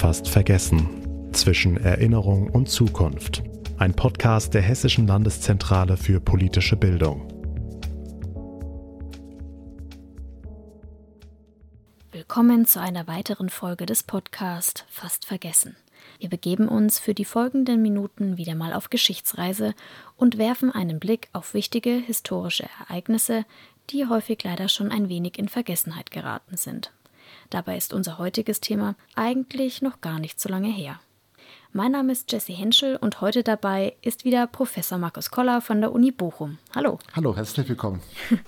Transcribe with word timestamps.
Fast 0.00 0.28
vergessen. 0.28 1.30
Zwischen 1.32 1.76
Erinnerung 1.76 2.48
und 2.48 2.70
Zukunft. 2.70 3.42
Ein 3.76 3.92
Podcast 3.92 4.54
der 4.54 4.62
Hessischen 4.62 5.06
Landeszentrale 5.06 5.98
für 5.98 6.20
politische 6.20 6.74
Bildung. 6.74 7.28
Willkommen 12.12 12.64
zu 12.64 12.80
einer 12.80 13.08
weiteren 13.08 13.50
Folge 13.50 13.84
des 13.84 14.02
Podcasts 14.02 14.86
Fast 14.88 15.26
vergessen. 15.26 15.76
Wir 16.18 16.30
begeben 16.30 16.66
uns 16.66 16.98
für 16.98 17.12
die 17.12 17.26
folgenden 17.26 17.82
Minuten 17.82 18.38
wieder 18.38 18.54
mal 18.54 18.72
auf 18.72 18.88
Geschichtsreise 18.88 19.74
und 20.16 20.38
werfen 20.38 20.72
einen 20.72 20.98
Blick 20.98 21.28
auf 21.34 21.52
wichtige 21.52 21.90
historische 21.90 22.66
Ereignisse, 22.88 23.44
die 23.90 24.06
häufig 24.06 24.42
leider 24.44 24.70
schon 24.70 24.90
ein 24.90 25.10
wenig 25.10 25.38
in 25.38 25.50
Vergessenheit 25.50 26.10
geraten 26.10 26.56
sind. 26.56 26.90
Dabei 27.50 27.76
ist 27.76 27.92
unser 27.92 28.18
heutiges 28.18 28.60
Thema 28.60 28.94
eigentlich 29.14 29.82
noch 29.82 30.00
gar 30.00 30.18
nicht 30.18 30.40
so 30.40 30.48
lange 30.48 30.70
her. 30.70 31.00
Mein 31.72 31.92
Name 31.92 32.10
ist 32.10 32.32
Jesse 32.32 32.52
Henschel 32.52 32.96
und 32.96 33.20
heute 33.20 33.44
dabei 33.44 33.94
ist 34.02 34.24
wieder 34.24 34.48
Professor 34.48 34.98
Markus 34.98 35.30
Koller 35.30 35.60
von 35.60 35.80
der 35.80 35.92
Uni 35.92 36.10
Bochum. 36.10 36.58
Hallo. 36.74 36.98
Hallo, 37.14 37.36
herzlich 37.36 37.68
willkommen. 37.68 38.00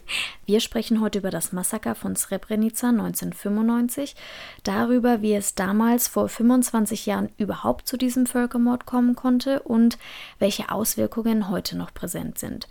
Wir 0.44 0.58
sprechen 0.58 1.00
heute 1.00 1.20
über 1.20 1.30
das 1.30 1.52
Massaker 1.52 1.94
von 1.94 2.16
Srebrenica 2.16 2.88
1995, 2.88 4.16
darüber, 4.64 5.22
wie 5.22 5.34
es 5.34 5.54
damals 5.54 6.08
vor 6.08 6.28
25 6.28 7.06
Jahren 7.06 7.28
überhaupt 7.36 7.86
zu 7.86 7.96
diesem 7.96 8.26
Völkermord 8.26 8.86
kommen 8.86 9.14
konnte 9.14 9.62
und 9.62 9.98
welche 10.40 10.72
Auswirkungen 10.72 11.48
heute 11.48 11.78
noch 11.78 11.94
präsent 11.94 12.40
sind. 12.40 12.66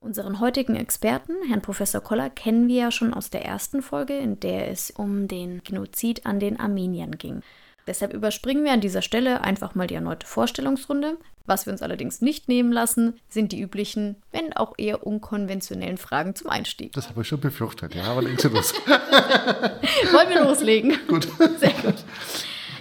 Unseren 0.00 0.40
heutigen 0.40 0.76
Experten, 0.76 1.32
Herrn 1.48 1.62
Professor 1.62 2.00
Koller, 2.00 2.30
kennen 2.30 2.68
wir 2.68 2.76
ja 2.76 2.90
schon 2.90 3.14
aus 3.14 3.30
der 3.30 3.44
ersten 3.44 3.82
Folge, 3.82 4.16
in 4.16 4.38
der 4.38 4.70
es 4.70 4.90
um 4.90 5.26
den 5.26 5.62
Genozid 5.64 6.26
an 6.26 6.38
den 6.38 6.60
Armeniern 6.60 7.12
ging. 7.12 7.40
Deshalb 7.86 8.12
überspringen 8.12 8.64
wir 8.64 8.72
an 8.72 8.80
dieser 8.80 9.00
Stelle 9.02 9.40
einfach 9.42 9.74
mal 9.74 9.86
die 9.86 9.94
erneute 9.94 10.26
Vorstellungsrunde. 10.26 11.16
Was 11.46 11.66
wir 11.66 11.72
uns 11.72 11.82
allerdings 11.82 12.20
nicht 12.20 12.48
nehmen 12.48 12.72
lassen, 12.72 13.14
sind 13.28 13.52
die 13.52 13.60
üblichen, 13.60 14.16
wenn 14.32 14.52
auch 14.52 14.74
eher 14.76 15.06
unkonventionellen 15.06 15.96
Fragen 15.96 16.34
zum 16.34 16.50
Einstieg. 16.50 16.92
Das 16.92 17.08
habe 17.08 17.22
ich 17.22 17.28
schon 17.28 17.40
befürchtet, 17.40 17.94
ja, 17.94 18.04
aber 18.04 18.22
legen 18.22 18.38
Sie 18.38 18.48
los. 18.48 18.74
Wollen 18.86 20.28
wir 20.28 20.44
loslegen? 20.44 20.98
gut. 21.06 21.28
Sehr 21.58 21.72
gut. 21.82 21.94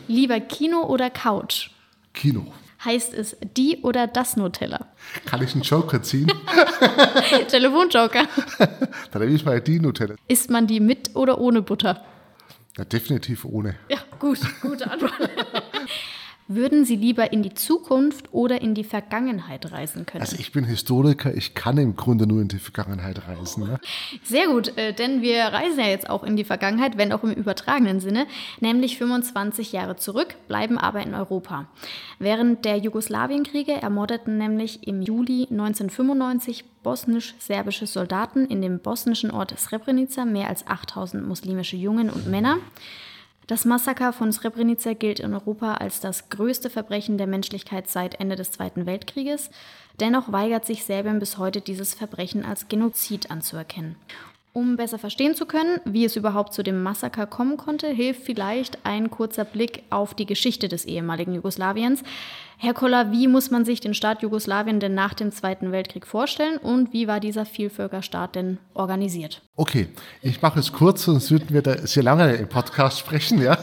Lieber 0.08 0.40
Kino 0.40 0.84
oder 0.84 1.12
Couch? 1.12 1.70
Kino. 2.14 2.52
Heißt 2.86 3.16
es 3.16 3.36
die 3.56 3.80
oder 3.82 4.06
das 4.06 4.38
Nutella? 4.38 4.86
Kann 5.26 5.42
ich 5.42 5.54
einen 5.54 5.64
Joker 5.64 6.04
ziehen? 6.04 6.32
Telefonjoker. 7.48 8.28
Dann 9.12 9.22
nehme 9.24 9.34
ich 9.34 9.44
mal 9.44 9.60
die 9.60 9.80
Nutella. 9.80 10.16
Isst 10.28 10.52
man 10.52 10.68
die 10.68 10.80
mit 10.80 11.16
oder 11.16 11.40
ohne 11.40 11.64
Butter? 11.64 12.06
Ja, 12.78 12.86
definitiv 12.86 13.44
ohne. 13.44 13.76
Ja, 13.90 13.98
gut, 14.20 14.40
gute 14.62 14.90
Antwort. 14.90 15.14
Würden 16.48 16.86
Sie 16.86 16.96
lieber 16.96 17.34
in 17.34 17.42
die 17.42 17.56
Zukunft 17.56 18.32
oder 18.32 18.62
in 18.62 18.76
die 18.76 18.84
Vergangenheit 18.84 19.72
reisen 19.72 20.06
können? 20.06 20.22
Also 20.22 20.36
ich 20.38 20.52
bin 20.52 20.64
Historiker, 20.64 21.34
ich 21.34 21.56
kann 21.56 21.80
im 21.80 21.96
Grunde 21.96 22.28
nur 22.28 22.40
in 22.40 22.50
die 22.50 22.60
Vergangenheit 22.60 23.28
reisen. 23.28 23.64
Ne? 23.64 23.80
Sehr 24.24 24.48
gut, 24.48 24.78
äh, 24.78 24.94
denn 24.94 25.24
wir 25.24 25.40
reisen 25.46 25.80
ja 25.80 25.88
jetzt 25.88 26.08
auch 26.08 26.24
in 26.24 26.36
die 26.36 26.44
Vergangenheit, 26.44 27.00
wenn 27.00 27.12
auch 27.14 27.24
im 27.24 27.32
übertragenen 27.32 28.00
Sinne, 28.00 28.28
nämlich 28.60 29.00
25 29.00 29.72
Jahre 29.72 29.96
zurück, 29.96 30.36
bleiben 30.48 30.78
aber 30.78 31.02
in 31.02 31.16
Europa. 31.16 31.66
Während 32.20 32.64
der 32.64 32.78
Jugoslawienkriege 32.78 33.74
ermordeten 33.74 34.38
nämlich 34.38 34.88
im 34.88 35.02
Juli 35.02 35.48
1995 35.50 36.64
bosnisch-serbische 36.84 37.88
Soldaten 37.88 38.46
in 38.46 38.62
dem 38.62 38.78
bosnischen 38.78 39.32
Ort 39.32 39.58
Srebrenica 39.58 40.26
mehr 40.26 40.48
als 40.48 40.68
8000 40.68 41.28
muslimische 41.28 41.76
Jungen 41.76 42.12
und 42.12 42.28
Männer. 42.28 42.58
Das 43.48 43.64
Massaker 43.64 44.12
von 44.12 44.32
Srebrenica 44.32 44.94
gilt 44.94 45.20
in 45.20 45.34
Europa 45.34 45.76
als 45.76 46.00
das 46.00 46.30
größte 46.30 46.72
Verbrechen 46.72 47.20
der 47.20 47.28
Menschlichkeit 47.28 47.88
seit 47.88 48.20
Ende 48.20 48.36
des 48.36 48.52
Zweiten 48.52 48.88
Weltkrieges. 48.88 49.52
Dennoch 50.00 50.32
weigert 50.32 50.66
sich 50.66 50.84
Serbien 50.84 51.20
bis 51.20 51.38
heute, 51.38 51.62
dieses 51.62 51.94
Verbrechen 51.94 52.44
als 52.44 52.68
Genozid 52.70 53.30
anzuerkennen. 53.30 53.98
Um 54.52 54.78
besser 54.78 54.98
verstehen 54.98 55.36
zu 55.36 55.46
können, 55.46 55.80
wie 55.84 56.06
es 56.06 56.16
überhaupt 56.16 56.54
zu 56.54 56.64
dem 56.64 56.82
Massaker 56.82 57.28
kommen 57.28 57.58
konnte, 57.58 57.88
hilft 57.88 58.24
vielleicht 58.24 58.80
ein 58.84 59.12
kurzer 59.12 59.44
Blick 59.44 59.84
auf 59.90 60.14
die 60.14 60.26
Geschichte 60.26 60.68
des 60.68 60.86
ehemaligen 60.86 61.34
Jugoslawiens. 61.34 62.04
Herr 62.58 62.74
Koller, 62.74 63.12
wie 63.12 63.28
muss 63.28 63.52
man 63.52 63.66
sich 63.66 63.82
den 63.82 63.94
Staat 63.94 64.22
Jugoslawien 64.22 64.80
denn 64.80 64.94
nach 64.94 65.14
dem 65.14 65.32
Zweiten 65.32 65.72
Weltkrieg 65.72 66.08
vorstellen 66.08 66.58
und 66.58 66.94
wie 66.94 67.08
war 67.08 67.20
dieser 67.20 67.46
Vielvölkerstaat 67.46 68.36
denn 68.36 68.60
organisiert? 68.74 69.42
Okay, 69.58 69.88
ich 70.22 70.42
mache 70.42 70.60
es 70.60 70.72
kurz, 70.72 71.04
sonst 71.04 71.32
würden 71.32 71.50
wir 71.50 71.62
da 71.62 71.86
sehr 71.86 72.04
lange 72.04 72.34
im 72.34 72.48
Podcast 72.48 73.00
sprechen, 73.00 73.42
ja. 73.42 73.58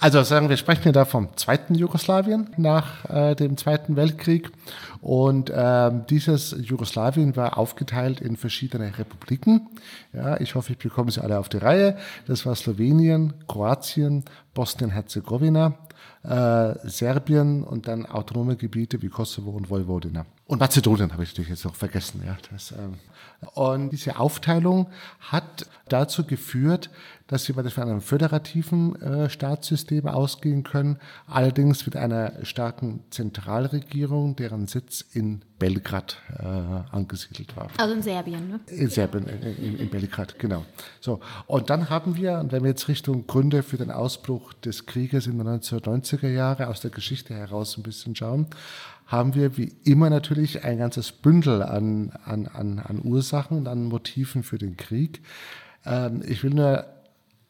Also 0.00 0.20
sagen 0.24 0.48
wir, 0.48 0.56
sprechen 0.56 0.86
wir 0.86 0.92
da 0.92 1.04
vom 1.04 1.28
zweiten 1.36 1.76
Jugoslawien 1.76 2.48
nach 2.56 3.08
äh, 3.08 3.36
dem 3.36 3.56
Zweiten 3.56 3.94
Weltkrieg. 3.94 4.50
Und 5.00 5.52
ähm, 5.54 6.06
dieses 6.10 6.56
Jugoslawien 6.60 7.36
war 7.36 7.56
aufgeteilt 7.56 8.20
in 8.20 8.36
verschiedene 8.36 8.98
Republiken. 8.98 9.68
Ja, 10.12 10.40
ich 10.40 10.56
hoffe, 10.56 10.72
ich 10.72 10.78
bekomme 10.78 11.12
sie 11.12 11.22
alle 11.22 11.38
auf 11.38 11.48
die 11.48 11.58
Reihe. 11.58 11.96
Das 12.26 12.46
war 12.46 12.56
Slowenien, 12.56 13.34
Kroatien, 13.46 14.24
Bosnien-Herzegowina, 14.54 15.66
äh, 15.66 15.91
Serbien 16.24 17.64
und 17.64 17.88
dann 17.88 18.06
autonome 18.06 18.56
Gebiete 18.56 19.02
wie 19.02 19.08
Kosovo 19.08 19.50
und 19.50 19.68
Vojvodina. 19.68 20.24
Und 20.52 20.58
Mazedonien 20.58 21.10
habe 21.14 21.22
ich 21.22 21.30
natürlich 21.30 21.48
jetzt 21.48 21.64
noch 21.64 21.74
vergessen. 21.74 22.22
Ja, 22.26 22.36
das, 22.50 22.72
ähm, 22.72 22.98
und 23.54 23.88
diese 23.88 24.18
Aufteilung 24.20 24.86
hat 25.18 25.66
dazu 25.88 26.26
geführt, 26.26 26.90
dass 27.26 27.48
wir 27.48 27.54
von 27.70 27.84
einem 27.84 28.02
föderativen 28.02 29.00
äh, 29.00 29.30
Staatssystem 29.30 30.06
ausgehen 30.06 30.62
können, 30.62 30.98
allerdings 31.26 31.86
mit 31.86 31.96
einer 31.96 32.44
starken 32.44 33.02
Zentralregierung, 33.08 34.36
deren 34.36 34.66
Sitz 34.66 35.00
in 35.00 35.40
Belgrad 35.58 36.18
äh, 36.38 36.44
angesiedelt 36.94 37.56
war. 37.56 37.68
Also 37.78 37.94
in 37.94 38.02
Serbien, 38.02 38.48
ne? 38.48 38.60
In 38.66 38.90
Serbien, 38.90 39.26
in, 39.26 39.78
in, 39.78 39.88
Belgrad, 39.88 40.38
genau. 40.38 40.66
So, 41.00 41.20
und 41.46 41.70
dann 41.70 41.88
haben 41.88 42.16
wir, 42.16 42.38
und 42.40 42.52
wenn 42.52 42.62
wir 42.64 42.70
jetzt 42.70 42.88
Richtung 42.88 43.26
Gründe 43.26 43.62
für 43.62 43.78
den 43.78 43.90
Ausbruch 43.90 44.52
des 44.52 44.84
Krieges 44.84 45.26
in 45.26 45.38
den 45.38 45.48
1990er 45.48 46.28
Jahren 46.28 46.66
aus 46.66 46.80
der 46.80 46.90
Geschichte 46.90 47.32
heraus 47.32 47.78
ein 47.78 47.82
bisschen 47.82 48.14
schauen, 48.14 48.48
haben 49.06 49.34
wir 49.34 49.56
wie 49.56 49.72
immer 49.84 50.10
natürlich 50.10 50.64
ein 50.64 50.78
ganzes 50.78 51.12
Bündel 51.12 51.62
an, 51.62 52.12
an, 52.24 52.46
an, 52.46 52.78
an 52.78 53.00
Ursachen 53.04 53.58
und 53.58 53.68
an 53.68 53.84
Motiven 53.84 54.42
für 54.42 54.58
den 54.58 54.76
Krieg. 54.76 55.22
Ähm, 55.84 56.22
ich 56.26 56.42
will 56.42 56.54
nur 56.54 56.86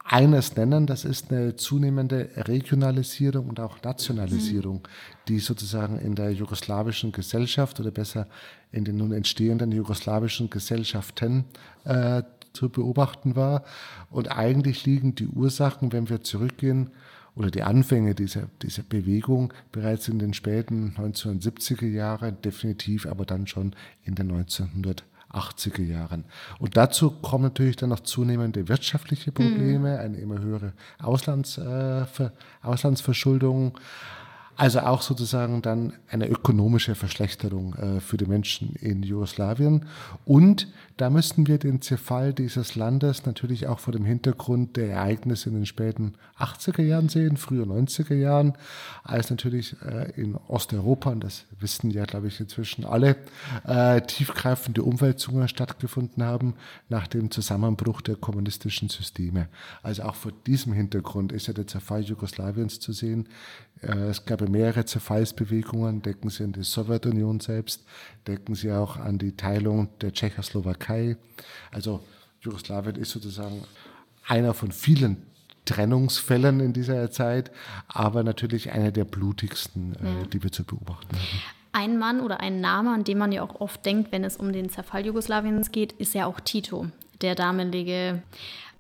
eines 0.05 0.57
nennen, 0.57 0.87
das 0.87 1.05
ist 1.05 1.31
eine 1.31 1.55
zunehmende 1.57 2.31
Regionalisierung 2.35 3.49
und 3.49 3.61
auch 3.61 3.83
Nationalisierung, 3.83 4.87
die 5.29 5.39
sozusagen 5.39 5.99
in 5.99 6.17
der 6.17 6.33
jugoslawischen 6.33 7.13
Gesellschaft 7.13 7.79
oder 7.79 7.93
besser 7.93 8.27
in 8.73 8.85
den 8.85 8.97
nun 8.97 9.13
entstehenden 9.13 9.71
jugoslawischen 9.71 10.51
Gesellschaften 10.51 11.45
äh, 11.85 12.23
zu 12.53 12.69
beobachten 12.69 13.37
war. 13.37 13.65
Und 14.11 14.37
eigentlich 14.37 14.85
liegen 14.85 15.15
die 15.15 15.29
Ursachen, 15.29 15.93
wenn 15.93 16.09
wir 16.09 16.23
zurückgehen, 16.23 16.91
oder 17.35 17.51
die 17.51 17.63
Anfänge 17.63 18.15
dieser, 18.15 18.49
dieser 18.63 18.83
Bewegung 18.83 19.53
bereits 19.71 20.09
in 20.09 20.19
den 20.19 20.35
späten 20.35 20.95
1970er 20.99 21.87
Jahren, 21.87 22.41
definitiv 22.43 23.07
aber 23.07 23.25
dann 23.25 23.47
schon 23.47 23.75
in 24.05 24.15
den 24.15 24.31
1980er 24.31 25.83
Jahren. 25.83 26.25
Und 26.59 26.77
dazu 26.77 27.11
kommen 27.11 27.45
natürlich 27.45 27.77
dann 27.77 27.89
noch 27.89 28.01
zunehmende 28.01 28.69
wirtschaftliche 28.69 29.33
Probleme, 29.33 29.93
mhm. 29.95 29.99
eine 29.99 30.19
immer 30.19 30.41
höhere 30.41 30.73
Auslands, 30.99 31.57
äh, 31.59 32.05
Auslandsverschuldung, 32.63 33.79
also 34.63 34.79
auch 34.79 35.03
sozusagen 35.03 35.61
dann 35.61 35.95
eine 36.09 36.29
ökonomische 36.29 36.95
Verschlechterung 36.95 37.75
äh, 37.75 37.99
für 37.99 38.17
die 38.17 38.27
Menschen 38.27 38.77
in 38.77 39.03
Jugoslawien. 39.03 39.87
Und 40.25 40.69
da 40.99 41.11
müssten 41.11 41.49
wir 41.49 41.59
den 41.59 41.83
Zerfall 41.83 42.33
dieses 42.33 42.77
Landes 42.77 43.27
natürlich 43.27 43.67
auch 43.67 43.81
vor 43.81 43.93
dem 43.93 44.05
Hintergrund 44.05 44.77
der 44.77 44.91
Ereignisse 44.91 45.49
in 45.49 45.57
den 45.57 45.67
späten 45.67 46.15
80er 46.39 46.83
Jahren 46.83 47.09
sehen, 47.09 47.39
früher 47.39 47.65
90er 47.67 48.15
Jahren, 48.15 48.53
als 49.03 49.31
natürlich 49.31 49.75
äh, 49.83 50.13
in 50.13 50.37
Osteuropa, 50.37 51.11
und 51.11 51.25
das 51.25 51.45
wissen 51.59 51.91
ja, 51.91 52.05
glaube 52.05 52.29
ich, 52.29 52.39
inzwischen 52.39 52.85
alle, 52.85 53.17
äh, 53.67 54.01
tiefgreifende 54.03 54.85
Umwälzungen 54.85 55.49
stattgefunden 55.49 56.23
haben 56.23 56.55
nach 56.89 57.09
dem 57.09 57.33
Zusammenbruch 57.33 58.01
der 58.01 58.15
kommunistischen 58.15 58.89
Systeme. 58.89 59.49
Also 59.83 60.05
auch 60.05 60.15
vor 60.15 60.31
diesem 60.47 60.73
Hintergrund 60.73 61.33
ist 61.33 61.49
ja 61.49 61.53
der 61.53 61.67
Zerfall 61.67 62.03
Jugoslawiens 62.03 62.79
zu 62.79 62.93
sehen. 62.93 63.27
Äh, 63.83 64.09
es 64.09 64.25
gab 64.25 64.41
mehrere 64.49 64.85
Zerfallsbewegungen, 64.85 66.03
denken 66.03 66.31
Sie 66.31 66.45
an 66.45 66.53
die 66.53 66.63
Sowjetunion 66.63 67.41
selbst, 67.41 67.85
denken 68.27 68.55
Sie 68.55 68.73
auch 68.73 68.97
an 68.97 69.19
die 69.19 69.37
Teilung 69.37 69.89
der 70.01 70.13
Tschechoslowakei. 70.13 71.17
Also 71.71 72.03
Jugoslawien 72.41 72.97
ist 72.97 73.11
sozusagen 73.11 73.63
einer 74.27 74.55
von 74.55 74.73
vielen 74.73 75.27
Trennungsfällen 75.65 76.61
in 76.61 76.73
dieser 76.73 77.11
Zeit, 77.11 77.53
aber 77.89 78.25
natürlich 78.25 78.73
einer 78.73 78.91
der 78.91 79.05
blutigsten, 79.05 79.95
äh, 79.95 80.05
ja. 80.05 80.27
die 80.27 80.43
wir 80.43 80.51
zu 80.51 80.65
beobachten 80.65 81.17
haben. 81.17 81.43
Ein 81.75 81.99
Mann 81.99 82.21
oder 82.21 82.41
ein 82.41 82.61
Name, 82.61 82.91
an 82.91 83.05
den 83.05 83.17
man 83.17 83.33
ja 83.33 83.43
auch 83.43 83.61
oft 83.61 83.87
denkt, 83.87 84.13
wenn 84.13 84.25
es 84.25 84.37
um 84.37 84.53
den 84.53 84.69
Zerfall 84.69 85.07
Jugoslawiens 85.07 85.73
geht, 85.73 85.93
ist 85.93 86.15
ja 86.15 86.27
auch 86.27 86.41
Tito 86.41 86.89
der 87.23 87.35
damalige 87.35 88.23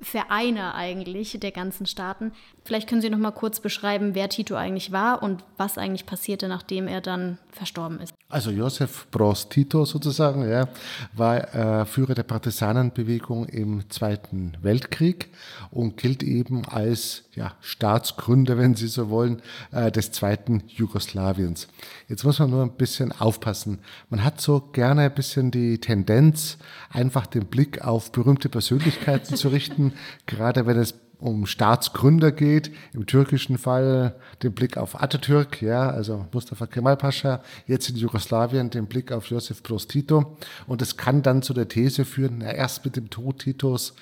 Vereiner 0.00 0.74
eigentlich 0.74 1.38
der 1.40 1.52
ganzen 1.52 1.86
Staaten. 1.86 2.32
Vielleicht 2.64 2.88
können 2.88 3.00
Sie 3.00 3.10
noch 3.10 3.18
mal 3.18 3.30
kurz 3.30 3.60
beschreiben, 3.60 4.14
wer 4.14 4.28
Tito 4.28 4.56
eigentlich 4.56 4.90
war 4.90 5.22
und 5.22 5.44
was 5.56 5.78
eigentlich 5.78 6.06
passierte, 6.06 6.48
nachdem 6.48 6.88
er 6.88 7.00
dann 7.00 7.38
verstorben 7.52 8.00
ist. 8.00 8.12
Also 8.32 8.50
Josef 8.50 9.08
Broz 9.10 9.50
Tito 9.50 9.84
sozusagen, 9.84 10.48
ja, 10.48 10.66
war 11.12 11.54
äh, 11.54 11.84
Führer 11.84 12.14
der 12.14 12.22
Partisanenbewegung 12.22 13.44
im 13.44 13.90
Zweiten 13.90 14.56
Weltkrieg 14.62 15.28
und 15.70 15.98
gilt 15.98 16.22
eben 16.22 16.64
als 16.64 17.24
ja, 17.34 17.52
Staatsgründer, 17.60 18.56
wenn 18.56 18.74
Sie 18.74 18.88
so 18.88 19.10
wollen, 19.10 19.42
äh, 19.70 19.92
des 19.92 20.12
zweiten 20.12 20.62
Jugoslawiens. 20.66 21.68
Jetzt 22.08 22.24
muss 22.24 22.38
man 22.38 22.48
nur 22.48 22.62
ein 22.62 22.72
bisschen 22.72 23.12
aufpassen. 23.12 23.80
Man 24.08 24.24
hat 24.24 24.40
so 24.40 24.60
gerne 24.60 25.02
ein 25.02 25.14
bisschen 25.14 25.50
die 25.50 25.78
Tendenz, 25.78 26.56
einfach 26.88 27.26
den 27.26 27.44
Blick 27.44 27.84
auf 27.84 28.12
berühmte 28.12 28.48
Persönlichkeiten 28.48 29.36
zu 29.36 29.48
richten, 29.48 29.92
gerade 30.26 30.64
wenn 30.64 30.78
es 30.78 30.94
um 31.22 31.46
Staatsgründer 31.46 32.32
geht, 32.32 32.72
im 32.92 33.06
türkischen 33.06 33.56
Fall 33.56 34.16
den 34.42 34.52
Blick 34.52 34.76
auf 34.76 35.00
Atatürk, 35.00 35.62
ja, 35.62 35.88
also 35.88 36.26
Mustafa 36.32 36.66
Kemal 36.66 36.96
Pascha, 36.96 37.42
jetzt 37.66 37.88
in 37.88 37.96
Jugoslawien 37.96 38.70
den 38.70 38.86
Blick 38.86 39.12
auf 39.12 39.26
Josef 39.26 39.62
Broz 39.62 39.86
Tito. 39.86 40.36
Und 40.66 40.82
es 40.82 40.96
kann 40.96 41.22
dann 41.22 41.42
zu 41.42 41.54
der 41.54 41.68
These 41.68 42.04
führen, 42.04 42.38
na, 42.38 42.52
erst 42.52 42.84
mit 42.84 42.96
dem 42.96 43.08
Tod 43.08 43.38
Titos 43.38 43.94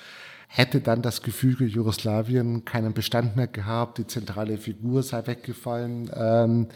hätte 0.53 0.81
dann 0.81 1.01
das 1.01 1.21
Gefüge 1.21 1.63
Jugoslawien 1.63 2.65
keinen 2.65 2.93
Bestand 2.93 3.37
mehr 3.37 3.47
gehabt, 3.47 3.99
die 3.99 4.05
zentrale 4.05 4.57
Figur 4.57 5.01
sei 5.01 5.25
weggefallen. 5.25 6.11
Ähm, 6.13 6.67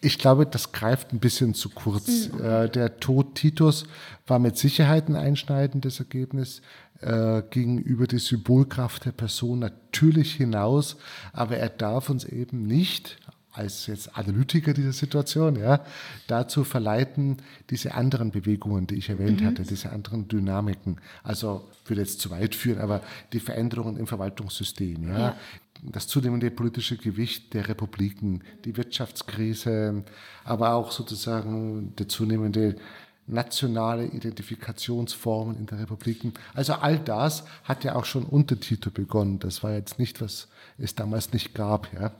ich 0.00 0.18
glaube, 0.18 0.46
das 0.46 0.72
greift 0.72 1.12
ein 1.12 1.18
bisschen 1.18 1.52
zu 1.52 1.68
kurz. 1.68 2.30
Mhm. 2.32 2.42
Äh, 2.42 2.70
der 2.70 3.00
Tod 3.00 3.34
Titos 3.34 3.84
war 4.26 4.38
mit 4.38 4.56
Sicherheit 4.56 5.10
ein 5.10 5.16
einschneidendes 5.16 5.98
Ergebnis 5.98 6.62
äh, 7.00 7.42
ging 7.50 7.78
über 7.78 8.06
die 8.06 8.18
Symbolkraft 8.18 9.04
der 9.04 9.12
Person 9.12 9.60
natürlich 9.60 10.34
hinaus, 10.34 10.96
aber 11.32 11.56
er 11.56 11.68
darf 11.68 12.10
uns 12.10 12.24
eben 12.24 12.66
nicht 12.66 13.18
als 13.58 13.86
jetzt 13.86 14.16
Analytiker 14.16 14.72
dieser 14.72 14.92
Situation, 14.92 15.56
ja, 15.56 15.84
dazu 16.28 16.64
verleiten, 16.64 17.38
diese 17.70 17.94
anderen 17.94 18.30
Bewegungen, 18.30 18.86
die 18.86 18.94
ich 18.94 19.08
erwähnt 19.08 19.40
mhm. 19.40 19.46
hatte, 19.46 19.62
diese 19.64 19.90
anderen 19.90 20.28
Dynamiken, 20.28 21.00
also 21.24 21.68
würde 21.84 22.02
jetzt 22.02 22.20
zu 22.20 22.30
weit 22.30 22.54
führen, 22.54 22.78
aber 22.78 23.02
die 23.32 23.40
Veränderungen 23.40 23.96
im 23.96 24.06
Verwaltungssystem, 24.06 25.08
ja, 25.08 25.18
ja. 25.18 25.36
das 25.82 26.06
zunehmende 26.06 26.50
politische 26.50 26.96
Gewicht 26.96 27.52
der 27.52 27.68
Republiken, 27.68 28.44
die 28.64 28.76
Wirtschaftskrise, 28.76 30.04
aber 30.44 30.74
auch 30.74 30.92
sozusagen 30.92 31.96
der 31.96 32.08
zunehmende 32.08 32.76
nationale 33.28 34.06
Identifikationsformen 34.06 35.56
in 35.56 35.66
der 35.66 35.80
Republiken. 35.80 36.34
Also 36.54 36.74
all 36.74 36.98
das 36.98 37.44
hat 37.64 37.84
ja 37.84 37.94
auch 37.94 38.04
schon 38.04 38.24
unter 38.24 38.58
Tito 38.58 38.90
begonnen. 38.90 39.38
Das 39.38 39.62
war 39.62 39.72
jetzt 39.72 39.98
nicht, 39.98 40.20
was 40.20 40.48
es 40.78 40.94
damals 40.94 41.32
nicht 41.32 41.54
gab. 41.54 41.92
Ja. 41.92 42.12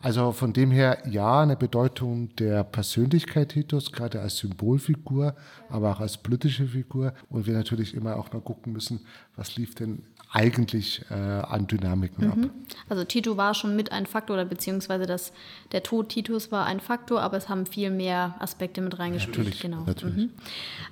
Also 0.00 0.32
von 0.32 0.52
dem 0.52 0.70
her 0.70 0.98
ja 1.08 1.42
eine 1.42 1.56
Bedeutung 1.56 2.34
der 2.36 2.64
Persönlichkeit 2.64 3.50
Titos, 3.50 3.92
gerade 3.92 4.20
als 4.20 4.38
Symbolfigur, 4.38 5.34
aber 5.68 5.92
auch 5.92 6.00
als 6.00 6.18
politische 6.18 6.66
Figur. 6.66 7.14
Und 7.30 7.46
wir 7.46 7.54
natürlich 7.54 7.94
immer 7.94 8.16
auch 8.16 8.32
mal 8.32 8.40
gucken 8.40 8.72
müssen, 8.72 9.00
was 9.36 9.56
lief 9.56 9.74
denn 9.74 10.02
eigentlich 10.30 11.02
äh, 11.10 11.14
an 11.14 11.66
Dynamiken 11.66 12.26
mhm. 12.26 12.32
ab. 12.32 12.50
Also 12.88 13.04
Tito 13.04 13.36
war 13.36 13.54
schon 13.54 13.74
mit 13.76 13.92
ein 13.92 14.04
Faktor, 14.04 14.34
oder 14.34 14.44
beziehungsweise 14.44 15.06
das, 15.06 15.32
der 15.72 15.82
Tod 15.82 16.10
Titus 16.10 16.52
war 16.52 16.66
ein 16.66 16.80
Faktor, 16.80 17.22
aber 17.22 17.38
es 17.38 17.48
haben 17.48 17.64
viel 17.64 17.90
mehr 17.90 18.34
Aspekte 18.38 18.82
mit 18.82 18.98
reingespielt. 18.98 19.38
Natürlich, 19.38 19.60
genau. 19.60 19.84
natürlich. 19.86 20.16
Mhm. 20.16 20.30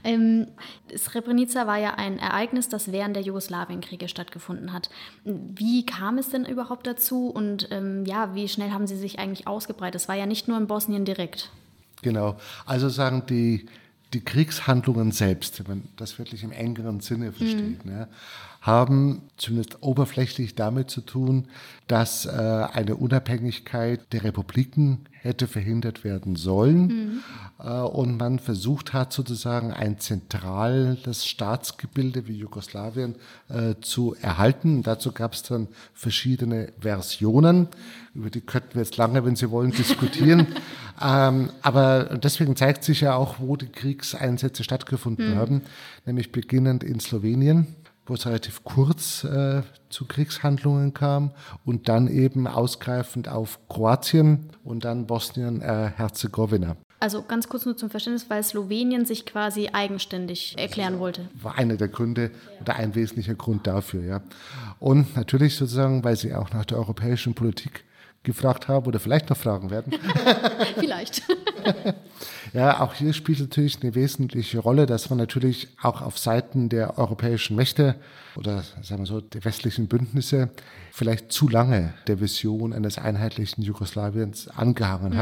Ähm, 0.05 0.47
Srebrenica 0.97 1.67
war 1.67 1.79
ja 1.79 1.95
ein 1.95 2.19
Ereignis, 2.19 2.69
das 2.69 2.93
während 2.93 3.15
der 3.15 3.23
Jugoslawienkriege 3.23 4.09
stattgefunden 4.09 4.73
hat. 4.73 4.89
Wie 5.25 5.85
kam 5.85 6.17
es 6.17 6.31
denn 6.31 6.47
überhaupt 6.47 6.87
dazu 6.87 7.29
und 7.29 7.69
ähm, 7.71 8.07
ja, 8.07 8.35
wie 8.35 8.49
schnell 8.49 8.71
haben 8.71 8.87
Sie 8.87 8.97
sich 8.97 9.19
eigentlich 9.19 9.47
ausgebreitet? 9.47 10.01
Es 10.01 10.09
war 10.09 10.15
ja 10.15 10.25
nicht 10.25 10.49
nur 10.49 10.57
in 10.57 10.67
Bosnien 10.67 11.05
direkt. 11.05 11.51
Genau, 12.03 12.37
also 12.65 12.89
sagen 12.89 13.25
die 13.29 13.67
die 14.13 14.21
Kriegshandlungen 14.21 15.11
selbst, 15.11 15.59
wenn 15.59 15.67
man 15.67 15.89
das 15.97 16.19
wirklich 16.19 16.45
im 16.45 16.53
engeren 16.53 17.01
Sinne 17.01 17.33
versteht, 17.33 17.85
mhm. 17.85 17.91
ne, 17.91 18.09
haben 18.67 19.23
zumindest 19.37 19.83
oberflächlich 19.83 20.57
damit 20.57 20.91
zu 20.91 21.01
tun, 21.01 21.47
dass 21.87 22.27
äh, 22.27 22.31
eine 22.31 22.97
Unabhängigkeit 22.97 24.13
der 24.13 24.25
Republiken 24.25 25.07
hätte 25.13 25.47
verhindert 25.47 26.03
werden 26.03 26.35
sollen 26.35 26.87
mhm. 26.87 27.21
äh, 27.61 27.81
und 27.81 28.19
man 28.19 28.41
versucht 28.41 28.93
hat 28.93 29.13
sozusagen 29.13 29.73
ein 29.73 30.01
zentrales 30.01 31.27
Staatsgebilde 31.27 32.27
wie 32.27 32.39
Jugoslawien 32.39 33.15
äh, 33.49 33.77
zu 33.81 34.17
erhalten. 34.21 34.83
dazu 34.83 35.13
gab 35.13 35.35
es 35.35 35.45
dann 35.45 35.69
verschiedene 35.95 36.73
Versionen, 36.81 37.69
über 38.15 38.31
die 38.31 38.41
könnten 38.41 38.75
wir 38.75 38.83
jetzt 38.83 38.97
lange, 38.97 39.25
wenn 39.25 39.37
Sie 39.37 39.51
wollen, 39.51 39.71
diskutieren. 39.71 40.49
ähm, 41.01 41.51
aber 41.63 42.19
deswegen 42.19 42.57
zeigt 42.57 42.83
sich 42.83 43.03
ja 43.03 43.15
auch, 43.15 43.39
wo 43.39 43.57
die 43.57 43.69
Kriegseinsätze 43.69 44.65
stattgefunden 44.65 45.35
mhm. 45.35 45.37
haben, 45.37 45.63
nämlich 46.05 46.33
beginnend 46.33 46.83
in 46.83 46.99
Slowenien 46.99 47.77
wo 48.07 48.15
es 48.15 48.27
relativ 48.27 48.65
kurz 48.65 49.25
äh, 49.25 49.63
zu 49.91 50.07
Kriegshandlungen 50.07 50.95
kam 50.95 51.33
und 51.65 51.89
dann 51.89 52.09
eben 52.09 52.47
ausgreifend 52.47 53.29
auf 53.29 53.59
Kroatien 53.69 54.51
und 54.65 54.85
dann 54.85 55.07
Bosnien-Herzegowina. 55.07 56.73
Äh, 56.73 56.77
also 56.99 57.23
ganz 57.23 57.49
kurz 57.49 57.67
nur 57.67 57.77
zum 57.77 57.91
Verständnis, 57.91 58.31
weil 58.31 58.43
Slowenien 58.43 59.05
sich 59.05 59.27
quasi 59.27 59.69
eigenständig 59.73 60.55
erklären 60.57 60.99
wollte. 60.99 61.29
War 61.35 61.59
einer 61.59 61.77
der 61.77 61.89
Gründe 61.89 62.31
oder 62.61 62.77
ein 62.77 62.95
wesentlicher 62.95 63.35
Grund 63.35 63.67
dafür, 63.67 64.03
ja. 64.03 64.23
Und 64.79 65.15
natürlich 65.15 65.57
sozusagen, 65.57 66.05
weil 66.05 66.17
sie 66.17 66.35
auch 66.35 66.51
nach 66.53 66.65
der 66.65 66.79
europäischen 66.79 67.35
Politik 67.35 67.85
gefragt 68.27 68.69
haben 68.69 68.87
oder 68.87 69.01
vielleicht 69.01 69.31
noch 69.31 69.37
fragen 69.37 69.71
werden. 69.71 69.95
vielleicht. 70.79 71.23
Ja, 72.53 72.81
auch 72.81 72.95
hier 72.95 73.13
spielt 73.13 73.41
natürlich 73.41 73.83
eine 73.83 73.95
wesentliche 73.95 74.61
Rolle, 74.61 74.87
dass 74.87 75.11
man 75.11 75.19
natürlich 75.19 75.69
auch 75.83 76.01
auf 76.01 76.17
Seiten 76.17 76.69
der 76.69 76.97
europäischen 76.97 77.57
Mächte 77.57 77.97
oder 78.37 78.63
sagen 78.83 79.03
wir 79.03 79.07
so 79.07 79.21
der 79.21 79.45
westlichen 79.45 79.89
Bündnisse 79.89 80.51
vielleicht 80.93 81.33
zu 81.33 81.49
lange 81.49 81.93
der 82.07 82.21
Vision 82.21 82.73
eines 82.73 82.99
einheitlichen 82.99 83.63
Jugoslawiens 83.63 84.49
angehangen 84.49 85.15
mhm. 85.15 85.19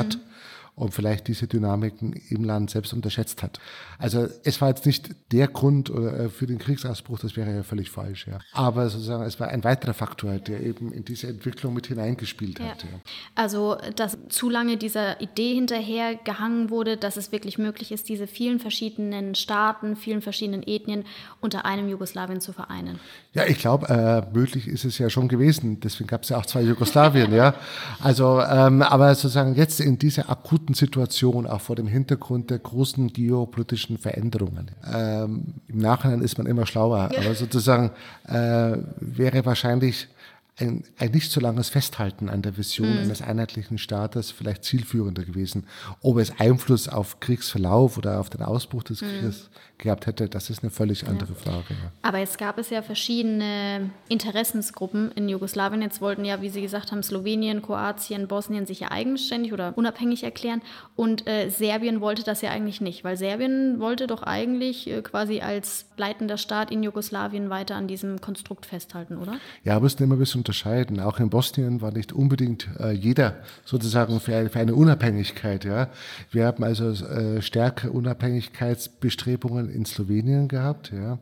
Und 0.76 0.93
vielleicht 0.93 1.29
diese 1.29 1.47
Dynamiken 1.47 2.15
im 2.31 2.43
Land 2.43 2.71
selbst 2.71 2.93
unterschätzt 2.93 3.43
hat. 3.43 3.61
Also 3.99 4.26
es 4.43 4.61
war 4.61 4.71
jetzt 4.71 4.87
nicht 4.87 5.11
der 5.31 5.47
Grund 5.47 5.88
äh, 5.88 6.29
für 6.29 6.47
den 6.47 6.59
Kriegsausbruch, 6.59 7.21
das 7.21 7.37
wäre 7.37 7.55
ja 7.55 7.62
völlig 7.62 7.91
falsch, 7.91 8.26
ja. 8.26 8.38
Aber 8.53 8.89
sozusagen 8.89 9.22
es 9.22 9.39
war 9.39 9.49
ein 9.49 9.63
weiterer 9.63 9.94
Faktor, 9.94 10.39
der 10.39 10.60
eben 10.60 10.93
in 10.93 11.05
diese 11.05 11.29
Entwicklung 11.29 11.75
mit 11.75 11.87
hineingespielt 11.87 12.58
ja. 12.58 12.67
hat. 12.67 12.82
Ja. 12.82 12.89
Also 13.37 13.77
dass 13.94 14.19
zu 14.29 14.51
lange 14.51 14.77
dieser 14.77 15.20
Idee 15.20 15.55
hinterher 15.55 16.17
gehangen 16.17 16.70
wurde, 16.70 16.96
dass 16.96 17.17
es 17.17 17.31
wirklich 17.31 17.56
möglich 17.58 17.93
ist, 17.93 18.08
diese 18.08 18.27
vielen 18.27 18.58
verschiedenen 18.58 19.37
Staaten, 19.37 19.94
vielen 19.94 20.22
verschiedenen 20.22 20.65
Ethnien 20.65 21.05
unter 21.41 21.65
einem 21.65 21.89
Jugoslawien 21.89 22.41
zu 22.41 22.53
vereinen. 22.53 22.99
Ja, 23.32 23.46
ich 23.46 23.58
glaube, 23.58 23.89
äh, 23.89 24.34
möglich 24.37 24.67
ist 24.67 24.84
es 24.84 24.99
ja 24.99 25.08
schon 25.10 25.29
gewesen. 25.29 25.81
Deswegen 25.81 26.08
gab 26.08 26.22
es 26.22 26.31
ja 26.31 26.39
auch 26.39 26.46
zwei 26.46 26.63
Jugoslawien, 26.63 27.32
ja. 27.32 27.55
Also, 28.01 28.41
ähm, 28.41 28.82
aber 28.82 29.15
sozusagen 29.15 29.55
jetzt 29.55 29.81
in 29.81 29.99
dieser 29.99 30.31
akuten 30.31 30.64
akuten 30.65 30.75
Situation, 30.75 31.47
auch 31.47 31.61
vor 31.61 31.77
dem 31.77 31.87
Hintergrund 31.87 32.51
der 32.51 32.59
großen 32.59 33.13
geopolitischen 33.13 33.99
Veränderungen. 33.99 34.71
Ähm, 34.93 35.55
Im 35.69 35.79
Nachhinein 35.79 36.23
ist 36.23 36.39
man 36.39 36.47
immer 36.47 36.67
schlauer, 36.67 37.11
aber 37.17 37.35
sozusagen 37.35 37.91
äh, 38.27 38.79
wäre 38.99 39.44
wahrscheinlich 39.44 40.09
ein, 40.56 40.85
ein 40.99 41.11
nicht 41.11 41.33
so 41.33 41.41
langes 41.41 41.69
Festhalten 41.69 42.29
an 42.29 42.43
der 42.43 42.56
Vision 42.56 42.93
mhm. 42.93 42.99
eines 42.99 43.23
einheitlichen 43.23 43.77
Staates 43.77 44.31
vielleicht 44.31 44.65
zielführender 44.65 45.25
gewesen. 45.25 45.67
Ob 46.01 46.19
es 46.19 46.39
Einfluss 46.39 46.89
auf 46.89 47.21
Kriegsverlauf 47.21 47.99
oder 47.99 48.21
auf 48.21 48.31
den 48.31 48.43
Ausbruch 48.43 48.85
des 48.85 49.03
mhm. 49.03 49.06
Krieges 49.06 49.51
gehabt 49.79 50.07
hätte, 50.07 50.29
das 50.29 50.51
ist 50.51 50.63
eine 50.63 50.71
völlig 50.71 51.07
andere 51.07 51.33
ja. 51.33 51.53
Frage. 51.53 51.71
Ja. 51.71 51.93
Aber 52.03 52.19
es 52.21 52.39
gab 52.39 52.59
es 52.59 52.71
ja 52.71 52.83
verschiedene 52.83 53.91
Interessensgruppen 54.09 55.13
in 55.13 55.29
Jugoslawien. 55.29 55.83
Jetzt 55.83 56.01
wollten 56.01 56.25
ja, 56.25 56.41
wie 56.41 56.49
Sie 56.49 56.63
gesagt 56.63 56.93
haben, 56.93 57.03
Slowenien, 57.03 57.61
Kroatien, 57.61 58.29
Bosnien 58.29 58.67
sich 58.67 58.81
ja 58.81 58.91
eigenständig 58.91 59.53
oder 59.53 59.77
unabhängig 59.77 60.23
erklären. 60.23 60.63
Und 60.97 61.27
äh, 61.27 61.51
Serbien 61.51 62.01
wollte 62.01 62.23
das 62.23 62.41
ja 62.41 62.51
eigentlich 62.51 62.81
nicht, 62.81 63.05
weil 63.05 63.17
Serbien 63.17 63.81
wollte 63.81 64.07
doch 64.07 64.23
eigentlich 64.23 64.89
äh, 64.89 65.03
quasi 65.03 65.41
als 65.41 65.87
leitender 65.97 66.39
Staat 66.39 66.71
in 66.71 66.83
Jugoslawien 66.83 67.51
weiter 67.51 67.77
an 67.77 67.89
diesem 67.89 68.21
Konstrukt 68.21 68.67
festhalten, 68.67 69.19
oder? 69.19 69.35
Ja, 69.65 69.77
wir 69.77 69.81
müssen 69.81 70.03
immer 70.03 70.17
ein 70.17 70.19
bisschen 70.19 70.41
unterscheiden. 70.41 71.01
Auch 71.01 71.19
in 71.19 71.31
Bosnien 71.31 71.81
war 71.81 71.93
nicht 71.93 72.13
unbedingt 72.13 72.69
äh, 72.79 72.93
jeder 72.93 73.37
sozusagen 73.65 74.21
für, 74.21 74.49
für, 74.49 74.59
eine 74.59 74.75
Unabhängigkeit. 74.75 75.65
Ja. 75.65 75.89
Wir 76.31 76.47
haben 76.47 76.63
also 76.65 76.91
äh, 76.91 77.43
stärkere 77.43 77.91
Unabhängigkeitsbestrebungen 77.91 79.74
in 79.75 79.85
Slowenien 79.85 80.49
gehabt. 80.49 80.93
Ja. 80.93 81.19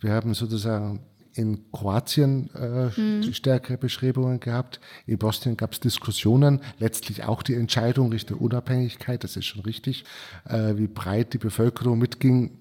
Wir 0.00 0.12
haben 0.12 0.34
sozusagen 0.34 1.00
in 1.36 1.70
Kroatien 1.70 2.50
äh, 2.54 2.98
mhm. 2.98 3.32
stärkere 3.32 3.76
Bestrebungen 3.76 4.40
gehabt. 4.40 4.80
In 5.06 5.18
Bosnien 5.18 5.56
gab 5.56 5.72
es 5.72 5.80
Diskussionen, 5.80 6.60
letztlich 6.78 7.24
auch 7.24 7.42
die 7.42 7.54
Entscheidung 7.54 8.10
Richtung 8.10 8.38
Unabhängigkeit, 8.38 9.22
das 9.22 9.36
ist 9.36 9.44
schon 9.44 9.62
richtig, 9.62 10.04
äh, 10.48 10.76
wie 10.76 10.86
breit 10.86 11.34
die 11.34 11.38
Bevölkerung 11.38 11.98
mitging 11.98 12.58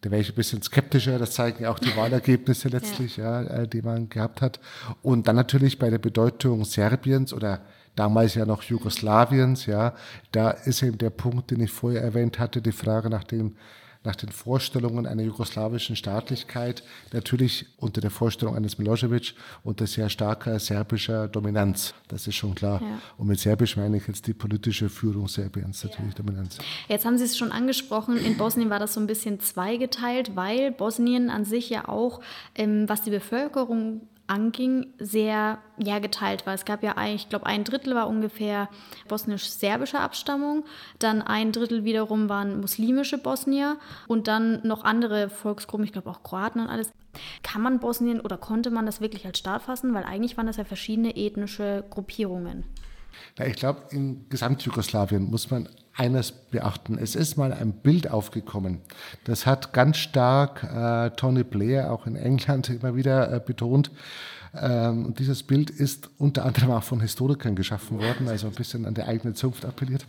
Da 0.00 0.10
wäre 0.10 0.20
ich 0.20 0.30
ein 0.30 0.36
bisschen 0.36 0.62
skeptischer, 0.62 1.18
das 1.18 1.32
zeigen 1.32 1.64
ja 1.64 1.70
auch 1.70 1.78
die 1.78 1.96
Wahlergebnisse 1.96 2.68
letztlich, 2.68 3.16
ja. 3.16 3.42
ja 3.42 3.48
äh, 3.62 3.68
die 3.68 3.82
man 3.82 4.08
gehabt 4.08 4.40
hat. 4.40 4.60
Und 5.02 5.26
dann 5.26 5.36
natürlich 5.36 5.78
bei 5.78 5.90
der 5.90 5.98
Bedeutung 5.98 6.64
Serbiens 6.64 7.32
oder 7.32 7.62
damals 7.96 8.34
ja 8.34 8.46
noch 8.46 8.62
Jugoslawiens, 8.62 9.66
ja, 9.66 9.94
da 10.32 10.50
ist 10.50 10.82
eben 10.82 10.98
der 10.98 11.10
Punkt, 11.10 11.50
den 11.50 11.60
ich 11.60 11.70
vorher 11.70 12.02
erwähnt 12.02 12.38
hatte, 12.38 12.60
die 12.60 12.72
Frage 12.72 13.08
nach 13.08 13.24
dem 13.24 13.56
nach 14.04 14.16
den 14.16 14.30
Vorstellungen 14.30 15.06
einer 15.06 15.22
jugoslawischen 15.22 15.96
Staatlichkeit, 15.96 16.82
natürlich 17.12 17.66
unter 17.78 18.00
der 18.00 18.10
Vorstellung 18.10 18.54
eines 18.54 18.78
Milosevic 18.78 19.34
unter 19.62 19.86
sehr 19.86 20.10
starker 20.10 20.58
serbischer 20.60 21.26
Dominanz. 21.28 21.94
Das 22.08 22.26
ist 22.26 22.36
schon 22.36 22.54
klar. 22.54 22.80
Ja. 22.82 23.00
Und 23.16 23.28
mit 23.28 23.40
Serbisch 23.40 23.76
meine 23.76 23.96
ich 23.96 24.06
jetzt 24.06 24.26
die 24.26 24.34
politische 24.34 24.88
Führung 24.88 25.26
Serbiens, 25.26 25.82
natürlich 25.82 26.12
ja. 26.12 26.22
Dominanz. 26.22 26.58
Jetzt 26.88 27.06
haben 27.06 27.18
Sie 27.18 27.24
es 27.24 27.36
schon 27.36 27.50
angesprochen, 27.50 28.16
in 28.18 28.36
Bosnien 28.36 28.70
war 28.70 28.78
das 28.78 28.94
so 28.94 29.00
ein 29.00 29.06
bisschen 29.06 29.40
zweigeteilt, 29.40 30.36
weil 30.36 30.70
Bosnien 30.70 31.30
an 31.30 31.44
sich 31.44 31.70
ja 31.70 31.88
auch, 31.88 32.20
ähm, 32.54 32.88
was 32.88 33.02
die 33.02 33.10
Bevölkerung 33.10 34.02
anging, 34.26 34.86
sehr 34.98 35.58
ja, 35.78 35.98
geteilt 35.98 36.46
war. 36.46 36.54
Es 36.54 36.64
gab 36.64 36.82
ja, 36.82 36.94
ich 37.06 37.28
glaube, 37.28 37.46
ein 37.46 37.64
Drittel 37.64 37.94
war 37.94 38.08
ungefähr 38.08 38.68
bosnisch-serbischer 39.08 40.00
Abstammung, 40.00 40.64
dann 40.98 41.22
ein 41.22 41.52
Drittel 41.52 41.84
wiederum 41.84 42.28
waren 42.28 42.60
muslimische 42.60 43.18
Bosnier 43.18 43.76
und 44.08 44.28
dann 44.28 44.60
noch 44.66 44.84
andere 44.84 45.28
Volksgruppen, 45.28 45.84
ich 45.84 45.92
glaube 45.92 46.10
auch 46.10 46.22
Kroaten 46.22 46.60
und 46.60 46.68
alles. 46.68 46.90
Kann 47.42 47.62
man 47.62 47.80
Bosnien 47.80 48.20
oder 48.20 48.36
konnte 48.36 48.70
man 48.70 48.86
das 48.86 49.00
wirklich 49.00 49.26
als 49.26 49.38
Staat 49.38 49.62
fassen? 49.62 49.94
Weil 49.94 50.04
eigentlich 50.04 50.36
waren 50.36 50.46
das 50.46 50.56
ja 50.56 50.64
verschiedene 50.64 51.16
ethnische 51.16 51.84
Gruppierungen. 51.90 52.64
Na, 53.38 53.46
ich 53.46 53.56
glaube, 53.56 53.82
in 53.90 54.28
Gesamtjugoslawien 54.28 55.30
muss 55.30 55.50
man 55.50 55.68
eines 55.96 56.32
beachten. 56.32 56.98
Es 56.98 57.14
ist 57.14 57.36
mal 57.36 57.52
ein 57.52 57.72
Bild 57.72 58.10
aufgekommen. 58.10 58.80
Das 59.24 59.46
hat 59.46 59.72
ganz 59.72 59.98
stark 59.98 60.64
äh, 60.64 61.10
Tony 61.16 61.44
Blair 61.44 61.92
auch 61.92 62.06
in 62.06 62.16
England 62.16 62.68
immer 62.70 62.96
wieder 62.96 63.32
äh, 63.32 63.40
betont. 63.40 63.90
Ähm, 64.56 65.06
und 65.06 65.18
dieses 65.18 65.42
Bild 65.42 65.70
ist 65.70 66.10
unter 66.18 66.44
anderem 66.44 66.70
auch 66.72 66.82
von 66.82 67.00
Historikern 67.00 67.56
geschaffen 67.56 67.98
worden, 68.00 68.28
also 68.28 68.46
ein 68.46 68.54
bisschen 68.54 68.86
an 68.86 68.94
der 68.94 69.08
eigene 69.08 69.34
Zunft 69.34 69.64
appelliert. 69.64 70.04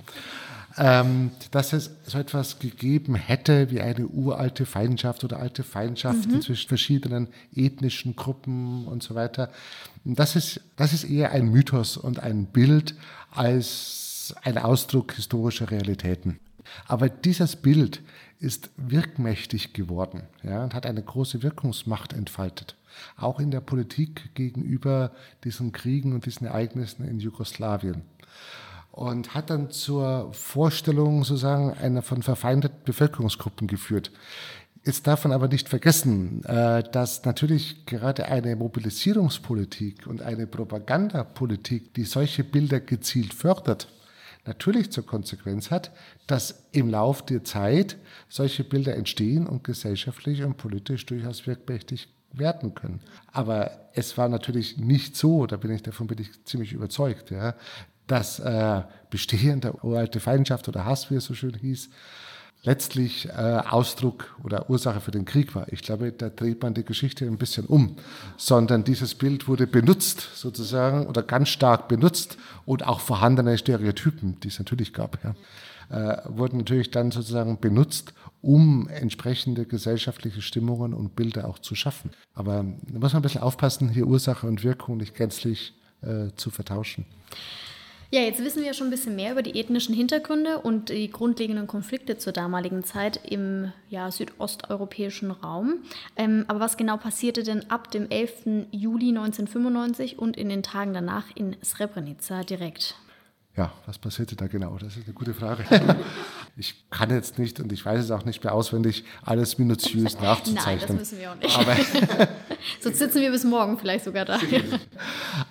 Ähm, 0.78 1.32
dass 1.52 1.72
es 1.72 1.92
so 2.06 2.18
etwas 2.18 2.60
gegeben 2.60 3.16
hätte 3.16 3.72
wie 3.72 3.80
eine 3.80 4.08
uralte 4.08 4.66
Feindschaft 4.66 5.24
oder 5.24 5.40
alte 5.40 5.64
Feindschaften 5.64 6.34
mhm. 6.34 6.42
zwischen 6.42 6.68
verschiedenen 6.68 7.30
ethnischen 7.56 8.18
Gruppen 8.18 8.86
und 8.86 9.02
so 9.02 9.16
weiter. 9.16 9.52
Das 10.04 10.36
ist, 10.36 10.60
das 10.76 10.92
ist 10.92 11.06
eher 11.06 11.32
ein 11.32 11.50
Mythos 11.50 11.96
und 11.96 12.20
ein 12.20 12.46
Bild 12.48 12.94
als 13.32 14.36
ein 14.44 14.58
Ausdruck 14.58 15.14
historischer 15.14 15.72
Realitäten. 15.72 16.40
Aber 16.88 17.08
dieses 17.08 17.56
Bild 17.56 18.02
ist 18.40 18.70
wirkmächtig 18.76 19.74
geworden 19.74 20.24
ja, 20.44 20.64
und 20.64 20.74
hat 20.74 20.86
eine 20.86 21.02
große 21.02 21.42
Wirkungsmacht 21.42 22.12
entfaltet, 22.12 22.76
auch 23.16 23.40
in 23.40 23.52
der 23.52 23.62
Politik 23.62 24.36
gegenüber 24.36 25.12
diesen 25.44 25.72
Kriegen 25.72 26.14
und 26.14 26.26
diesen 26.26 26.48
Ereignissen 26.48 27.08
in 27.08 27.20
Jugoslawien. 27.20 28.02
Und 28.96 29.34
hat 29.34 29.50
dann 29.50 29.72
zur 29.72 30.32
Vorstellung 30.32 31.26
sozusagen 31.26 31.74
einer 31.74 32.02
von 32.02 32.24
verfeindeten 32.24 32.80
Bevölkerungsgruppen 32.86 33.68
geführt. 33.68 34.10
Jetzt 34.86 35.06
darf 35.06 35.26
man 35.26 35.34
aber 35.34 35.50
nicht 35.50 35.68
vergessen, 35.68 36.46
äh, 36.46 36.82
dass 36.90 37.26
natürlich 37.26 37.86
gerade 37.86 38.28
eine 38.28 38.56
Mobilisierungspolitik 38.56 40.08
und 40.08 40.22
eine 40.22 40.48
Propagandapolitik, 40.48 41.94
die 41.94 42.06
solche 42.06 42.46
Bilder 42.46 42.80
gezielt 42.80 43.34
fördert, 43.34 43.90
natürlich 44.46 44.92
zur 44.92 45.06
Konsequenz 45.06 45.72
hat, 45.72 45.92
dass 46.26 46.64
im 46.72 46.88
Lauf 46.88 47.26
der 47.26 47.44
Zeit 47.44 47.98
solche 48.30 48.64
Bilder 48.64 48.96
entstehen 48.96 49.46
und 49.46 49.66
gesellschaftlich 49.66 50.42
und 50.44 50.56
politisch 50.56 51.06
durchaus 51.06 51.46
wirkmächtig 51.48 52.08
werden 52.32 52.76
können. 52.76 53.02
Aber 53.34 53.90
es 53.94 54.18
war 54.18 54.30
natürlich 54.30 54.78
nicht 54.78 55.18
so, 55.18 55.48
da 55.48 55.58
bin 55.58 55.72
ich 55.72 55.84
davon 55.84 56.08
bin 56.08 56.20
ich 56.20 56.46
ziemlich 56.46 56.72
überzeugt, 56.72 57.32
ja, 57.32 57.56
dass 58.08 58.40
äh, 58.40 58.82
bestehende 59.10 59.74
uralte 59.84 60.20
Feindschaft 60.20 60.68
oder 60.68 60.86
Hass, 60.86 61.10
wie 61.10 61.16
es 61.16 61.26
so 61.26 61.34
schön 61.34 61.54
hieß, 61.54 61.90
letztlich 62.66 63.30
äh, 63.30 63.32
Ausdruck 63.32 64.36
oder 64.44 64.70
Ursache 64.70 65.00
für 65.00 65.12
den 65.12 65.26
Krieg 65.26 65.56
war. 65.56 65.72
Ich 65.72 65.82
glaube, 65.82 66.12
da 66.12 66.30
dreht 66.30 66.62
man 66.62 66.74
die 66.74 66.84
Geschichte 66.84 67.26
ein 67.26 67.38
bisschen 67.38 67.66
um, 67.66 67.96
sondern 68.38 68.84
dieses 68.84 69.16
Bild 69.16 69.48
wurde 69.48 69.68
benutzt 69.68 70.30
sozusagen 70.36 71.06
oder 71.06 71.22
ganz 71.24 71.50
stark 71.50 71.88
benutzt 71.88 72.38
und 72.66 72.86
auch 72.86 73.00
vorhandene 73.00 73.58
Stereotypen, 73.58 74.40
die 74.42 74.48
es 74.48 74.60
natürlich 74.60 74.94
gab, 74.94 75.20
ja, 75.24 75.36
äh, 75.90 76.22
wurden 76.28 76.58
natürlich 76.58 76.92
dann 76.92 77.12
sozusagen 77.12 77.60
benutzt, 77.60 78.14
um 78.42 78.88
entsprechende 78.90 79.66
gesellschaftliche 79.66 80.42
Stimmungen 80.42 80.94
und 80.94 81.16
Bilder 81.16 81.48
auch 81.48 81.60
zu 81.60 81.76
schaffen. 81.76 82.12
Aber 82.34 82.66
da 82.88 83.00
muss 83.00 83.14
man 83.14 83.20
ein 83.20 83.24
bisschen 83.24 83.42
aufpassen, 83.42 83.90
hier 83.90 84.08
Ursache 84.08 84.48
und 84.48 84.64
Wirkung 84.64 84.98
nicht 84.98 85.16
gänzlich 85.16 85.74
äh, 86.02 86.28
zu 86.36 86.50
vertauschen. 86.50 87.06
Ja, 88.12 88.22
jetzt 88.22 88.44
wissen 88.44 88.64
wir 88.64 88.74
schon 88.74 88.88
ein 88.88 88.92
bisschen 88.92 89.16
mehr 89.16 89.32
über 89.32 89.42
die 89.42 89.60
ethnischen 89.60 89.96
Hintergründe 89.96 90.60
und 90.60 90.90
die 90.90 91.10
grundlegenden 91.10 91.68
Konflikte 91.68 92.18
zur 92.18 92.34
damaligen 92.34 92.84
Zeit 92.84 93.20
im 93.24 93.72
ja, 93.90 94.12
südosteuropäischen 94.12 95.32
Raum. 95.32 95.80
Ähm, 96.16 96.46
aber 96.48 96.60
was 96.60 96.78
genau 96.78 96.98
passierte 96.98 97.44
denn 97.44 97.70
ab 97.72 97.92
dem 97.92 98.10
11. 98.10 98.68
Juli 98.72 99.10
1995 99.10 100.20
und 100.20 100.38
in 100.38 100.50
den 100.50 100.64
Tagen 100.64 100.94
danach 100.94 101.26
in 101.36 101.56
Srebrenica 101.64 102.44
direkt? 102.44 102.96
Ja, 103.58 103.72
was 103.86 103.98
passierte 103.98 104.36
da 104.36 104.48
genau? 104.48 104.78
Das 104.78 104.98
ist 104.98 105.06
eine 105.06 105.14
gute 105.14 105.34
Frage. 105.34 105.64
Ich 106.58 106.90
kann 106.90 107.10
jetzt 107.10 107.38
nicht 107.38 107.60
und 107.60 107.74
ich 107.74 107.86
weiß 107.86 108.06
es 108.06 108.12
auch 108.12 108.24
nicht 108.24 108.44
mehr 108.44 108.54
auswendig, 108.54 109.04
alles 109.24 109.58
minutiös 109.58 110.18
nachzuzeichnen. 110.22 110.98
Nein, 110.98 110.98
das 111.00 111.12
müssen 111.12 111.20
wir 111.20 111.32
auch 111.32 111.36
nicht. 111.36 111.58
Aber 111.58 111.76
Sonst 112.80 113.00
sitzen 113.00 113.22
wir 113.22 113.32
bis 113.32 113.44
morgen 113.44 113.78
vielleicht 113.78 114.06
sogar 114.06 114.24
da. 114.24 114.40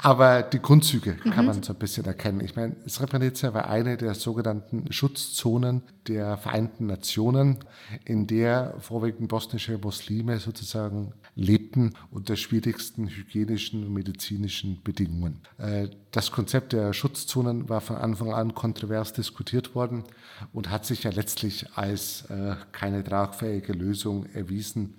Aber 0.02 0.42
die 0.42 0.60
Grundzüge 0.60 1.16
kann 1.16 1.44
mhm. 1.44 1.46
man 1.46 1.62
so 1.62 1.74
ein 1.74 1.78
bisschen 1.78 2.06
erkennen. 2.06 2.40
Ich 2.40 2.56
meine, 2.56 2.74
Srebrenica 2.88 3.52
war 3.52 3.68
eine 3.68 3.98
der 3.98 4.14
sogenannten 4.14 4.90
Schutzzonen 4.90 5.82
der 6.08 6.36
Vereinten 6.36 6.86
Nationen, 6.86 7.58
in 8.04 8.26
der 8.26 8.74
vorwiegend 8.80 9.28
bosnische 9.28 9.78
Muslime 9.78 10.38
sozusagen 10.38 11.12
lebten 11.34 11.94
unter 12.10 12.36
schwierigsten 12.36 13.08
hygienischen 13.08 13.84
und 13.84 13.92
medizinischen 13.92 14.80
Bedingungen. 14.82 15.40
Äh, 15.58 15.88
das 16.10 16.30
Konzept 16.30 16.72
der 16.72 16.92
Schutzzonen 16.92 17.68
war 17.68 17.80
von 17.80 17.96
Anfang 17.96 18.32
an 18.32 18.54
kontrovers 18.54 19.12
diskutiert 19.12 19.74
worden 19.74 20.04
und 20.52 20.70
hat 20.70 20.86
sich 20.86 21.04
ja 21.04 21.10
letztlich 21.10 21.66
als 21.74 22.26
äh, 22.30 22.54
keine 22.72 23.02
tragfähige 23.02 23.72
Lösung 23.72 24.26
erwiesen 24.26 24.94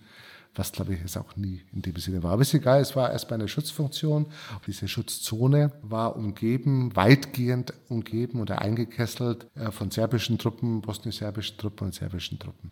was 0.55 0.71
glaube 0.71 0.93
ich 0.93 1.01
jetzt 1.01 1.17
auch 1.17 1.35
nie 1.35 1.61
in 1.73 1.81
dem 1.81 1.95
Sinne 1.97 2.23
war. 2.23 2.31
Aber 2.33 2.41
ist 2.41 2.53
egal, 2.53 2.81
es 2.81 2.95
war 2.95 3.11
erstmal 3.11 3.39
eine 3.39 3.47
Schutzfunktion. 3.47 4.27
Diese 4.65 4.87
Schutzzone 4.87 5.71
war 5.81 6.15
umgeben, 6.15 6.95
weitgehend 6.95 7.73
umgeben 7.89 8.39
oder 8.39 8.61
eingekesselt 8.61 9.47
äh, 9.55 9.71
von 9.71 9.91
serbischen 9.91 10.37
Truppen, 10.37 10.81
bosnisch-serbischen 10.81 11.57
Truppen 11.57 11.87
und 11.87 11.93
serbischen 11.93 12.39
Truppen. 12.39 12.71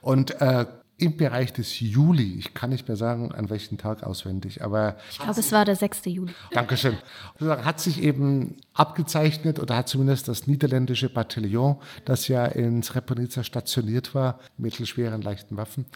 Und 0.00 0.40
äh, 0.40 0.66
im 1.00 1.16
Bereich 1.16 1.52
des 1.52 1.80
Juli, 1.80 2.34
ich 2.38 2.54
kann 2.54 2.70
nicht 2.70 2.86
mehr 2.88 2.96
sagen, 2.96 3.32
an 3.32 3.50
welchem 3.50 3.78
Tag 3.78 4.02
auswendig, 4.02 4.62
aber. 4.62 4.96
Ich 5.10 5.18
glaube, 5.18 5.40
es 5.40 5.52
war 5.52 5.64
der 5.64 5.76
6. 5.76 6.02
Juli. 6.06 6.32
Dankeschön. 6.52 6.96
Hat 7.40 7.80
sich 7.80 8.02
eben 8.02 8.56
abgezeichnet 8.74 9.58
oder 9.58 9.76
hat 9.76 9.88
zumindest 9.88 10.28
das 10.28 10.46
niederländische 10.46 11.08
Bataillon, 11.08 11.76
das 12.04 12.28
ja 12.28 12.44
in 12.46 12.82
Srebrenica 12.82 13.44
stationiert 13.44 14.14
war, 14.14 14.38
mittelschweren, 14.58 15.22
leichten 15.22 15.56
Waffen, 15.56 15.86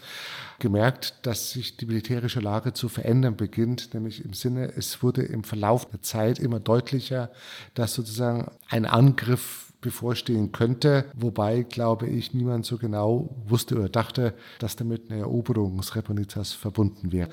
gemerkt, 0.59 1.15
dass 1.23 1.51
sich 1.51 1.77
die 1.77 1.85
militärische 1.85 2.39
Lage 2.39 2.73
zu 2.73 2.89
verändern 2.89 3.35
beginnt, 3.35 3.93
nämlich 3.93 4.25
im 4.25 4.33
Sinne, 4.33 4.71
es 4.75 5.03
wurde 5.03 5.21
im 5.23 5.43
Verlauf 5.43 5.85
der 5.85 6.01
Zeit 6.01 6.39
immer 6.39 6.59
deutlicher, 6.59 7.29
dass 7.73 7.93
sozusagen 7.93 8.51
ein 8.69 8.85
Angriff 8.85 9.73
bevorstehen 9.85 10.51
könnte, 10.51 11.05
wobei, 11.13 11.61
glaube 11.61 12.07
ich, 12.07 12.33
niemand 12.33 12.65
so 12.65 12.77
genau 12.77 13.29
wusste 13.47 13.75
oder 13.75 13.87
dachte, 13.87 14.33
dass 14.57 14.75
damit 14.75 15.11
eine 15.11 15.21
Eroberung 15.21 15.81
Srebrenicas 15.83 16.53
verbunden 16.53 17.11
wäre. 17.11 17.29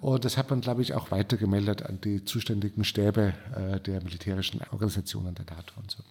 Und 0.00 0.24
das 0.24 0.38
hat 0.38 0.48
man, 0.48 0.62
glaube 0.62 0.80
ich, 0.80 0.94
auch 0.94 1.10
weitergemeldet 1.10 1.84
an 1.84 2.00
die 2.00 2.24
zuständigen 2.24 2.84
Stäbe 2.84 3.34
äh, 3.54 3.78
der 3.80 4.02
militärischen 4.02 4.60
Organisationen 4.72 5.34
der 5.34 5.44
NATO 5.44 5.74
und 5.76 5.90
so. 5.90 6.02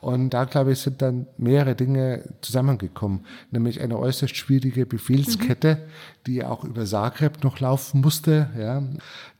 Und 0.00 0.30
da, 0.30 0.44
glaube 0.44 0.72
ich, 0.72 0.80
sind 0.80 1.00
dann 1.00 1.26
mehrere 1.38 1.74
Dinge 1.74 2.28
zusammengekommen, 2.42 3.24
nämlich 3.50 3.80
eine 3.80 3.98
äußerst 3.98 4.36
schwierige 4.36 4.84
Befehlskette, 4.84 5.76
mhm. 5.76 6.21
Die 6.26 6.44
auch 6.44 6.64
über 6.64 6.84
Zagreb 6.84 7.42
noch 7.44 7.60
laufen 7.60 8.00
musste. 8.00 8.48
Ja. 8.58 8.82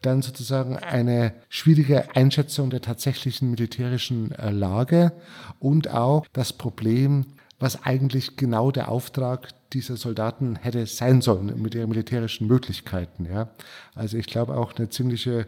Dann 0.00 0.22
sozusagen 0.22 0.76
eine 0.76 1.32
schwierige 1.48 2.14
Einschätzung 2.16 2.70
der 2.70 2.80
tatsächlichen 2.80 3.50
militärischen 3.50 4.32
äh, 4.32 4.50
Lage 4.50 5.12
und 5.60 5.90
auch 5.90 6.26
das 6.32 6.52
Problem, 6.52 7.26
was 7.58 7.84
eigentlich 7.84 8.36
genau 8.36 8.70
der 8.70 8.88
Auftrag 8.88 9.48
dieser 9.72 9.96
Soldaten 9.96 10.56
hätte 10.56 10.84
sein 10.86 11.22
sollen 11.22 11.60
mit 11.62 11.74
ihren 11.74 11.88
militärischen 11.88 12.46
Möglichkeiten. 12.46 13.26
Ja. 13.26 13.50
Also 13.94 14.16
ich 14.18 14.26
glaube 14.26 14.56
auch 14.56 14.74
eine 14.74 14.88
ziemliche 14.88 15.46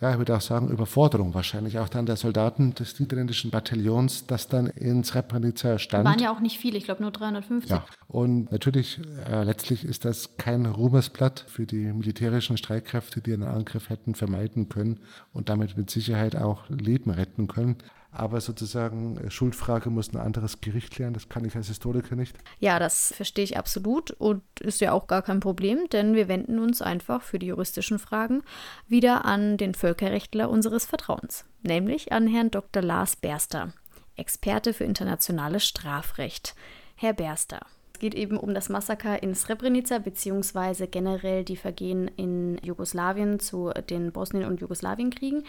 ja, 0.00 0.12
ich 0.12 0.18
würde 0.18 0.36
auch 0.36 0.42
sagen, 0.42 0.68
Überforderung 0.68 1.32
wahrscheinlich 1.32 1.78
auch 1.78 1.88
dann 1.88 2.04
der 2.04 2.16
Soldaten 2.16 2.74
des 2.74 3.00
niederländischen 3.00 3.50
Bataillons, 3.50 4.26
das 4.26 4.46
dann 4.46 4.66
in 4.66 5.02
Srebrenica 5.04 5.78
stand. 5.78 6.04
Waren 6.04 6.18
ja 6.18 6.30
auch 6.30 6.40
nicht 6.40 6.58
viele, 6.58 6.76
ich 6.76 6.84
glaube 6.84 7.02
nur 7.02 7.12
350. 7.12 7.70
Ja, 7.70 7.86
und 8.06 8.52
natürlich, 8.52 9.00
äh, 9.26 9.42
letztlich 9.44 9.84
ist 9.84 10.04
das 10.04 10.36
kein 10.36 10.66
Ruhmesblatt 10.66 11.46
für 11.48 11.64
die 11.64 11.92
militärischen 11.92 12.58
Streitkräfte, 12.58 13.22
die 13.22 13.32
einen 13.32 13.44
Angriff 13.44 13.88
hätten 13.88 14.14
vermeiden 14.14 14.68
können 14.68 15.00
und 15.32 15.48
damit 15.48 15.78
mit 15.78 15.88
Sicherheit 15.88 16.36
auch 16.36 16.68
Leben 16.68 17.10
retten 17.10 17.46
können. 17.46 17.76
Aber 18.18 18.40
sozusagen 18.40 19.18
äh, 19.18 19.30
Schuldfrage 19.30 19.90
muss 19.90 20.12
ein 20.14 20.16
anderes 20.16 20.62
Gericht 20.62 20.90
klären. 20.90 21.12
Das 21.12 21.28
kann 21.28 21.44
ich 21.44 21.54
als 21.54 21.68
Historiker 21.68 22.16
nicht. 22.16 22.34
Ja, 22.58 22.78
das 22.78 23.12
verstehe 23.14 23.44
ich 23.44 23.58
absolut 23.58 24.10
und 24.10 24.42
ist 24.60 24.80
ja 24.80 24.92
auch 24.92 25.06
gar 25.06 25.20
kein 25.20 25.40
Problem, 25.40 25.86
denn 25.92 26.14
wir 26.14 26.26
wenden 26.26 26.58
uns 26.58 26.80
einfach 26.80 27.20
für 27.20 27.38
die 27.38 27.48
juristischen 27.48 27.98
Fragen 27.98 28.42
wieder 28.88 29.26
an 29.26 29.58
den 29.58 29.74
Völkerrechtler 29.74 30.48
unseres 30.48 30.86
Vertrauens, 30.86 31.44
nämlich 31.62 32.10
an 32.12 32.26
Herrn 32.26 32.50
Dr. 32.50 32.82
Lars 32.82 33.16
Berster, 33.16 33.74
Experte 34.16 34.72
für 34.72 34.84
internationales 34.84 35.66
Strafrecht. 35.66 36.54
Herr 36.94 37.12
Berster, 37.12 37.60
es 37.96 38.00
geht 38.00 38.14
eben 38.14 38.36
um 38.36 38.52
das 38.52 38.68
Massaker 38.68 39.22
in 39.22 39.34
Srebrenica 39.34 39.98
beziehungsweise 39.98 40.86
generell 40.86 41.44
die 41.44 41.56
Vergehen 41.56 42.10
in 42.16 42.58
Jugoslawien 42.62 43.40
zu 43.40 43.70
den 43.88 44.12
Bosnien- 44.12 44.44
und 44.44 44.60
Jugoslawienkriegen. 44.60 45.44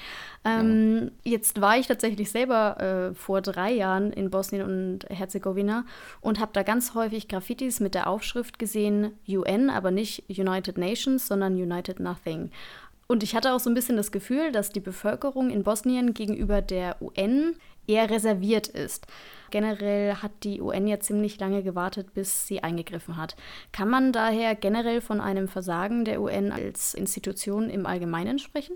Ähm, 0.46 1.12
ja. 1.26 1.32
Jetzt 1.34 1.60
war 1.60 1.78
ich 1.78 1.88
tatsächlich 1.88 2.32
selber 2.32 3.10
äh, 3.12 3.16
vor 3.16 3.42
drei 3.42 3.74
Jahren 3.74 4.14
in 4.14 4.30
Bosnien 4.30 4.64
und 4.64 5.10
Herzegowina 5.10 5.86
und 6.22 6.40
habe 6.40 6.54
da 6.54 6.64
ganz 6.64 6.96
häufig 6.96 7.28
Graffitis 7.28 7.82
mit 7.82 7.96
der 7.96 8.08
Aufschrift 8.08 8.60
gesehen 8.60 9.12
UN, 9.28 9.70
aber 9.70 9.92
nicht 9.92 10.24
United 10.30 10.78
Nations, 10.78 11.28
sondern 11.28 11.56
United 11.56 12.00
Nothing. 12.00 12.50
Und 13.08 13.24
ich 13.24 13.36
hatte 13.36 13.54
auch 13.54 13.60
so 13.60 13.70
ein 13.70 13.74
bisschen 13.74 13.98
das 13.98 14.14
Gefühl, 14.14 14.54
dass 14.54 14.70
die 14.70 14.80
Bevölkerung 14.80 15.50
in 15.50 15.64
Bosnien 15.64 16.14
gegenüber 16.14 16.62
der 16.62 17.02
UN 17.02 17.58
eher 17.88 18.10
reserviert 18.10 18.68
ist. 18.68 19.08
Generell 19.50 20.16
hat 20.16 20.44
die 20.44 20.62
UN 20.62 20.88
ja 20.88 21.00
ziemlich 21.00 21.40
lange 21.40 21.64
gewartet, 21.64 22.14
bis 22.14 22.48
sie 22.48 22.64
eingegriffen 22.64 23.18
hat. 23.18 23.36
Kann 23.72 23.90
man 23.90 24.12
daher 24.12 24.56
generell 24.56 25.02
von 25.02 25.22
einem 25.22 25.48
Versagen 25.48 26.06
der 26.06 26.22
UN 26.22 26.52
als 26.52 26.94
Institution 26.94 27.70
im 27.70 27.86
Allgemeinen 27.86 28.40
sprechen? 28.40 28.76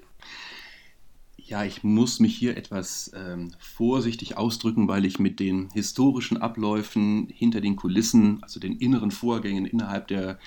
Ja, 1.52 1.66
ich 1.66 1.84
muss 1.84 2.22
mich 2.22 2.38
hier 2.38 2.56
etwas 2.56 3.12
ähm, 3.14 3.52
vorsichtig 3.60 4.38
ausdrücken, 4.38 4.88
weil 4.88 5.04
ich 5.04 5.20
mit 5.20 5.42
den 5.42 5.70
historischen 5.74 6.38
Abläufen 6.38 7.28
hinter 7.30 7.60
den 7.60 7.76
Kulissen, 7.76 8.42
also 8.42 8.60
den 8.60 8.78
inneren 8.78 9.12
Vorgängen 9.12 9.66
innerhalb 9.66 10.08
der, 10.08 10.40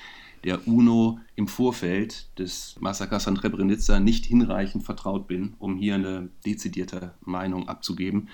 der 0.45 0.69
UNO 0.69 1.19
im 1.37 1.49
Vorfeld 1.49 2.29
des 2.39 2.77
Massakers 2.81 3.27
an 3.27 3.37
Srebrenica 3.37 3.99
nicht 3.99 4.27
hinreichend 4.27 4.85
vertraut 4.85 5.27
bin, 5.27 5.55
um 5.59 5.77
hier 5.77 5.95
eine 5.95 6.29
dezidierte 6.45 7.15
Meinung 7.23 7.69
abzugeben. 7.69 8.29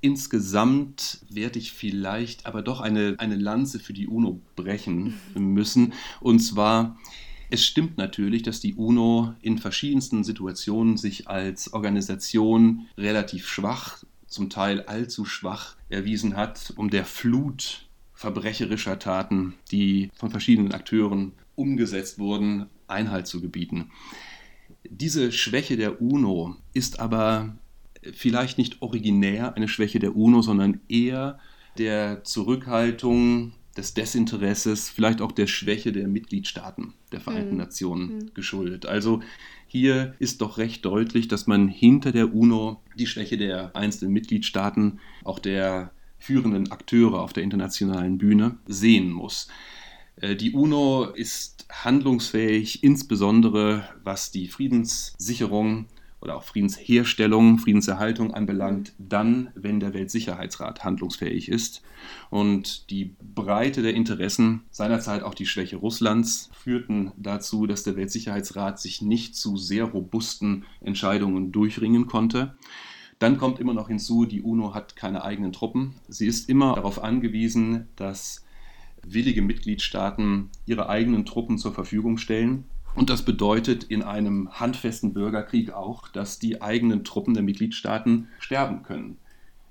Insgesamt 0.00 1.20
werde 1.30 1.58
ich 1.58 1.72
vielleicht 1.72 2.46
aber 2.46 2.62
doch 2.62 2.80
eine, 2.80 3.14
eine 3.18 3.36
Lanze 3.36 3.78
für 3.78 3.92
die 3.92 4.06
UNO 4.06 4.40
brechen 4.56 5.14
müssen. 5.34 5.94
Und 6.20 6.40
zwar, 6.40 6.98
es 7.50 7.64
stimmt 7.64 7.96
natürlich, 7.96 8.42
dass 8.42 8.60
die 8.60 8.74
UNO 8.74 9.34
in 9.40 9.58
verschiedensten 9.58 10.24
Situationen 10.24 10.96
sich 10.96 11.28
als 11.28 11.72
Organisation 11.72 12.86
relativ 12.98 13.48
schwach, 13.48 14.04
zum 14.26 14.50
Teil 14.50 14.82
allzu 14.82 15.24
schwach 15.24 15.76
erwiesen 15.88 16.36
hat, 16.36 16.72
um 16.76 16.90
der 16.90 17.04
Flut 17.04 17.83
verbrecherischer 18.24 18.98
Taten, 18.98 19.52
die 19.70 20.10
von 20.14 20.30
verschiedenen 20.30 20.72
Akteuren 20.72 21.32
umgesetzt 21.56 22.18
wurden, 22.18 22.66
Einhalt 22.88 23.26
zu 23.26 23.42
gebieten. 23.42 23.90
Diese 24.88 25.30
Schwäche 25.30 25.76
der 25.76 26.00
UNO 26.00 26.56
ist 26.72 27.00
aber 27.00 27.54
vielleicht 28.14 28.56
nicht 28.56 28.80
originär 28.80 29.54
eine 29.56 29.68
Schwäche 29.68 29.98
der 29.98 30.16
UNO, 30.16 30.40
sondern 30.40 30.80
eher 30.88 31.38
der 31.76 32.24
Zurückhaltung, 32.24 33.52
des 33.76 33.94
Desinteresses, 33.94 34.88
vielleicht 34.88 35.20
auch 35.20 35.32
der 35.32 35.46
Schwäche 35.46 35.92
der 35.92 36.06
Mitgliedstaaten 36.08 36.94
der 37.12 37.20
Vereinten 37.20 37.52
mhm. 37.52 37.58
Nationen 37.58 38.14
mhm. 38.14 38.34
geschuldet. 38.34 38.86
Also 38.86 39.20
hier 39.66 40.14
ist 40.18 40.40
doch 40.40 40.58
recht 40.58 40.84
deutlich, 40.84 41.28
dass 41.28 41.46
man 41.46 41.68
hinter 41.68 42.12
der 42.12 42.34
UNO 42.34 42.80
die 42.96 43.06
Schwäche 43.06 43.36
der 43.36 43.74
einzelnen 43.74 44.12
Mitgliedstaaten, 44.12 45.00
auch 45.24 45.38
der 45.38 45.92
führenden 46.24 46.72
Akteure 46.72 47.20
auf 47.20 47.34
der 47.34 47.42
internationalen 47.42 48.16
Bühne 48.16 48.56
sehen 48.66 49.12
muss. 49.12 49.48
Äh, 50.16 50.36
die 50.36 50.52
UNO 50.52 51.04
ist 51.04 51.66
handlungsfähig, 51.70 52.82
insbesondere 52.82 53.88
was 54.02 54.30
die 54.30 54.48
Friedenssicherung 54.48 55.86
oder 56.22 56.36
auch 56.36 56.44
Friedensherstellung, 56.44 57.58
Friedenserhaltung 57.58 58.32
anbelangt, 58.32 58.94
dann, 58.96 59.50
wenn 59.54 59.78
der 59.78 59.92
Weltsicherheitsrat 59.92 60.82
handlungsfähig 60.82 61.50
ist. 61.50 61.82
Und 62.30 62.88
die 62.88 63.14
Breite 63.34 63.82
der 63.82 63.92
Interessen, 63.92 64.62
seinerzeit 64.70 65.22
auch 65.22 65.34
die 65.34 65.44
Schwäche 65.44 65.76
Russlands, 65.76 66.48
führten 66.54 67.12
dazu, 67.18 67.66
dass 67.66 67.82
der 67.82 67.96
Weltsicherheitsrat 67.96 68.80
sich 68.80 69.02
nicht 69.02 69.36
zu 69.36 69.58
sehr 69.58 69.84
robusten 69.84 70.64
Entscheidungen 70.80 71.52
durchringen 71.52 72.06
konnte. 72.06 72.54
Dann 73.18 73.38
kommt 73.38 73.58
immer 73.58 73.74
noch 73.74 73.88
hinzu, 73.88 74.24
die 74.24 74.42
UNO 74.42 74.74
hat 74.74 74.96
keine 74.96 75.24
eigenen 75.24 75.52
Truppen. 75.52 75.94
Sie 76.08 76.26
ist 76.26 76.48
immer 76.48 76.74
darauf 76.74 77.02
angewiesen, 77.02 77.88
dass 77.96 78.44
willige 79.06 79.42
Mitgliedstaaten 79.42 80.50
ihre 80.66 80.88
eigenen 80.88 81.24
Truppen 81.24 81.58
zur 81.58 81.72
Verfügung 81.72 82.18
stellen. 82.18 82.64
Und 82.94 83.10
das 83.10 83.24
bedeutet 83.24 83.84
in 83.84 84.02
einem 84.02 84.48
handfesten 84.52 85.12
Bürgerkrieg 85.12 85.72
auch, 85.72 86.08
dass 86.08 86.38
die 86.38 86.62
eigenen 86.62 87.04
Truppen 87.04 87.34
der 87.34 87.42
Mitgliedstaaten 87.42 88.28
sterben 88.38 88.82
können. 88.82 89.18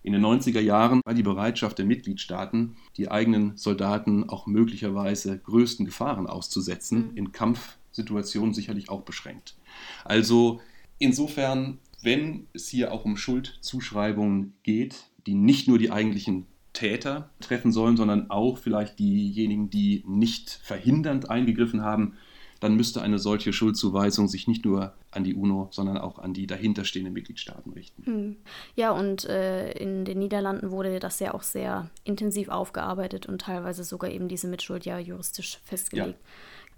In 0.04 0.12
den 0.12 0.24
90er 0.24 0.60
Jahren 0.60 1.02
war 1.06 1.14
die 1.14 1.24
Bereitschaft 1.24 1.78
der 1.78 1.86
Mitgliedstaaten, 1.86 2.76
die 2.98 3.10
eigenen 3.10 3.56
Soldaten 3.56 4.30
auch 4.30 4.48
möglicherweise 4.48 5.38
größten 5.38 5.86
Gefahren 5.86 6.28
auszusetzen, 6.28 7.12
mhm. 7.12 7.18
in 7.18 7.32
Kampfsituationen 7.32 8.54
sicherlich 8.54 8.90
auch 8.90 9.04
beschränkt. 9.04 9.56
Also 10.04 10.60
insofern, 11.00 11.80
wenn 12.04 12.48
es 12.54 12.68
hier 12.68 12.92
auch 12.92 13.06
um 13.06 13.18
Schuldzuschreibungen 13.18 14.54
geht, 14.64 15.06
die 15.26 15.36
nicht 15.36 15.68
nur 15.68 15.78
die 15.78 15.92
eigentlichen 15.92 16.48
Täter 16.74 17.30
treffen 17.40 17.72
sollen, 17.72 17.98
sondern 17.98 18.30
auch 18.30 18.58
vielleicht 18.58 19.00
diejenigen, 19.00 19.70
die 19.70 20.04
nicht 20.08 20.60
verhindernd 20.64 21.30
eingegriffen 21.30 21.82
haben, 21.82 22.16
dann 22.64 22.76
müsste 22.76 23.02
eine 23.02 23.20
solche 23.20 23.52
Schuldzuweisung 23.52 24.30
sich 24.30 24.48
nicht 24.48 24.64
nur 24.64 24.94
an 25.12 25.26
die 25.26 25.36
UNO, 25.36 25.68
sondern 25.72 25.98
auch 25.98 26.18
an 26.18 26.34
die 26.34 26.48
dahinterstehenden 26.48 27.14
Mitgliedstaaten 27.14 27.74
richten. 27.74 28.06
Hm. 28.06 28.36
Ja, 28.76 28.92
und 28.92 29.26
äh, 29.26 29.72
in 29.74 30.06
den 30.06 30.20
Niederlanden 30.20 30.72
wurde 30.72 31.00
das 31.00 31.20
ja 31.20 31.34
auch 31.34 31.44
sehr 31.44 31.90
intensiv 32.06 32.48
aufgearbeitet 32.48 33.26
und 33.26 33.42
teilweise 33.42 33.84
sogar 33.84 34.10
eben 34.10 34.30
diese 34.30 34.48
Mitschuld 34.48 34.86
ja 34.86 34.98
juristisch 34.98 35.60
festgelegt. 35.66 36.20
Ja. 36.22 36.30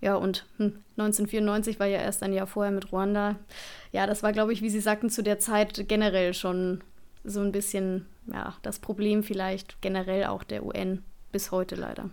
Ja, 0.06 0.18
und 0.18 0.46
hm, 0.58 0.84
1994 0.98 1.80
war 1.80 1.88
ja 1.88 1.98
erst 1.98 2.22
ein 2.22 2.32
Jahr 2.32 2.46
vorher 2.46 2.72
mit 2.72 2.92
Ruanda. 2.92 3.38
Ja, 3.92 4.06
das 4.06 4.22
war, 4.22 4.34
glaube 4.34 4.54
ich, 4.54 4.62
wie 4.62 4.70
Sie 4.70 4.80
sagten, 4.80 5.10
zu 5.10 5.24
der 5.24 5.40
Zeit 5.40 5.88
generell 5.88 6.36
schon 6.36 6.84
so 7.24 7.40
ein 7.42 7.52
bisschen 7.52 8.06
ja, 8.32 8.56
das 8.62 8.78
Problem 8.78 9.24
vielleicht 9.24 9.82
generell 9.82 10.26
auch 10.26 10.44
der 10.44 10.64
UN 10.64 11.04
bis 11.32 11.50
heute 11.50 11.74
leider. 11.74 12.12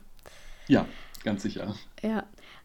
Ja, 0.68 0.87
ganz 1.22 1.42
sicher. 1.42 1.74
Ja. 2.00 2.24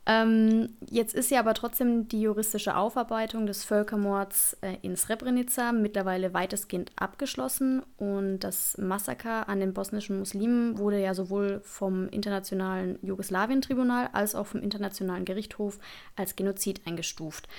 Ähm, 0.10 0.70
jetzt 0.90 1.14
ist 1.14 1.32
ja 1.32 1.40
aber 1.40 1.54
trotzdem 1.54 2.08
die 2.08 2.22
juristische 2.22 2.78
Aufarbeitung 2.78 3.46
des 3.46 3.66
Völkermords 3.66 4.56
äh, 4.62 4.78
in 4.82 4.96
Srebrenica 4.96 5.74
mittlerweile 5.74 6.34
weitestgehend 6.34 6.94
abgeschlossen 6.96 7.84
und 7.98 8.40
das 8.40 8.78
Massaker 8.78 9.50
an 9.50 9.60
den 9.60 9.74
bosnischen 9.74 10.18
Muslimen 10.18 10.78
wurde 10.78 11.02
ja 11.02 11.14
sowohl 11.14 11.60
vom 11.66 12.08
Internationalen 12.08 12.98
Jugoslawien-Tribunal 13.02 14.10
als 14.14 14.34
auch 14.34 14.48
vom 14.48 14.62
Internationalen 14.62 15.26
Gerichtshof 15.26 15.78
als 16.16 16.38
Genozid 16.38 16.88
eingestuft. 16.88 17.50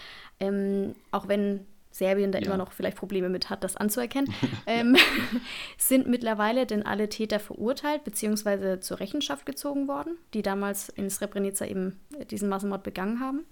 Ähm, 0.41 0.95
auch 1.11 1.29
wenn 1.29 1.67
Serbien 1.99 2.33
da 2.33 2.39
ja. 2.39 2.47
immer 2.47 2.57
noch 2.57 2.73
vielleicht 2.73 2.97
Probleme 2.97 3.29
mit 3.29 3.51
hat, 3.51 3.65
das 3.65 3.77
anzuerkennen. 3.77 4.33
ähm, 4.67 4.97
sind 5.79 6.07
mittlerweile 6.07 6.67
denn 6.67 6.85
alle 6.85 7.09
Täter 7.09 7.41
verurteilt 7.41 8.05
bzw. 8.05 8.81
zur 8.81 9.01
Rechenschaft 9.01 9.45
gezogen 9.45 9.89
worden, 9.89 10.17
die 10.35 10.43
damals 10.43 10.89
in 10.89 11.11
Srebrenica 11.11 11.67
eben 11.67 12.01
diesen 12.31 12.49
Massenmord 12.49 12.83
begangen 12.83 13.21
haben? 13.21 13.45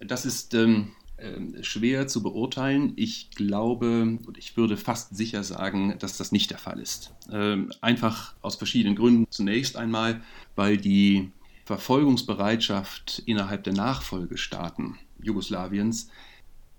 Das 0.00 0.24
ist 0.24 0.54
ähm, 0.54 0.92
äh, 1.18 1.62
schwer 1.62 2.08
zu 2.08 2.22
beurteilen. 2.22 2.94
Ich 2.96 3.30
glaube 3.30 4.18
und 4.26 4.38
ich 4.38 4.56
würde 4.56 4.76
fast 4.76 5.16
sicher 5.16 5.44
sagen, 5.44 5.96
dass 5.98 6.16
das 6.16 6.32
nicht 6.32 6.50
der 6.50 6.58
Fall 6.58 6.80
ist. 6.80 7.12
Ähm, 7.30 7.70
einfach 7.80 8.34
aus 8.40 8.56
verschiedenen 8.56 8.96
Gründen. 8.96 9.26
Zunächst 9.30 9.76
einmal, 9.76 10.22
weil 10.56 10.78
die 10.78 11.30
Verfolgungsbereitschaft 11.64 13.22
innerhalb 13.26 13.62
der 13.64 13.74
Nachfolgestaaten 13.74 14.98
Jugoslawiens 15.22 16.10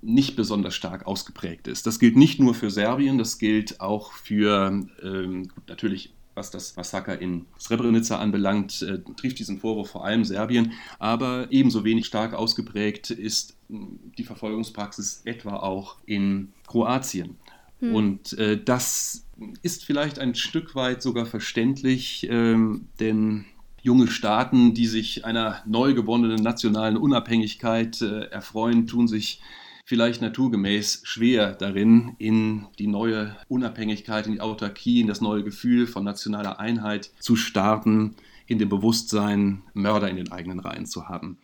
nicht 0.04 0.36
besonders 0.36 0.76
stark 0.76 1.08
ausgeprägt 1.08 1.68
ist. 1.68 1.88
Das 1.88 2.00
gilt 2.00 2.16
nicht 2.16 2.39
nur 2.39 2.54
für 2.54 2.70
Serbien, 2.70 3.18
das 3.18 3.38
gilt 3.38 3.80
auch 3.80 4.12
für 4.12 4.86
ähm, 5.02 5.50
natürlich 5.68 6.13
was 6.36 6.52
das 6.52 6.76
Massaker 6.76 7.20
in 7.20 7.46
Srebrenica 7.60 8.18
anbelangt, 8.18 8.82
äh, 8.82 9.00
trifft 9.16 9.39
diesen 9.39 9.60
Vorwurf 9.60 9.92
vor 9.92 10.06
allem 10.06 10.24
Serbien, 10.24 10.74
aber 11.00 11.48
ebenso 11.52 11.84
wenig 11.84 12.06
stark 12.06 12.34
ausgeprägt 12.34 13.12
ist 13.12 13.56
die 13.70 14.24
Verfolgungspraxis 14.24 15.22
etwa 15.26 15.58
auch 15.58 15.98
in 16.06 16.54
Kroatien. 16.68 17.38
Hm. 17.80 17.96
Und 17.96 18.34
äh, 18.34 18.62
das 18.63 19.26
ist 19.62 19.86
vielleicht 19.86 20.20
ein 20.20 20.36
Stück 20.36 20.76
weit 20.76 21.02
sogar 21.02 21.26
verständlich, 21.26 22.28
ähm, 22.30 22.88
denn 23.00 23.46
junge 23.82 24.08
Staaten, 24.08 24.74
die 24.74 24.88
sich 24.88 25.26
einer 25.26 25.62
neu 25.66 25.94
gewonnenen 25.94 26.42
nationalen 26.42 26.98
Unabhängigkeit 26.98 28.02
äh, 28.02 28.26
erfreuen, 28.26 28.88
tun 28.88 29.08
sich 29.08 29.42
vielleicht 29.84 30.22
naturgemäß 30.22 31.02
schwer 31.04 31.54
darin, 31.54 32.15
in 32.17 32.67
die 32.80 32.88
neue 32.88 33.36
Unabhängigkeit, 33.48 34.26
in 34.28 34.34
die 34.34 34.41
Autarkie, 34.41 35.02
in 35.02 35.08
das 35.08 35.22
neue 35.22 35.43
Gefühl 35.43 35.88
von 35.88 36.04
nationaler 36.04 36.60
Einheit 36.60 37.12
zu 37.19 37.36
starten, 37.36 38.15
in 38.48 38.60
dem 38.60 38.69
Bewusstsein, 38.69 39.63
Mörder 39.74 40.10
in 40.10 40.17
den 40.17 40.32
eigenen 40.32 40.60
Reihen 40.60 40.86
zu 40.86 41.08
haben. 41.10 41.38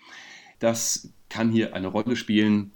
Das 0.60 1.14
kann 1.30 1.52
hier 1.52 1.76
eine 1.76 1.88
Rolle 1.88 2.16
spielen 2.16 2.72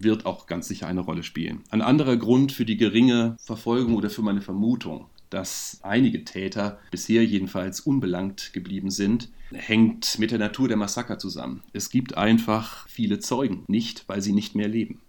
wird 0.00 0.26
auch 0.26 0.46
ganz 0.46 0.68
sicher 0.68 0.86
eine 0.86 1.00
Rolle 1.00 1.22
spielen. 1.22 1.64
Ein 1.70 1.82
anderer 1.82 2.16
Grund 2.16 2.52
für 2.52 2.64
die 2.64 2.76
geringe 2.76 3.36
Verfolgung 3.40 3.94
oder 3.94 4.10
für 4.10 4.22
meine 4.22 4.42
Vermutung 4.42 5.06
dass 5.30 5.80
einige 5.82 6.24
Täter 6.24 6.78
bisher 6.90 7.24
jedenfalls 7.24 7.80
unbelangt 7.80 8.52
geblieben 8.52 8.90
sind, 8.90 9.30
hängt 9.52 10.18
mit 10.18 10.30
der 10.30 10.38
Natur 10.38 10.68
der 10.68 10.76
Massaker 10.76 11.18
zusammen. 11.18 11.62
Es 11.72 11.90
gibt 11.90 12.16
einfach 12.16 12.88
viele 12.88 13.18
Zeugen, 13.18 13.64
nicht 13.66 14.04
weil 14.08 14.20
sie 14.20 14.32
nicht 14.32 14.54
mehr 14.54 14.68
leben. 14.68 15.00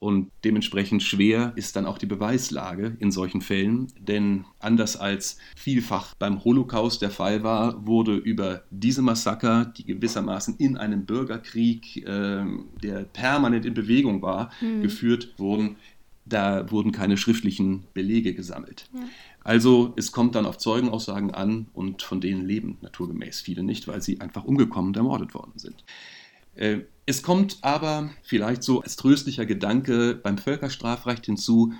Und 0.00 0.30
dementsprechend 0.44 1.02
schwer 1.02 1.52
ist 1.56 1.76
dann 1.76 1.84
auch 1.84 1.98
die 1.98 2.06
Beweislage 2.06 2.96
in 3.00 3.12
solchen 3.12 3.42
Fällen, 3.42 3.88
denn 3.98 4.46
anders 4.58 4.96
als 4.96 5.36
vielfach 5.54 6.14
beim 6.14 6.42
Holocaust 6.42 7.02
der 7.02 7.10
Fall 7.10 7.42
war, 7.42 7.86
wurde 7.86 8.16
über 8.16 8.62
diese 8.70 9.02
Massaker, 9.02 9.66
die 9.66 9.84
gewissermaßen 9.84 10.56
in 10.56 10.78
einem 10.78 11.04
Bürgerkrieg, 11.04 11.98
äh, 11.98 12.44
der 12.82 13.04
permanent 13.12 13.66
in 13.66 13.74
Bewegung 13.74 14.22
war, 14.22 14.50
mhm. 14.62 14.80
geführt 14.80 15.34
wurden, 15.36 15.76
da 16.24 16.70
wurden 16.70 16.92
keine 16.92 17.18
schriftlichen 17.18 17.84
Belege 17.92 18.34
gesammelt. 18.34 18.88
Ja. 18.94 19.00
Also 19.42 19.94
es 19.96 20.12
kommt 20.12 20.34
dann 20.34 20.46
auf 20.46 20.58
Zeugenaussagen 20.58 21.32
an 21.32 21.68
und 21.72 22.02
von 22.02 22.20
denen 22.20 22.44
leben 22.46 22.78
naturgemäß 22.82 23.40
viele 23.40 23.62
nicht, 23.62 23.88
weil 23.88 24.02
sie 24.02 24.20
einfach 24.20 24.44
umgekommen 24.44 24.88
und 24.88 24.96
ermordet 24.96 25.34
worden 25.34 25.52
sind. 25.56 25.84
Äh, 26.54 26.80
es 27.06 27.22
kommt 27.22 27.58
aber 27.62 28.10
vielleicht 28.22 28.62
so 28.62 28.82
als 28.82 28.96
tröstlicher 28.96 29.46
Gedanke 29.46 30.14
beim 30.14 30.38
Völkerstrafrecht 30.38 31.26
hinzu, 31.26 31.72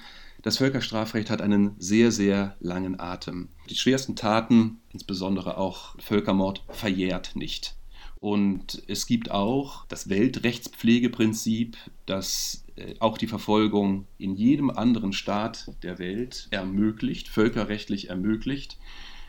das 0.42 0.56
Völkerstrafrecht 0.56 1.28
hat 1.28 1.42
einen 1.42 1.76
sehr, 1.78 2.10
sehr 2.12 2.56
langen 2.60 2.98
Atem. 2.98 3.48
Die 3.68 3.74
schwersten 3.74 4.16
Taten, 4.16 4.80
insbesondere 4.90 5.58
auch 5.58 5.96
Völkermord, 5.98 6.64
verjährt 6.70 7.36
nicht. 7.36 7.76
Und 8.20 8.82
es 8.86 9.06
gibt 9.06 9.30
auch 9.30 9.84
das 9.86 10.08
Weltrechtspflegeprinzip, 10.08 11.76
das 12.06 12.64
auch 12.98 13.18
die 13.18 13.26
Verfolgung 13.26 14.06
in 14.18 14.34
jedem 14.34 14.70
anderen 14.70 15.12
Staat 15.12 15.72
der 15.82 15.98
Welt 15.98 16.48
ermöglicht, 16.50 17.28
völkerrechtlich 17.28 18.10
ermöglicht, 18.10 18.78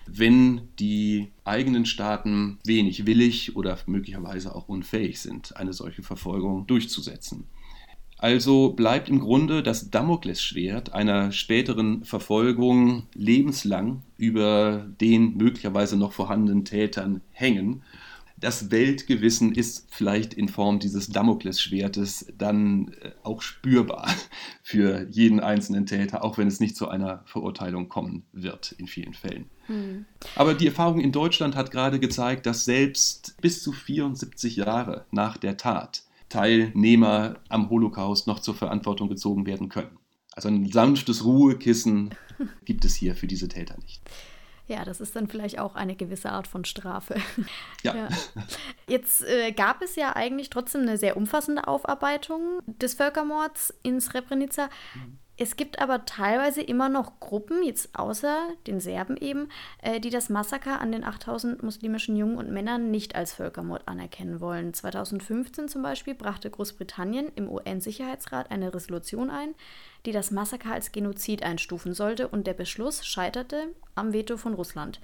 wenn 0.08 0.70
die 0.80 1.32
eigenen 1.44 1.86
Staaten 1.86 2.60
wenig 2.66 3.06
willig 3.06 3.56
oder 3.56 3.78
möglicherweise 3.86 4.56
auch 4.56 4.68
unfähig 4.68 5.20
sind, 5.20 5.56
eine 5.58 5.74
solche 5.74 6.04
Verfolgung 6.04 6.68
durchzusetzen. 6.68 7.46
Also 8.18 8.74
bleibt 8.74 9.10
im 9.10 9.20
Grunde 9.20 9.64
das 9.64 9.90
Damoklesschwert 9.90 10.94
einer 10.94 11.32
späteren 11.32 12.04
Verfolgung 12.04 13.08
lebenslang 13.16 14.04
über 14.18 14.86
den 15.02 15.38
möglicherweise 15.38 15.98
noch 15.98 16.14
vorhandenen 16.14 16.64
Tätern 16.64 17.22
hängen 17.32 17.82
das 18.42 18.72
Weltgewissen 18.72 19.54
ist 19.54 19.88
vielleicht 19.92 20.34
in 20.34 20.50
Form 20.50 20.80
dieses 20.80 21.08
Damoklesschwertes 21.08 22.34
dann 22.38 22.90
äh, 23.02 23.12
auch 23.24 23.42
spürbar 23.42 24.08
für 24.64 25.08
jeden 25.10 25.40
einzelnen 25.40 25.86
Täter, 25.86 26.24
auch 26.24 26.38
wenn 26.38 26.48
es 26.48 26.60
nicht 26.60 26.76
zu 26.76 26.90
einer 26.90 27.24
Verurteilung 27.26 27.88
kommen 27.88 28.24
wird 28.34 28.74
in 28.74 28.88
vielen 28.88 29.14
Fällen. 29.14 29.46
Hm. 29.68 30.06
Aber 30.36 30.56
die 30.56 30.68
Erfahrung 30.68 31.00
in 31.00 31.12
Deutschland 31.12 31.56
hat 31.56 31.72
gerade 31.72 32.00
gezeigt, 32.00 32.46
dass 32.46 32.66
selbst 32.66 33.38
bis 33.42 33.64
zu 33.64 33.72
74 33.72 34.58
Jahre 34.58 35.06
nach 35.12 35.38
der 35.38 35.58
Tat 35.58 36.04
Teilnehmer 36.30 37.36
am 37.50 37.70
Holocaust 37.70 38.26
noch 38.26 38.40
zur 38.40 38.56
Verantwortung 38.56 39.08
gezogen 39.08 39.46
werden 39.46 39.70
können. 39.70 39.98
Also 40.34 40.48
ein 40.48 40.72
sanftes 40.72 41.26
Ruhekissen 41.26 42.16
gibt 42.66 42.86
es 42.86 42.96
hier 42.96 43.16
für 43.16 43.28
diese 43.28 43.50
Täter 43.50 43.78
nicht. 43.84 44.02
Ja, 44.72 44.86
das 44.86 45.02
ist 45.02 45.18
dann 45.18 45.28
vielleicht 45.28 45.60
auch 45.60 45.76
eine 45.76 45.98
gewisse 45.98 46.32
Art 46.32 46.48
von 46.48 46.64
Strafe. 46.64 47.16
Ja. 47.84 47.96
ja. 47.96 48.08
Jetzt 48.88 49.24
äh, 49.24 49.52
gab 49.52 49.82
es 49.82 49.96
ja 49.96 50.16
eigentlich 50.16 50.50
trotzdem 50.50 50.82
eine 50.82 50.98
sehr 50.98 51.18
umfassende 51.18 51.68
Aufarbeitung 51.68 52.62
des 52.68 52.94
Völkermords 52.94 53.74
in 53.82 54.00
Srebrenica. 54.00 54.70
Mhm. 54.94 55.18
Es 55.44 55.56
gibt 55.56 55.80
aber 55.80 56.06
teilweise 56.06 56.62
immer 56.62 56.88
noch 56.88 57.20
Gruppen, 57.20 57.64
jetzt 57.64 57.98
außer 57.98 58.50
den 58.68 58.80
Serben 58.80 59.18
eben, 59.18 59.50
äh, 59.82 60.00
die 60.00 60.12
das 60.12 60.30
Massaker 60.30 60.80
an 60.80 60.92
den 60.92 61.04
8000 61.04 61.64
muslimischen 61.64 62.16
Jungen 62.16 62.38
und 62.38 62.52
Männern 62.52 62.92
nicht 62.92 63.16
als 63.16 63.34
Völkermord 63.34 63.88
anerkennen 63.88 64.40
wollen. 64.40 64.72
2015 64.72 65.68
zum 65.68 65.82
Beispiel 65.82 66.14
brachte 66.14 66.52
Großbritannien 66.52 67.32
im 67.36 67.50
UN-Sicherheitsrat 67.50 68.52
eine 68.52 68.72
Resolution 68.72 69.32
ein, 69.32 69.56
die 70.06 70.12
das 70.12 70.30
Massaker 70.30 70.74
als 70.74 70.92
Genozid 70.92 71.42
einstufen 71.42 71.96
sollte 71.96 72.28
und 72.28 72.46
der 72.46 72.54
Beschluss 72.54 73.04
scheiterte 73.04 73.70
am 73.96 74.14
Veto 74.14 74.38
von 74.38 74.54
Russland. 74.54 75.02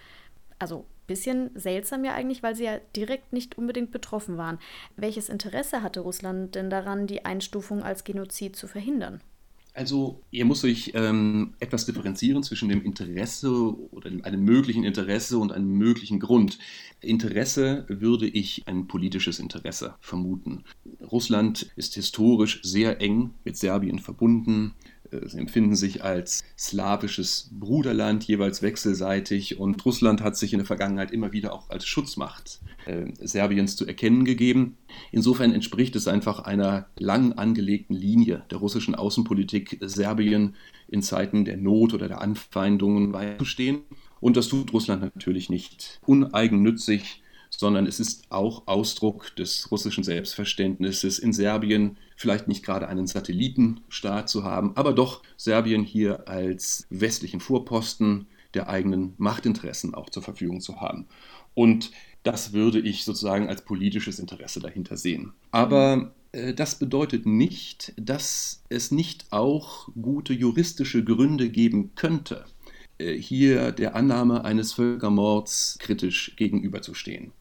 Also 0.60 0.86
bisschen 1.08 1.50
seltsam 1.56 2.06
ja 2.06 2.13
eigentlich, 2.13 2.43
weil 2.43 2.56
sie 2.56 2.65
ja 2.65 2.78
direkt 2.95 3.34
nicht 3.34 3.58
unbedingt 3.58 3.89
betroffen 3.89 4.38
waren. 4.38 4.60
Welches 4.97 5.30
Interesse 5.30 5.82
hatte 5.82 6.02
Russland 6.02 6.54
denn 6.54 6.69
daran, 6.69 7.08
die 7.08 7.26
Einstufung 7.26 7.82
als 7.82 8.04
Genozid 8.04 8.56
zu 8.56 8.67
verhindern? 8.67 9.19
Also 9.77 10.23
hier 10.31 10.43
muss 10.45 10.61
sich 10.61 10.95
ähm, 10.95 11.53
etwas 11.59 11.85
differenzieren 11.85 12.41
zwischen 12.41 12.67
dem 12.67 12.81
Interesse 12.81 13.51
oder 13.91 14.09
einem 14.23 14.43
möglichen 14.43 14.83
Interesse 14.83 15.37
und 15.37 15.51
einem 15.51 15.71
möglichen 15.71 16.19
Grund. 16.19 16.57
Interesse 16.99 17.85
würde 17.87 18.25
ich 18.25 18.63
ein 18.65 18.87
politisches 18.87 19.37
Interesse 19.37 19.93
vermuten. 20.01 20.63
Russland 21.11 21.71
ist 21.75 21.93
historisch 21.93 22.59
sehr 22.63 23.01
eng 23.01 23.35
mit 23.43 23.55
Serbien 23.55 23.99
verbunden. 23.99 24.73
Äh, 25.12 25.28
sie 25.28 25.39
empfinden 25.39 25.76
sich 25.76 26.04
als 26.04 26.43
slawisches 26.58 27.50
Bruderland, 27.52 28.24
jeweils 28.26 28.62
wechselseitig. 28.62 29.60
Und 29.60 29.84
Russland 29.86 30.22
hat 30.22 30.38
sich 30.38 30.54
in 30.54 30.60
der 30.60 30.65
Vergangenheit 30.65 31.12
immer 31.12 31.32
wieder 31.32 31.54
auch 31.54 31.70
als 31.70 31.86
Schutzmacht 31.86 32.60
äh, 32.86 33.06
Serbiens 33.20 33.76
zu 33.76 33.86
erkennen 33.86 34.26
gegeben. 34.26 34.78
Insofern 35.12 35.54
entspricht 35.54 35.96
es 35.96 36.08
einfach 36.08 36.39
einer 36.39 36.88
lang 36.98 37.34
angelegten 37.34 37.96
Linie 37.96 38.43
der 38.52 38.60
russischen 38.60 38.96
Außenpolitik, 38.96 39.78
Serbien 39.82 40.56
in 40.88 41.02
Zeiten 41.02 41.46
der 41.46 41.58
Not 41.58 41.93
oder 41.93 42.08
der 42.08 42.22
Anfeindungen 42.22 43.12
beizustehen. 43.12 43.80
Und 44.20 44.38
das 44.38 44.48
tut 44.48 44.74
Russland 44.74 45.02
natürlich 45.02 45.50
nicht 45.50 46.00
uneigennützig, 46.06 47.22
sondern 47.49 47.88
es 47.88 47.99
ist 47.99 48.25
auch 48.29 48.67
Ausdruck 48.67 49.36
des 49.36 49.71
russischen 49.71 50.03
Selbstverständnisses 50.03 51.19
in 51.19 51.33
Serbien 51.33 51.97
vielleicht 52.15 52.47
nicht 52.47 52.63
gerade 52.63 52.88
einen 52.88 53.07
Satellitenstaat 53.07 54.29
zu 54.29 54.43
haben, 54.43 54.75
aber 54.75 54.93
doch 54.93 55.21
Serbien 55.38 55.83
hier 55.83 56.27
als 56.27 56.88
westlichen 56.89 57.39
Vorposten 57.39 58.27
der 58.53 58.69
eigenen 58.69 59.13
Machtinteressen 59.17 59.93
auch 59.93 60.10
zur 60.10 60.23
Verfügung 60.23 60.62
zu 60.62 60.81
haben. 60.81 61.07
Und 61.53 61.91
das 62.23 62.53
würde 62.53 62.79
ich 62.79 63.03
sozusagen 63.03 63.47
als 63.47 63.63
politisches 63.63 64.19
Interesse 64.19 64.60
dahinter 64.60 64.97
sehen. 64.97 65.33
Aber 65.51 66.13
äh, 66.31 66.53
das 66.53 66.79
bedeutet 66.79 67.25
nicht, 67.25 67.93
dass 67.97 68.63
es 68.69 68.91
nicht 68.91 69.27
auch 69.31 69.89
gute 69.99 70.33
juristische 70.33 71.03
Gründe 71.03 71.49
geben 71.49 71.95
könnte, 71.95 72.45
hier 72.99 73.71
der 73.71 73.95
Annahme 73.95 74.43
eines 74.45 74.73
Völkermords 74.73 75.77
kritisch 75.79 76.33
gegenüberzustehen. 76.36 77.31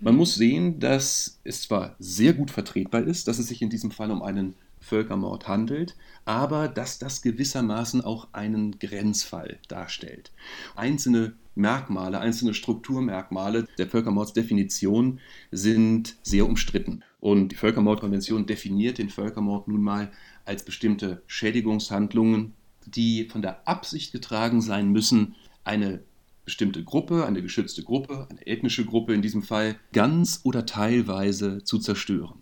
Man 0.00 0.16
muss 0.16 0.36
sehen, 0.36 0.78
dass 0.78 1.40
es 1.42 1.62
zwar 1.62 1.96
sehr 1.98 2.32
gut 2.32 2.50
vertretbar 2.50 3.02
ist, 3.02 3.26
dass 3.26 3.38
es 3.38 3.48
sich 3.48 3.62
in 3.62 3.70
diesem 3.70 3.90
Fall 3.90 4.10
um 4.10 4.22
einen 4.22 4.54
Völkermord 4.80 5.48
handelt, 5.48 5.96
aber 6.24 6.68
dass 6.68 6.98
das 6.98 7.20
gewissermaßen 7.22 8.02
auch 8.02 8.28
einen 8.32 8.78
Grenzfall 8.78 9.58
darstellt. 9.66 10.30
Einzelne 10.76 11.34
Merkmale, 11.56 12.20
einzelne 12.20 12.54
Strukturmerkmale 12.54 13.66
der 13.76 13.88
Völkermordsdefinition 13.88 15.18
sind 15.50 16.14
sehr 16.22 16.46
umstritten. 16.46 17.02
Und 17.18 17.48
die 17.48 17.56
Völkermordkonvention 17.56 18.46
definiert 18.46 18.98
den 18.98 19.08
Völkermord 19.08 19.66
nun 19.66 19.82
mal 19.82 20.12
als 20.44 20.62
bestimmte 20.62 21.22
Schädigungshandlungen, 21.26 22.54
die 22.90 23.28
von 23.28 23.42
der 23.42 23.66
Absicht 23.68 24.12
getragen 24.12 24.60
sein 24.60 24.90
müssen, 24.90 25.34
eine 25.64 26.02
bestimmte 26.44 26.82
Gruppe, 26.82 27.26
eine 27.26 27.42
geschützte 27.42 27.82
Gruppe, 27.82 28.26
eine 28.30 28.46
ethnische 28.46 28.84
Gruppe 28.84 29.12
in 29.12 29.22
diesem 29.22 29.42
Fall, 29.42 29.76
ganz 29.92 30.40
oder 30.44 30.64
teilweise 30.64 31.62
zu 31.62 31.78
zerstören. 31.78 32.40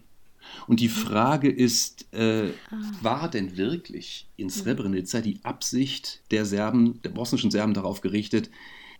Und 0.68 0.80
die 0.80 0.88
Frage 0.88 1.50
ist, 1.50 2.06
äh, 2.14 2.50
ah. 2.70 2.76
war 3.02 3.30
denn 3.30 3.56
wirklich 3.56 4.28
in 4.36 4.48
Srebrenica 4.48 5.20
die 5.20 5.40
Absicht 5.42 6.22
der 6.30 6.44
Serben, 6.44 7.00
der 7.02 7.10
bosnischen 7.10 7.50
Serben 7.50 7.74
darauf 7.74 8.00
gerichtet, 8.00 8.50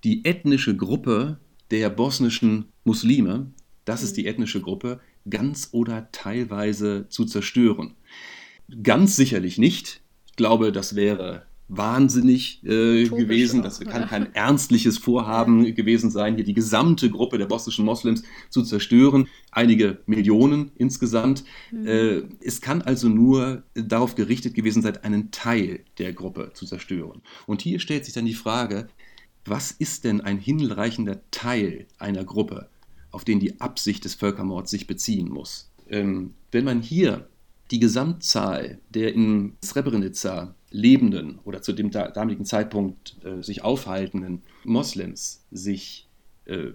die 0.04 0.24
ethnische 0.24 0.76
Gruppe 0.76 1.38
der 1.70 1.90
bosnischen 1.90 2.66
Muslime, 2.84 3.52
das 3.84 4.02
ist 4.02 4.16
die 4.16 4.26
ethnische 4.26 4.60
Gruppe, 4.60 5.00
ganz 5.28 5.68
oder 5.72 6.10
teilweise 6.12 7.08
zu 7.08 7.24
zerstören. 7.24 7.94
Ganz 8.82 9.16
sicherlich 9.16 9.58
nicht. 9.58 10.00
Ich 10.36 10.44
glaube, 10.44 10.70
das 10.70 10.94
wäre 10.94 11.46
wahnsinnig 11.68 12.62
äh, 12.62 13.08
gewesen. 13.08 13.62
Das 13.62 13.80
kann 13.80 14.02
ja. 14.02 14.06
kein 14.06 14.34
ernstliches 14.34 14.98
Vorhaben 14.98 15.74
gewesen 15.74 16.10
sein, 16.10 16.34
hier 16.34 16.44
die 16.44 16.52
gesamte 16.52 17.08
Gruppe 17.08 17.38
der 17.38 17.46
bosnischen 17.46 17.86
Moslems 17.86 18.22
zu 18.50 18.62
zerstören. 18.62 19.28
Einige 19.50 20.02
Millionen 20.04 20.72
insgesamt. 20.76 21.44
Mhm. 21.72 21.86
Äh, 21.86 22.22
es 22.44 22.60
kann 22.60 22.82
also 22.82 23.08
nur 23.08 23.62
darauf 23.72 24.14
gerichtet 24.14 24.52
gewesen 24.52 24.82
sein, 24.82 24.98
einen 24.98 25.30
Teil 25.30 25.80
der 25.96 26.12
Gruppe 26.12 26.50
zu 26.52 26.66
zerstören. 26.66 27.22
Und 27.46 27.62
hier 27.62 27.80
stellt 27.80 28.04
sich 28.04 28.12
dann 28.12 28.26
die 28.26 28.34
Frage, 28.34 28.88
was 29.46 29.70
ist 29.70 30.04
denn 30.04 30.20
ein 30.20 30.36
hinreichender 30.38 31.22
Teil 31.30 31.86
einer 31.98 32.24
Gruppe, 32.24 32.68
auf 33.10 33.24
den 33.24 33.40
die 33.40 33.58
Absicht 33.58 34.04
des 34.04 34.16
Völkermords 34.16 34.70
sich 34.70 34.86
beziehen 34.86 35.30
muss? 35.30 35.72
Ähm, 35.88 36.34
wenn 36.50 36.66
man 36.66 36.82
hier 36.82 37.26
die 37.70 37.80
Gesamtzahl 37.80 38.78
der 38.90 39.14
in 39.14 39.56
Srebrenica 39.64 40.54
lebenden 40.70 41.38
oder 41.44 41.62
zu 41.62 41.72
dem 41.72 41.90
damaligen 41.90 42.44
Zeitpunkt 42.44 43.16
äh, 43.24 43.42
sich 43.42 43.62
aufhaltenden 43.62 44.42
Moslems 44.64 45.44
sich 45.50 46.08
äh, 46.44 46.68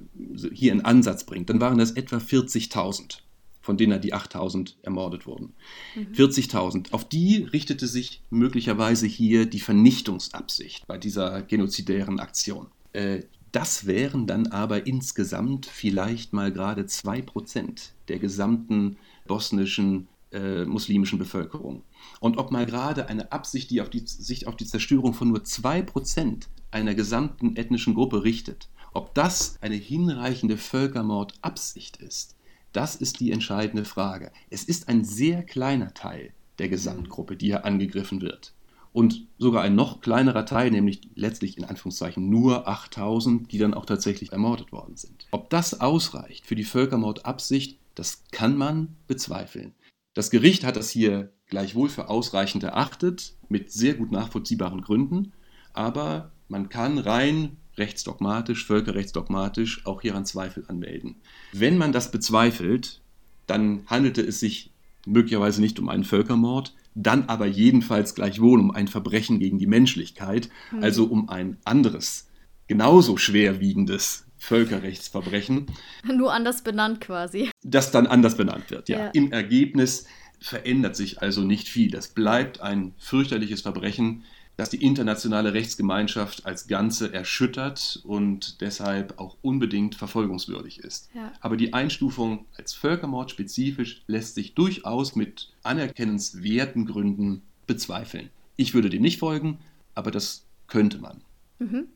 hier 0.54 0.71
in 0.71 0.82
Ansatz 0.82 1.23
bringt, 1.25 1.49
dann 1.49 1.62
waren 1.62 1.77
das 1.77 1.91
etwa 1.91 2.17
40.000, 2.17 3.19
von 3.62 3.77
denen 3.77 4.01
die 4.01 4.13
8.000 4.13 4.75
ermordet 4.82 5.25
wurden. 5.25 5.54
Mhm. 5.95 6.13
40.000. 6.13 6.91
Auf 6.91 7.08
die 7.08 7.43
richtete 7.43 7.88
sich 7.88 8.21
möglicherweise 8.30 9.08
hier 9.08 9.45
die 9.45 9.60
Vernichtungsabsicht 9.60 10.88
bei 10.88 10.97
dieser 10.97 11.41
genozidären 11.41 12.19
Aktion. 12.19 12.67
Äh, 12.93 13.21
das 13.51 13.86
wären 13.86 14.27
dann 14.27 14.47
aber 14.47 14.88
insgesamt 14.88 15.65
vielleicht 15.65 16.32
mal 16.32 16.54
gerade 16.54 16.84
2% 16.84 17.89
der 18.08 18.19
gesamten 18.19 18.97
bosnischen 19.27 20.08
äh, 20.32 20.65
muslimischen 20.65 21.20
Bevölkerung. 21.20 21.84
Und 22.20 22.38
ob 22.38 22.52
mal 22.52 22.65
gerade 22.65 23.08
eine 23.08 23.32
Absicht, 23.32 23.70
die 23.70 23.82
auf 23.82 23.89
die, 23.89 24.04
sich 24.06 24.48
auf 24.48 24.56
die 24.56 24.65
Zerstörung 24.65 25.13
von 25.13 25.30
nur 25.30 25.39
2% 25.39 26.48
einer 26.72 26.96
gesamten 26.96 27.56
ethnischen 27.56 27.94
Gruppe 27.94 28.24
richtet, 28.24 28.70
ob 28.94 29.13
das 29.13 29.58
eine 29.62 29.76
hinreichende 29.76 30.58
Völkermordabsicht 30.58 31.98
ist, 31.98 32.36
das 32.74 32.96
ist 32.96 33.20
die 33.20 33.32
entscheidende 33.32 33.86
Frage. 33.86 34.32
Es 34.50 34.63
ist 34.63 34.88
ein 34.88 35.04
sehr 35.04 35.44
kleiner 35.44 35.94
Teil 35.94 36.34
der 36.60 36.70
Gesamtgruppe, 36.70 37.36
die 37.36 37.48
hier 37.48 37.65
angegriffen 37.65 38.22
wird. 38.22 38.54
Und 38.94 39.28
sogar 39.38 39.63
ein 39.63 39.76
noch 39.76 40.02
kleinerer 40.02 40.46
Teil, 40.46 40.70
nämlich 40.70 41.02
letztlich 41.15 41.58
in 41.58 41.63
Anführungszeichen 41.63 42.30
nur 42.30 42.67
8000, 42.67 43.52
die 43.52 43.58
dann 43.58 43.74
auch 43.74 43.86
tatsächlich 43.86 44.34
ermordet 44.34 44.72
worden 44.72 44.98
sind. 44.98 45.28
Ob 45.32 45.50
das 45.50 45.80
ausreicht 45.80 46.46
für 46.46 46.56
die 46.56 46.65
Völkermordabsicht, 46.65 47.80
das 47.96 48.24
kann 48.32 48.58
man 48.58 48.96
bezweifeln. 49.08 49.74
Das 50.13 50.30
Gericht 50.30 50.63
hat 50.63 50.76
das 50.76 50.89
hier 50.89 51.32
gleichwohl 51.47 51.89
für 51.89 52.10
ausreichend 52.10 52.63
erachtet, 52.63 53.36
mit 53.50 53.71
sehr 53.71 53.93
gut 53.93 54.12
nachvollziehbaren 54.12 54.82
Gründen, 54.82 55.34
aber 55.74 56.32
man 56.47 56.69
kann 56.69 56.97
rein 56.97 57.58
rechtsdogmatisch, 57.78 58.65
völkerrechtsdogmatisch 58.65 59.86
auch 59.86 60.02
hieran 60.02 60.26
Zweifel 60.26 60.65
anmelden. 60.67 61.21
Wenn 61.54 61.78
man 61.78 61.93
das 61.93 62.12
bezweifelt, 62.12 63.02
dann 63.47 63.84
handelte 63.88 64.21
es 64.21 64.39
sich 64.39 64.71
möglicherweise 65.06 65.62
nicht 65.62 65.80
um 65.80 65.89
einen 65.89 66.04
Völkermord, 66.04 66.74
dann 66.93 67.26
aber 67.30 67.45
jedenfalls 67.45 68.15
gleichwohl 68.15 68.60
um 68.60 68.71
ein 68.71 68.88
Verbrechen 68.88 69.39
gegen 69.39 69.60
die 69.60 69.67
Menschlichkeit, 69.67 70.50
mhm. 70.71 70.84
also 70.84 71.06
um 71.06 71.30
ein 71.30 71.58
anderes, 71.63 72.28
genauso 72.67 73.17
schwerwiegendes 73.17 74.26
Völkerrechtsverbrechen. 74.38 75.67
Nur 76.04 76.34
anders 76.34 76.63
benannt 76.63 77.00
quasi. 77.00 77.51
Das 77.63 77.91
dann 77.91 78.08
anders 78.08 78.38
benannt 78.38 78.71
wird, 78.71 78.89
ja. 78.89 79.00
ja. 79.00 79.08
Im 79.10 79.32
Ergebnis 79.32 80.06
verändert 80.39 80.95
sich 80.95 81.21
also 81.21 81.41
nicht 81.41 81.69
viel. 81.69 81.91
Das 81.91 82.08
bleibt 82.08 82.62
ein 82.62 82.93
fürchterliches 82.97 83.62
Verbrechen, 83.62 84.24
das 84.58 84.69
die 84.69 84.84
internationale 84.84 85.54
Rechtsgemeinschaft 85.54 86.45
als 86.45 86.67
Ganze 86.67 87.13
erschüttert 87.13 88.02
und 88.04 88.62
deshalb 88.62 89.19
auch 89.19 89.38
unbedingt 89.41 89.95
verfolgungswürdig 89.95 90.80
ist. 90.80 91.10
Ja. 91.13 91.32
Aber 91.39 91.58
die 91.58 91.74
Einstufung 91.74 92.45
als 92.58 92.74
Völkermord 92.74 93.32
spezifisch 93.32 94.04
lässt 94.08 94.36
sich 94.36 94.54
durchaus 94.54 95.15
mit 95.15 95.52
anerkennenswerten 95.63 96.86
Gründen 96.86 97.43
bezweifeln. 97.67 98.30
Ich 98.56 98.74
würde 98.74 98.89
dem 98.89 99.02
nicht 99.02 99.19
folgen, 99.19 99.60
aber 99.95 100.12
das 100.12 100.45
könnte 100.67 101.00
man. 101.00 101.21
Mhm. 101.60 101.88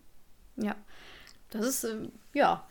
Ja. 0.57 0.75
Das 1.49 1.65
ist, 1.65 1.83
äh, 1.83 2.09
ja, 2.33 2.65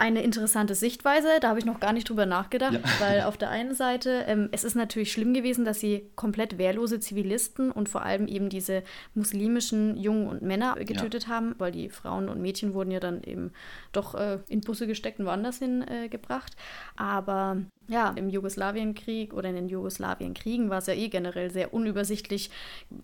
eine 0.00 0.22
interessante 0.22 0.74
Sichtweise. 0.74 1.28
Da 1.40 1.50
habe 1.50 1.58
ich 1.58 1.64
noch 1.64 1.78
gar 1.78 1.92
nicht 1.92 2.08
drüber 2.08 2.26
nachgedacht, 2.26 2.72
ja. 2.72 2.80
weil 2.98 3.20
auf 3.26 3.36
der 3.36 3.50
einen 3.50 3.74
Seite, 3.74 4.24
ähm, 4.26 4.48
es 4.50 4.64
ist 4.64 4.74
natürlich 4.74 5.12
schlimm 5.12 5.34
gewesen, 5.34 5.64
dass 5.64 5.80
sie 5.80 6.10
komplett 6.16 6.58
wehrlose 6.58 7.00
Zivilisten 7.00 7.70
und 7.70 7.88
vor 7.88 8.02
allem 8.02 8.26
eben 8.26 8.48
diese 8.48 8.82
muslimischen 9.14 9.96
Jungen 9.96 10.26
und 10.26 10.42
Männer 10.42 10.74
getötet 10.76 11.24
ja. 11.24 11.28
haben, 11.28 11.54
weil 11.58 11.72
die 11.72 11.90
Frauen 11.90 12.28
und 12.28 12.40
Mädchen 12.40 12.74
wurden 12.74 12.90
ja 12.90 13.00
dann 13.00 13.22
eben 13.22 13.52
doch 13.92 14.14
äh, 14.14 14.38
in 14.48 14.62
Busse 14.62 14.86
gesteckt 14.86 15.20
und 15.20 15.26
woanders 15.26 15.58
hingebracht. 15.58 16.54
Äh, 16.54 17.02
Aber 17.02 17.58
ja, 17.88 18.10
im 18.10 18.28
Jugoslawienkrieg 18.28 19.34
oder 19.34 19.48
in 19.48 19.56
den 19.56 19.68
Jugoslawienkriegen 19.68 20.70
war 20.70 20.78
es 20.78 20.86
ja 20.86 20.94
eh 20.94 21.08
generell 21.08 21.50
sehr 21.50 21.74
unübersichtlich. 21.74 22.50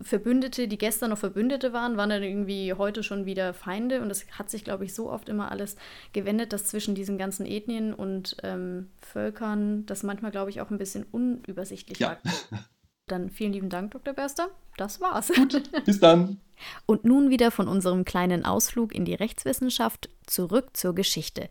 Verbündete, 0.00 0.68
die 0.68 0.78
gestern 0.78 1.10
noch 1.10 1.18
Verbündete 1.18 1.72
waren, 1.72 1.96
waren 1.96 2.10
dann 2.10 2.22
irgendwie 2.22 2.72
heute 2.72 3.02
schon 3.02 3.26
wieder 3.26 3.52
Feinde 3.52 4.00
und 4.00 4.10
es 4.10 4.26
hat 4.38 4.48
sich, 4.48 4.62
glaube 4.62 4.84
ich, 4.84 4.94
so 4.94 5.10
oft 5.10 5.28
immer 5.28 5.50
alles 5.50 5.76
gewendet, 6.12 6.52
dass 6.52 6.66
zwischen 6.66 6.94
diesen 6.94 7.18
ganzen 7.18 7.46
Ethnien 7.46 7.94
und 7.94 8.36
ähm, 8.44 8.90
Völkern 8.98 9.86
das 9.86 10.04
manchmal, 10.04 10.30
glaube 10.30 10.50
ich, 10.50 10.60
auch 10.60 10.70
ein 10.70 10.78
bisschen 10.78 11.04
unübersichtlich 11.10 11.98
ja. 11.98 12.10
war. 12.10 12.18
Dann 13.08 13.30
vielen 13.30 13.52
lieben 13.52 13.70
Dank, 13.70 13.92
Dr. 13.92 14.14
Berster. 14.14 14.50
Das 14.76 15.00
war's. 15.00 15.28
Gut, 15.32 15.62
bis 15.84 16.00
dann. 16.00 16.40
Und 16.86 17.04
nun 17.04 17.30
wieder 17.30 17.52
von 17.52 17.68
unserem 17.68 18.04
kleinen 18.04 18.44
Ausflug 18.44 18.92
in 18.92 19.04
die 19.04 19.14
Rechtswissenschaft 19.14 20.08
zurück 20.26 20.76
zur 20.76 20.92
Geschichte 20.92 21.48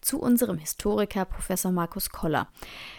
zu 0.00 0.20
unserem 0.20 0.58
Historiker 0.58 1.24
Professor 1.24 1.72
Markus 1.72 2.10
Koller. 2.10 2.48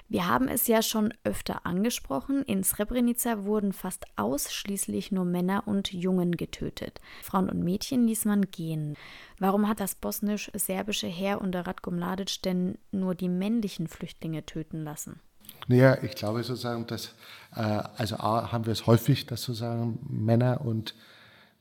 Wir 0.07 0.27
haben 0.27 0.47
es 0.47 0.67
ja 0.67 0.81
schon 0.81 1.13
öfter 1.23 1.65
angesprochen, 1.65 2.43
in 2.43 2.63
Srebrenica 2.63 3.43
wurden 3.43 3.73
fast 3.73 4.05
ausschließlich 4.15 5.11
nur 5.11 5.25
Männer 5.25 5.63
und 5.67 5.91
Jungen 5.93 6.33
getötet. 6.33 7.01
Frauen 7.21 7.49
und 7.49 7.63
Mädchen 7.63 8.07
ließ 8.07 8.25
man 8.25 8.49
gehen. 8.51 8.95
Warum 9.39 9.67
hat 9.67 9.79
das 9.79 9.95
bosnisch-serbische 9.95 11.07
Heer 11.07 11.41
unter 11.41 11.67
Ratko 11.67 11.91
Mladic 11.91 12.41
denn 12.41 12.77
nur 12.91 13.15
die 13.15 13.29
männlichen 13.29 13.87
Flüchtlinge 13.87 14.45
töten 14.45 14.83
lassen? 14.83 15.19
Naja, 15.67 15.97
ich 16.01 16.15
glaube 16.15 16.43
sozusagen, 16.43 16.87
dass, 16.87 17.13
äh, 17.55 17.61
also 17.61 18.17
A, 18.17 18.51
haben 18.51 18.65
wir 18.65 18.73
es 18.73 18.87
häufig, 18.87 19.25
dass 19.25 19.43
sozusagen 19.43 19.99
Männer 20.09 20.61
und 20.61 20.95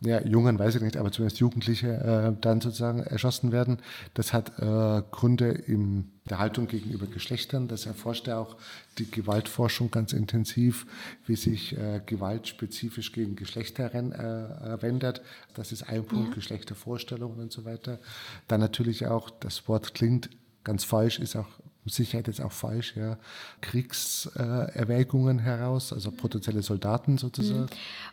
ja, 0.01 0.25
Jungen 0.25 0.59
weiß 0.59 0.77
ich 0.77 0.83
nicht, 0.83 0.97
aber 0.97 1.11
zumindest 1.11 1.41
Jugendliche 1.41 1.89
äh, 1.89 2.41
dann 2.41 2.61
sozusagen 2.61 3.01
erschossen 3.01 3.51
werden. 3.51 3.79
Das 4.15 4.33
hat 4.33 4.59
äh, 4.61 5.03
Gründe 5.11 5.51
in 5.51 6.13
der 6.31 6.39
Haltung 6.39 6.69
gegenüber 6.69 7.07
Geschlechtern. 7.07 7.67
Das 7.67 7.87
erforscht 7.87 8.29
ja 8.29 8.39
auch 8.39 8.57
die 8.99 9.11
Gewaltforschung 9.11 9.91
ganz 9.91 10.13
intensiv, 10.13 10.87
wie 11.27 11.35
sich 11.35 11.77
äh, 11.77 12.01
Gewalt 12.07 12.47
spezifisch 12.47 13.11
gegen 13.11 13.35
Geschlechter 13.35 13.93
äh, 13.93 14.81
wendet. 14.83 15.21
Das 15.55 15.73
ist 15.73 15.83
ein 15.89 16.05
Punkt, 16.05 16.29
ja. 16.29 16.35
Geschlechtervorstellungen 16.35 17.41
und 17.41 17.53
so 17.53 17.65
weiter. 17.65 17.99
Dann 18.47 18.61
natürlich 18.61 19.09
auch, 19.09 19.31
das 19.31 19.67
Wort 19.67 19.95
klingt 19.95 20.31
ganz 20.63 20.85
falsch, 20.85 21.19
ist 21.19 21.35
auch 21.35 21.49
Sicherheit 21.87 22.27
jetzt 22.27 22.41
auch 22.41 22.53
falsch, 22.53 22.97
ja, 22.97 23.19
Kriegserwägungen 23.61 25.39
heraus, 25.39 25.93
also 25.93 26.11
potenzielle 26.11 26.63
Soldaten 26.63 27.19
sozusagen. 27.19 27.63
Mhm. 27.63 27.69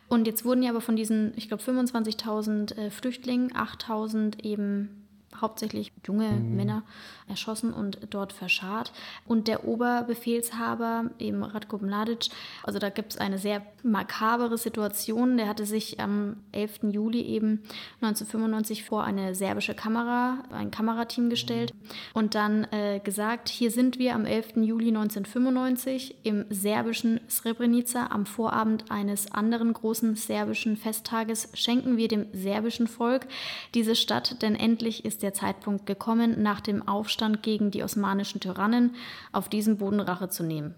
Und 0.08 0.28
jetzt 0.28 0.46
wurden 0.46 0.64
ja 0.64 0.70
aber 0.70 0.82
von 0.82 0.96
diesen, 0.96 1.34
ich 1.36 1.48
glaube, 1.48 1.64
25.000 1.64 2.78
äh, 2.78 2.90
Flüchtlingen 2.90 3.52
8.000 3.52 4.44
eben 4.44 5.05
hauptsächlich 5.42 5.92
junge 6.06 6.30
mhm. 6.30 6.56
Männer 6.56 6.84
erschossen 7.28 7.74
und 7.74 8.00
dort 8.10 8.34
verscharrt. 8.34 8.92
Und 9.26 9.48
der 9.48 9.68
Oberbefehlshaber, 9.68 11.10
eben 11.20 11.44
Ratko 11.44 11.78
Mladic, 11.78 12.30
also 12.64 12.80
da 12.80 12.90
gibt 12.90 13.14
es 13.14 13.18
eine 13.18 13.38
sehr 13.38 13.62
makabere 13.84 14.58
Situation. 14.58 15.38
Der 15.38 15.48
hatte 15.48 15.66
sich 15.66 16.00
am 16.00 16.38
11. 16.52 16.92
Juli 16.92 17.22
eben 17.22 17.64
1995 18.02 18.84
vor 18.84 19.04
eine 19.04 19.34
serbische 19.36 19.74
Kamera, 19.74 20.44
ein 20.52 20.72
Kamerateam 20.72 21.30
gestellt 21.30 21.74
und 22.14 22.36
dann 22.36 22.66
äh, 22.72 23.00
gesagt, 23.04 23.50
hier 23.50 23.72
sind 23.72 23.98
wir 24.00 24.14
am 24.16 24.26
11. 24.26 24.58
Juli 24.58 24.88
1995 24.90 26.18
im 26.24 26.46
serbischen 26.50 27.20
Srebrenica 27.30 28.08
am 28.08 28.26
Vorabend 28.26 28.92
eines 28.92 29.32
anderen 29.32 29.74
großen 29.74 30.16
serbischen 30.16 30.78
Festtages 30.78 31.50
schenken 31.54 31.98
wir 31.98 32.08
dem 32.08 32.28
serbischen 32.34 32.88
Volk 32.88 33.28
diese 33.74 33.96
Stadt, 33.96 34.42
denn 34.42 34.56
endlich 34.56 35.06
ist 35.06 35.22
der 35.26 35.34
Zeitpunkt 35.34 35.86
gekommen, 35.86 36.42
nach 36.42 36.62
dem 36.62 36.88
Aufstand 36.88 37.44
gegen 37.44 37.72
die 37.72 37.84
osmanischen 37.84 38.40
Tyrannen 38.40 38.96
auf 39.34 39.50
diesem 39.50 39.78
Boden 39.78 40.00
Rache 40.00 40.30
zu 40.30 40.44
nehmen. 40.44 40.76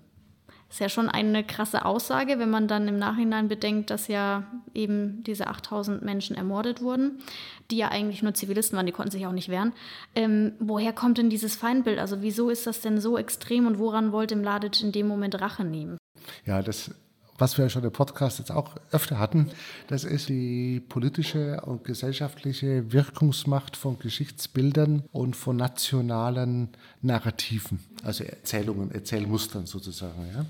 Ist 0.70 0.82
ja 0.82 0.90
schon 0.90 1.08
eine 1.08 1.46
krasse 1.46 1.86
Aussage, 1.86 2.40
wenn 2.40 2.50
man 2.50 2.68
dann 2.68 2.90
im 2.90 2.98
Nachhinein 2.98 3.48
bedenkt, 3.48 3.90
dass 3.90 4.10
ja 4.10 4.44
eben 4.74 5.24
diese 5.24 5.48
8000 5.48 6.04
Menschen 6.04 6.36
ermordet 6.36 6.82
wurden, 6.82 7.20
die 7.72 7.78
ja 7.78 7.88
eigentlich 7.88 8.22
nur 8.22 8.34
Zivilisten 8.34 8.76
waren, 8.76 8.86
die 8.86 8.92
konnten 8.92 9.12
sich 9.12 9.26
auch 9.28 9.32
nicht 9.32 9.48
wehren. 9.48 9.72
Ähm, 10.14 10.54
woher 10.60 10.92
kommt 10.92 11.20
denn 11.20 11.30
dieses 11.30 11.56
Feindbild? 11.56 12.00
Also 12.00 12.22
wieso 12.22 12.50
ist 12.50 12.68
das 12.68 12.82
denn 12.82 13.00
so 13.00 13.18
extrem 13.18 13.66
und 13.66 13.80
woran 13.80 14.12
wollte 14.12 14.36
Mladic 14.36 14.82
in 14.84 14.92
dem 14.92 15.08
Moment 15.08 15.40
Rache 15.40 15.64
nehmen? 15.64 15.98
Ja, 16.46 16.62
das 16.62 16.92
was 17.38 17.58
wir 17.58 17.69
schon 17.69 17.84
im 17.84 17.91
Podcast 17.91 18.39
jetzt 18.39 18.52
auch 18.52 18.76
öfter 18.91 19.19
hatten, 19.19 19.50
das 19.88 20.04
ist 20.04 20.30
die 20.30 20.80
politische 20.80 21.62
und 21.62 21.84
gesellschaftliche 21.84 22.91
Wirkungsmacht 22.91 23.78
von 23.78 24.00
Geschichtsbildern 24.00 25.04
und 25.12 25.36
von 25.36 25.56
nationalen 25.56 26.69
Narrativen, 27.02 27.80
also 28.04 28.23
Erzählungen, 28.23 28.91
Erzählmustern 28.91 29.65
sozusagen. 29.65 30.28
Ja. 30.34 30.45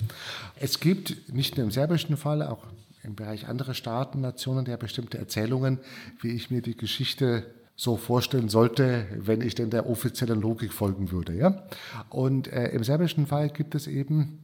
Es 0.56 0.80
gibt 0.80 1.34
nicht 1.34 1.58
nur 1.58 1.66
im 1.66 1.72
serbischen 1.72 2.16
Fall, 2.16 2.42
auch 2.42 2.64
im 3.04 3.16
Bereich 3.16 3.48
anderer 3.48 3.74
Staaten, 3.74 4.22
Nationen, 4.22 4.66
ja 4.66 4.78
bestimmte 4.78 5.18
Erzählungen, 5.18 5.80
wie 6.22 6.30
ich 6.30 6.52
mir 6.52 6.62
die 6.62 6.76
Geschichte 6.76 7.46
so 7.76 7.96
vorstellen 7.96 8.50
sollte, 8.50 9.06
wenn 9.16 9.42
ich 9.42 9.56
denn 9.56 9.70
der 9.70 9.88
offiziellen 9.88 10.42
Logik 10.42 10.74
folgen 10.74 11.12
würde. 11.12 11.36
Ja? 11.36 11.64
Und 12.10 12.48
äh, 12.48 12.70
im 12.70 12.84
serbischen 12.84 13.28
Fall 13.28 13.50
gibt 13.50 13.76
es 13.76 13.88
eben 13.88 14.40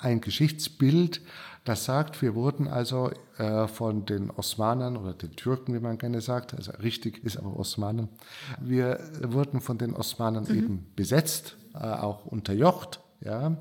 ein 0.00 0.20
Geschichtsbild, 0.20 1.22
das 1.68 1.84
sagt, 1.84 2.20
wir 2.22 2.34
wurden 2.34 2.66
also 2.68 3.10
äh, 3.36 3.68
von 3.68 4.06
den 4.06 4.30
Osmanen 4.30 4.96
oder 4.96 5.12
den 5.12 5.36
Türken, 5.36 5.74
wie 5.74 5.80
man 5.80 5.98
gerne 5.98 6.20
sagt, 6.20 6.54
also 6.54 6.72
richtig 6.82 7.24
ist 7.24 7.36
aber 7.36 7.56
Osmanen, 7.56 8.08
wir 8.60 8.98
wurden 9.22 9.60
von 9.60 9.78
den 9.78 9.94
Osmanen 9.94 10.44
mhm. 10.44 10.58
eben 10.58 10.86
besetzt, 10.96 11.56
äh, 11.74 11.78
auch 11.78 12.24
unterjocht, 12.24 13.00
ja, 13.20 13.56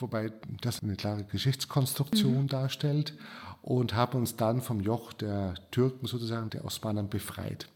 wobei 0.00 0.32
das 0.62 0.82
eine 0.82 0.96
klare 0.96 1.24
Geschichtskonstruktion 1.24 2.42
mhm. 2.42 2.48
darstellt 2.48 3.14
und 3.66 3.94
haben 3.94 4.20
uns 4.20 4.36
dann 4.36 4.62
vom 4.62 4.78
Joch 4.78 5.12
der 5.12 5.54
Türken 5.72 6.06
sozusagen, 6.06 6.50
der 6.50 6.64
Osmanen 6.64 7.08
befreit. 7.08 7.66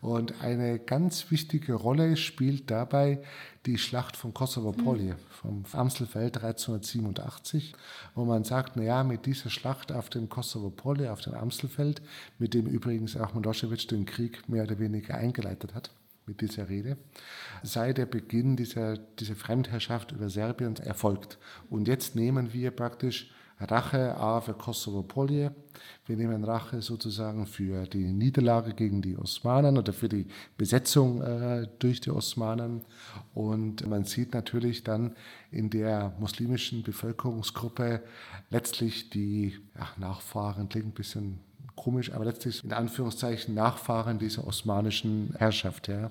Und 0.00 0.40
eine 0.42 0.78
ganz 0.78 1.32
wichtige 1.32 1.74
Rolle 1.74 2.16
spielt 2.16 2.70
dabei 2.70 3.20
die 3.66 3.76
Schlacht 3.76 4.16
von 4.16 4.32
Kosovo 4.32 4.70
Polje, 4.70 5.16
vom 5.28 5.64
Amstelfeld 5.72 6.36
1387, 6.36 7.74
wo 8.14 8.24
man 8.24 8.44
sagt, 8.44 8.76
naja, 8.76 9.02
mit 9.02 9.26
dieser 9.26 9.50
Schlacht 9.50 9.90
auf 9.90 10.08
dem 10.08 10.28
Kosovo 10.28 10.70
Polje, 10.70 11.12
auf 11.12 11.20
dem 11.20 11.34
Amstelfeld, 11.34 12.00
mit 12.38 12.54
dem 12.54 12.66
übrigens 12.66 13.16
auch 13.16 13.34
Milosevic 13.34 13.88
den 13.88 14.06
Krieg 14.06 14.48
mehr 14.48 14.62
oder 14.62 14.78
weniger 14.78 15.16
eingeleitet 15.16 15.74
hat, 15.74 15.90
mit 16.26 16.40
dieser 16.42 16.68
Rede, 16.68 16.96
sei 17.64 17.92
der 17.92 18.06
Beginn 18.06 18.54
dieser, 18.54 18.98
dieser 18.98 19.34
Fremdherrschaft 19.34 20.12
über 20.12 20.30
Serbien 20.30 20.76
erfolgt. 20.76 21.38
Und 21.68 21.88
jetzt 21.88 22.14
nehmen 22.14 22.52
wir 22.52 22.70
praktisch 22.70 23.32
Rache 23.60 24.16
A 24.16 24.40
für 24.40 24.54
Kosovo 24.54 25.02
Polje. 25.02 25.54
Wir 26.06 26.16
nehmen 26.16 26.44
Rache 26.44 26.80
sozusagen 26.82 27.46
für 27.46 27.86
die 27.86 28.12
Niederlage 28.12 28.74
gegen 28.74 29.02
die 29.02 29.16
Osmanen 29.16 29.76
oder 29.76 29.92
für 29.92 30.08
die 30.08 30.26
Besetzung 30.56 31.22
äh, 31.22 31.68
durch 31.78 32.00
die 32.00 32.10
Osmanen. 32.10 32.82
Und 33.34 33.86
man 33.86 34.04
sieht 34.04 34.34
natürlich 34.34 34.82
dann 34.82 35.14
in 35.50 35.70
der 35.70 36.14
muslimischen 36.18 36.82
Bevölkerungsgruppe 36.82 38.02
letztlich 38.50 39.10
die 39.10 39.58
ja, 39.78 39.88
Nachfahren, 39.98 40.68
klingt 40.68 40.88
ein 40.88 40.92
bisschen 40.92 41.40
komisch, 41.76 42.12
aber 42.12 42.24
letztlich 42.24 42.64
in 42.64 42.72
Anführungszeichen 42.72 43.54
Nachfahren 43.54 44.18
dieser 44.18 44.46
osmanischen 44.46 45.34
Herrschaft. 45.38 45.88
Ja. 45.88 46.10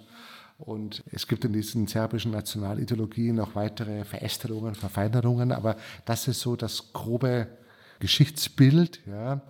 Und 0.59 1.03
es 1.11 1.27
gibt 1.27 1.45
in 1.45 1.53
diesen 1.53 1.87
serbischen 1.87 2.31
Nationalideologien 2.31 3.37
noch 3.37 3.55
weitere 3.55 4.03
Verästelungen, 4.03 4.75
Verfeinerungen, 4.75 5.53
aber 5.53 5.77
das 6.03 6.27
ist 6.27 6.41
so 6.41 6.57
das 6.57 6.91
grobe 6.91 7.47
Geschichtsbild, 7.99 8.99
ja, 9.07 9.41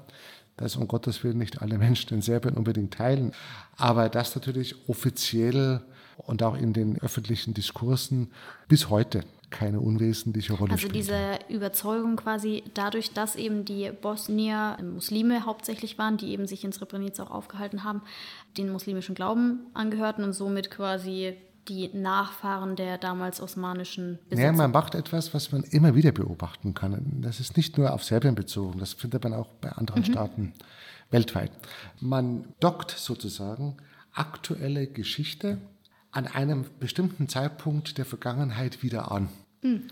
das 0.55 0.75
um 0.75 0.87
Gottes 0.87 1.23
Willen 1.23 1.39
nicht 1.39 1.63
alle 1.63 1.79
Menschen 1.79 2.13
in 2.13 2.21
Serbien 2.21 2.55
unbedingt 2.55 2.93
teilen, 2.93 3.31
aber 3.75 4.07
das 4.07 4.35
natürlich 4.35 4.87
offiziell 4.87 5.81
und 6.17 6.43
auch 6.43 6.55
in 6.55 6.73
den 6.73 7.01
öffentlichen 7.01 7.55
Diskursen 7.55 8.31
bis 8.67 8.89
heute 8.89 9.23
keine 9.49 9.79
unwesentliche 9.79 10.53
Rolle 10.53 10.71
also 10.73 10.87
spielt. 10.87 11.09
Also 11.09 11.11
diese 11.11 11.53
Überzeugung 11.53 12.15
quasi 12.15 12.63
dadurch, 12.73 13.13
dass 13.13 13.35
eben 13.35 13.65
die 13.65 13.91
Bosnier 13.91 14.77
Muslime 14.81 15.45
hauptsächlich 15.45 15.97
waren, 15.97 16.17
die 16.17 16.31
eben 16.31 16.47
sich 16.47 16.63
in 16.63 16.71
Srebrenica 16.71 17.23
auch 17.23 17.31
aufgehalten 17.31 17.83
haben, 17.83 18.01
den 18.57 18.71
muslimischen 18.71 19.15
Glauben 19.15 19.67
angehörten 19.73 20.23
und 20.23 20.33
somit 20.33 20.69
quasi 20.69 21.35
die 21.67 21.89
Nachfahren 21.93 22.75
der 22.75 22.97
damals 22.97 23.41
osmanischen 23.41 24.17
Besitzer. 24.29 24.47
Ja, 24.47 24.51
man 24.51 24.71
macht 24.71 24.95
etwas, 24.95 25.33
was 25.33 25.51
man 25.51 25.63
immer 25.63 25.93
wieder 25.95 26.11
beobachten 26.11 26.73
kann. 26.73 27.19
Das 27.21 27.39
ist 27.39 27.57
nicht 27.57 27.77
nur 27.77 27.93
auf 27.93 28.03
Serbien 28.03 28.35
bezogen, 28.35 28.79
das 28.79 28.93
findet 28.93 29.23
man 29.23 29.33
auch 29.33 29.47
bei 29.61 29.71
anderen 29.71 30.01
mhm. 30.01 30.05
Staaten 30.05 30.53
weltweit. 31.11 31.51
Man 31.99 32.53
dockt 32.59 32.91
sozusagen 32.91 33.77
aktuelle 34.13 34.87
Geschichte 34.87 35.59
an 36.11 36.27
einem 36.27 36.65
bestimmten 36.79 37.27
Zeitpunkt 37.29 37.97
der 37.97 38.05
Vergangenheit 38.05 38.83
wieder 38.83 39.11
an. 39.11 39.29
Mhm. 39.61 39.83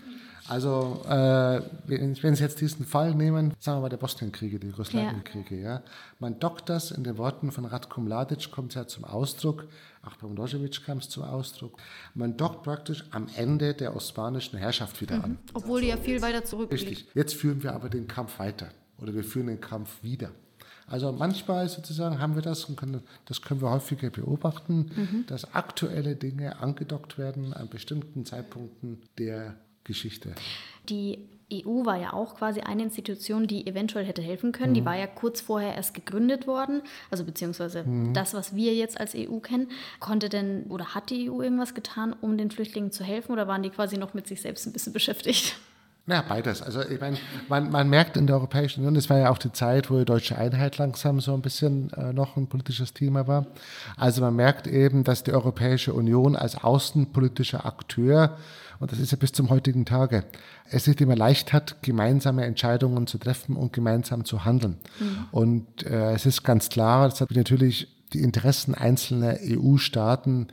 Also, 0.48 1.02
äh, 1.06 1.60
wenn, 1.86 2.14
Sie 2.14 2.42
jetzt 2.42 2.60
diesen 2.62 2.86
Fall 2.86 3.14
nehmen, 3.14 3.52
sagen 3.58 3.78
wir 3.78 3.82
mal 3.82 3.88
der 3.90 3.98
Bosnienkriege, 3.98 4.58
die 4.58 4.68
Jugoslawienkriege, 4.68 5.56
ja. 5.56 5.74
ja. 5.74 5.82
Man 6.18 6.40
dockt 6.40 6.70
das 6.70 6.90
in 6.90 7.04
den 7.04 7.18
Worten 7.18 7.52
von 7.52 7.66
Ratko 7.66 8.00
Mladic, 8.00 8.50
kommt 8.50 8.70
es 8.70 8.76
ja 8.76 8.86
zum 8.86 9.04
Ausdruck, 9.04 9.68
auch 10.02 10.16
bei 10.16 10.26
Milosevic 10.26 10.84
kam 10.84 10.98
es 10.98 11.10
zum 11.10 11.24
Ausdruck. 11.24 11.76
Man 12.14 12.38
dockt 12.38 12.62
praktisch 12.62 13.04
am 13.10 13.26
Ende 13.36 13.74
der 13.74 13.94
osmanischen 13.94 14.58
Herrschaft 14.58 15.00
wieder 15.02 15.18
mhm. 15.18 15.24
an. 15.24 15.38
Obwohl 15.52 15.82
die 15.82 15.88
ja 15.88 15.98
viel 15.98 16.22
weiter 16.22 16.44
zurückliegt. 16.44 16.88
Richtig. 16.90 17.08
Jetzt 17.14 17.34
führen 17.34 17.62
wir 17.62 17.74
aber 17.74 17.90
den 17.90 18.08
Kampf 18.08 18.38
weiter 18.38 18.70
oder 18.98 19.14
wir 19.14 19.24
führen 19.24 19.48
den 19.48 19.60
Kampf 19.60 20.02
wieder. 20.02 20.30
Also 20.88 21.12
manchmal 21.12 21.68
sozusagen 21.68 22.18
haben 22.18 22.34
wir 22.34 22.42
das 22.42 22.64
und 22.64 22.76
können, 22.76 23.02
das 23.26 23.42
können 23.42 23.60
wir 23.60 23.70
häufiger 23.70 24.10
beobachten, 24.10 24.90
mhm. 24.94 25.24
dass 25.26 25.54
aktuelle 25.54 26.16
Dinge 26.16 26.60
angedockt 26.60 27.18
werden 27.18 27.52
an 27.52 27.68
bestimmten 27.68 28.24
Zeitpunkten 28.24 29.02
der 29.18 29.56
Geschichte. 29.84 30.34
Die 30.88 31.28
EU 31.52 31.86
war 31.86 31.96
ja 31.96 32.12
auch 32.12 32.36
quasi 32.36 32.60
eine 32.60 32.82
Institution, 32.82 33.46
die 33.46 33.66
eventuell 33.66 34.04
hätte 34.04 34.20
helfen 34.20 34.52
können. 34.52 34.70
Mhm. 34.70 34.74
Die 34.74 34.84
war 34.84 34.96
ja 34.96 35.06
kurz 35.06 35.40
vorher 35.40 35.74
erst 35.74 35.94
gegründet 35.94 36.46
worden, 36.46 36.82
also 37.10 37.24
beziehungsweise 37.24 37.84
mhm. 37.84 38.12
das, 38.12 38.34
was 38.34 38.54
wir 38.54 38.74
jetzt 38.74 39.00
als 39.00 39.14
EU 39.14 39.38
kennen. 39.38 39.68
Konnte 39.98 40.28
denn 40.28 40.64
oder 40.68 40.94
hat 40.94 41.10
die 41.10 41.30
EU 41.30 41.40
irgendwas 41.40 41.74
getan, 41.74 42.14
um 42.20 42.36
den 42.36 42.50
Flüchtlingen 42.50 42.92
zu 42.92 43.02
helfen 43.02 43.32
oder 43.32 43.48
waren 43.48 43.62
die 43.62 43.70
quasi 43.70 43.96
noch 43.96 44.14
mit 44.14 44.26
sich 44.26 44.42
selbst 44.42 44.66
ein 44.66 44.72
bisschen 44.72 44.92
beschäftigt? 44.92 45.58
Ja, 46.08 46.24
beides. 46.26 46.62
Also 46.62 46.80
ich 46.80 47.00
meine, 47.00 47.18
man, 47.48 47.70
man 47.70 47.90
merkt 47.90 48.16
in 48.16 48.26
der 48.26 48.36
Europäischen 48.36 48.80
Union, 48.80 48.94
das 48.94 49.10
war 49.10 49.18
ja 49.18 49.30
auch 49.30 49.36
die 49.36 49.52
Zeit, 49.52 49.90
wo 49.90 49.98
die 49.98 50.06
deutsche 50.06 50.38
Einheit 50.38 50.78
langsam 50.78 51.20
so 51.20 51.34
ein 51.34 51.42
bisschen 51.42 51.92
äh, 51.92 52.14
noch 52.14 52.36
ein 52.38 52.46
politisches 52.46 52.94
Thema 52.94 53.26
war. 53.26 53.46
Also 53.96 54.22
man 54.22 54.34
merkt 54.34 54.66
eben, 54.66 55.04
dass 55.04 55.22
die 55.22 55.32
Europäische 55.32 55.92
Union 55.92 56.34
als 56.34 56.56
außenpolitischer 56.56 57.66
Akteur, 57.66 58.38
und 58.80 58.90
das 58.90 59.00
ist 59.00 59.10
ja 59.10 59.18
bis 59.18 59.32
zum 59.32 59.50
heutigen 59.50 59.84
Tage, 59.84 60.24
es 60.70 60.86
nicht 60.86 61.00
immer 61.02 61.16
leicht 61.16 61.52
hat, 61.52 61.82
gemeinsame 61.82 62.46
Entscheidungen 62.46 63.06
zu 63.06 63.18
treffen 63.18 63.54
und 63.54 63.74
gemeinsam 63.74 64.24
zu 64.24 64.46
handeln. 64.46 64.78
Mhm. 65.00 65.26
Und 65.30 65.86
äh, 65.86 66.12
es 66.12 66.24
ist 66.24 66.42
ganz 66.42 66.70
klar, 66.70 67.08
dass 67.08 67.20
natürlich 67.28 67.88
die 68.14 68.22
Interessen 68.22 68.74
einzelner 68.74 69.36
EU-Staaten 69.42 70.48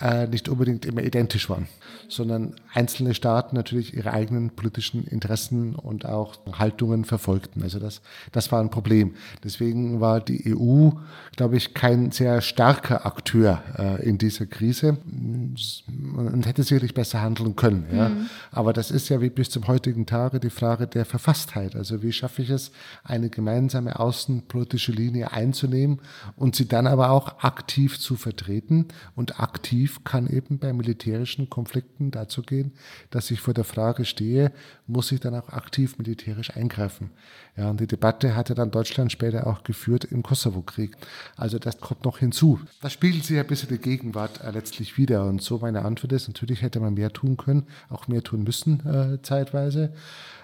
äh, 0.00 0.26
nicht 0.26 0.48
unbedingt 0.48 0.86
immer 0.86 1.02
identisch 1.02 1.48
waren, 1.50 1.68
sondern 2.08 2.54
einzelne 2.74 3.14
Staaten 3.14 3.54
natürlich 3.54 3.94
ihre 3.94 4.12
eigenen 4.12 4.50
politischen 4.50 5.04
Interessen 5.06 5.74
und 5.76 6.06
auch 6.06 6.34
Haltungen 6.58 7.04
verfolgten. 7.04 7.62
Also 7.62 7.78
das, 7.78 8.02
das 8.32 8.50
war 8.50 8.60
ein 8.60 8.70
Problem. 8.70 9.14
Deswegen 9.44 10.00
war 10.00 10.20
die 10.20 10.54
EU, 10.54 10.90
glaube 11.36 11.56
ich, 11.56 11.72
kein 11.72 12.10
sehr 12.10 12.40
starker 12.40 13.06
Akteur 13.06 13.62
äh, 13.78 14.08
in 14.08 14.18
dieser 14.18 14.46
Krise 14.46 14.98
und 15.06 16.46
hätte 16.46 16.64
sicherlich 16.64 16.94
besser 16.94 17.22
handeln 17.22 17.54
können. 17.54 17.86
Ja. 17.94 18.08
Mhm. 18.08 18.26
Aber 18.50 18.72
das 18.72 18.90
ist 18.90 19.08
ja 19.08 19.20
wie 19.20 19.30
bis 19.30 19.50
zum 19.50 19.66
heutigen 19.68 20.06
Tage 20.06 20.40
die 20.40 20.50
Frage 20.50 20.86
der 20.86 21.04
Verfasstheit. 21.04 21.76
Also 21.76 22.02
wie 22.02 22.12
schaffe 22.12 22.42
ich 22.42 22.50
es, 22.50 22.72
eine 23.04 23.30
gemeinsame 23.30 23.98
außenpolitische 23.98 24.92
Linie 24.92 25.32
einzunehmen 25.32 26.00
und 26.36 26.56
sie 26.56 26.66
dann 26.66 26.86
aber 26.86 27.10
auch 27.10 27.42
aktiv 27.42 28.00
zu 28.00 28.16
vertreten 28.16 28.88
und 29.14 29.40
aktiv 29.40 30.02
kann 30.04 30.28
eben 30.28 30.58
bei 30.58 30.72
militärischen 30.72 31.48
Konflikten 31.50 32.10
dazu 32.10 32.42
gehen, 32.42 32.63
dass 33.10 33.30
ich 33.30 33.40
vor 33.40 33.54
der 33.54 33.64
Frage 33.64 34.04
stehe, 34.04 34.52
muss 34.86 35.12
ich 35.12 35.20
dann 35.20 35.34
auch 35.34 35.48
aktiv 35.48 35.98
militärisch 35.98 36.56
eingreifen? 36.56 37.10
Ja, 37.56 37.70
und 37.70 37.80
die 37.80 37.86
Debatte 37.86 38.34
hatte 38.34 38.54
dann 38.54 38.70
Deutschland 38.70 39.12
später 39.12 39.46
auch 39.46 39.62
geführt 39.62 40.04
im 40.04 40.22
Kosovo-Krieg. 40.22 40.96
Also 41.36 41.58
das 41.58 41.80
kommt 41.80 42.04
noch 42.04 42.18
hinzu. 42.18 42.60
Das 42.82 42.92
spiegelt 42.92 43.24
sich 43.24 43.38
ein 43.38 43.46
bisschen 43.46 43.68
die 43.68 43.78
Gegenwart 43.78 44.40
äh, 44.42 44.50
letztlich 44.50 44.98
wieder. 44.98 45.24
Und 45.26 45.42
so 45.42 45.58
meine 45.58 45.84
Antwort 45.84 46.12
ist, 46.12 46.26
natürlich 46.28 46.62
hätte 46.62 46.80
man 46.80 46.94
mehr 46.94 47.12
tun 47.12 47.36
können, 47.36 47.66
auch 47.88 48.08
mehr 48.08 48.22
tun 48.22 48.42
müssen 48.42 48.84
äh, 48.86 49.22
zeitweise. 49.22 49.92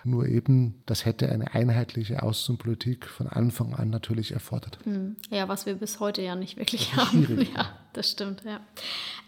Nur 0.05 0.27
eben, 0.27 0.83
das 0.87 1.05
hätte 1.05 1.31
eine 1.31 1.55
einheitliche 1.55 2.23
Außenpolitik 2.23 3.07
von 3.07 3.27
Anfang 3.27 3.75
an 3.75 3.91
natürlich 3.91 4.33
erfordert. 4.33 4.79
Hm. 4.85 5.17
Ja, 5.31 5.49
was 5.49 5.67
wir 5.67 5.75
bis 5.75 6.01
heute 6.01 6.23
ja 6.23 6.35
nicht 6.37 6.57
wirklich 6.57 6.95
haben. 6.97 7.47
Ja. 7.55 7.69
das 7.93 8.11
stimmt, 8.11 8.45
ja. 8.45 8.61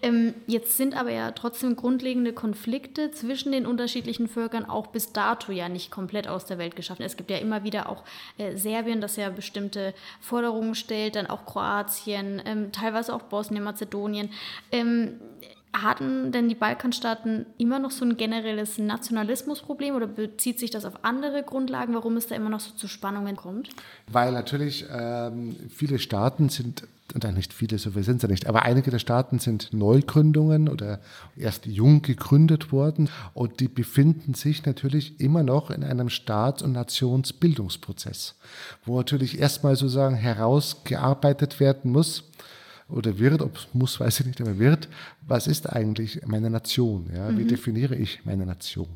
Ähm, 0.03 0.35
jetzt 0.47 0.77
sind 0.77 0.97
aber 0.97 1.11
ja 1.13 1.33
trotzdem 1.33 1.77
grundlegende 1.77 2.33
Konflikte 2.33 3.11
zwischen 3.11 3.53
den 3.53 3.67
unterschiedlichen 3.67 4.29
Völkern 4.29 4.65
auch 4.65 4.89
bis 4.89 5.13
dato 5.13 5.53
ja 5.53 5.69
nicht 5.69 5.91
komplett 5.91 6.29
aus 6.29 6.45
der 6.47 6.59
Welt 6.59 6.77
geschaffen. 6.77 7.03
Es 7.03 7.17
gibt 7.17 7.31
ja 7.31 7.39
immer 7.39 7.65
wieder 7.65 7.89
auch 7.89 8.05
äh, 8.39 8.57
Serbien, 8.57 9.01
das 9.01 9.17
ja 9.17 9.31
bestimmte 9.31 9.95
Forderungen 10.21 10.75
stellt, 10.75 11.17
dann 11.17 11.27
auch 11.27 11.45
Kroatien, 11.47 12.43
ähm, 12.45 12.73
teilweise 12.73 13.15
auch 13.15 13.23
Bosnien, 13.23 13.65
Mazedonien. 13.65 14.31
Ähm, 14.71 15.21
hatten 15.73 16.33
denn 16.33 16.49
die 16.49 16.55
Balkanstaaten 16.55 17.47
immer 17.57 17.79
noch 17.79 17.91
so 17.91 18.05
ein 18.05 18.17
generelles 18.17 18.79
Nationalismusproblem 18.79 19.95
oder 19.95 20.07
bezieht 20.07 20.59
sich 20.59 20.71
das 20.71 20.85
auf 20.85 21.05
andere 21.05 21.43
Grundlagen, 21.43 21.95
warum 21.95 22.17
es 22.17 22.27
da 22.27 22.35
immer 22.35 22.51
noch 22.51 22.61
so 22.61 22.73
zu 22.75 22.89
Spannungen 22.89 23.37
kommt? 23.37 23.71
Weil 24.11 24.33
natürlich 24.33 24.85
ähm, 24.91 25.57
viele 25.71 25.99
Staaten 25.99 26.51
sind, 26.51 26.85
und 27.15 27.35
nicht 27.35 27.53
viele, 27.53 27.79
so 27.79 27.91
viele 27.91 28.05
sind 28.05 28.17
es 28.17 28.23
ja 28.23 28.29
nicht, 28.29 28.47
aber 28.47 28.63
einige 28.63 28.91
der 28.91 28.99
Staaten 28.99 29.39
sind 29.39 29.73
Neugründungen 29.73 30.69
oder 30.69 31.01
erst 31.37 31.67
jung 31.67 32.03
gegründet 32.03 32.73
worden 32.73 33.09
und 33.35 33.61
die 33.61 33.69
befinden 33.69 34.35
sich 34.35 34.65
natürlich 34.65 35.21
immer 35.21 35.43
noch 35.43 35.71
in 35.71 35.85
einem 35.85 36.09
Staats- 36.09 36.63
und 36.63 36.73
Nationsbildungsprozess, 36.73 38.35
wo 38.85 38.97
natürlich 38.97 39.39
erstmal 39.39 39.77
sozusagen 39.77 40.17
herausgearbeitet 40.17 41.61
werden 41.61 41.93
muss, 41.93 42.25
oder 42.93 43.19
wird, 43.19 43.43
ob 43.43 43.57
es 43.57 43.69
muss, 43.73 43.99
weiß 43.99 44.21
ich 44.21 44.27
nicht, 44.27 44.41
aber 44.41 44.59
wird, 44.59 44.89
was 45.27 45.47
ist 45.47 45.73
eigentlich 45.73 46.21
meine 46.27 46.51
Nation? 46.51 47.11
Ja? 47.15 47.31
Wie 47.31 47.45
mhm. 47.45 47.49
definiere 47.49 47.97
ich 47.97 48.25
meine 48.25 48.47
Nation? 48.47 48.89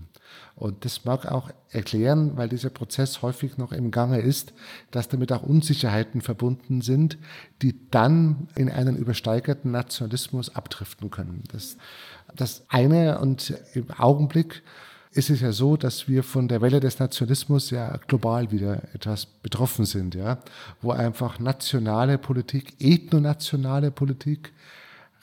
Und 0.55 0.85
das 0.85 1.05
mag 1.05 1.27
auch 1.27 1.51
erklären, 1.71 2.37
weil 2.37 2.49
dieser 2.49 2.71
Prozess 2.71 3.23
häufig 3.23 3.59
noch 3.59 3.73
im 3.73 3.91
Gange 3.91 4.21
ist, 4.21 4.55
dass 4.91 5.09
damit 5.09 5.33
auch 5.33 5.43
Unsicherheiten 5.43 6.21
verbunden 6.21 6.81
sind, 6.81 7.19
die 7.63 7.91
dann 7.91 8.49
in 8.55 8.71
einen 8.71 8.97
übersteigerten 8.97 9.71
Nationalismus 9.71 10.55
abdriften 10.55 11.11
können. 11.11 11.45
Das, 11.53 11.77
das 12.35 12.65
eine 12.69 13.19
und 13.19 13.55
im 13.75 13.91
Augenblick 13.91 14.63
ist 15.17 15.31
es 15.31 15.41
ja 15.41 15.53
so, 15.53 15.77
dass 15.77 16.09
wir 16.09 16.23
von 16.23 16.47
der 16.47 16.61
Welle 16.61 16.79
des 16.79 16.99
Nationalismus 16.99 17.71
ja 17.71 17.99
global 18.07 18.51
wieder 18.51 18.83
etwas 18.93 19.27
betroffen 19.27 19.87
sind, 19.87 20.15
ja, 20.15 20.39
wo 20.83 20.91
einfach 20.91 21.39
nationale 21.39 22.19
Politik, 22.19 22.75
ethnonationale 22.79 23.91
Politik, 23.91 24.53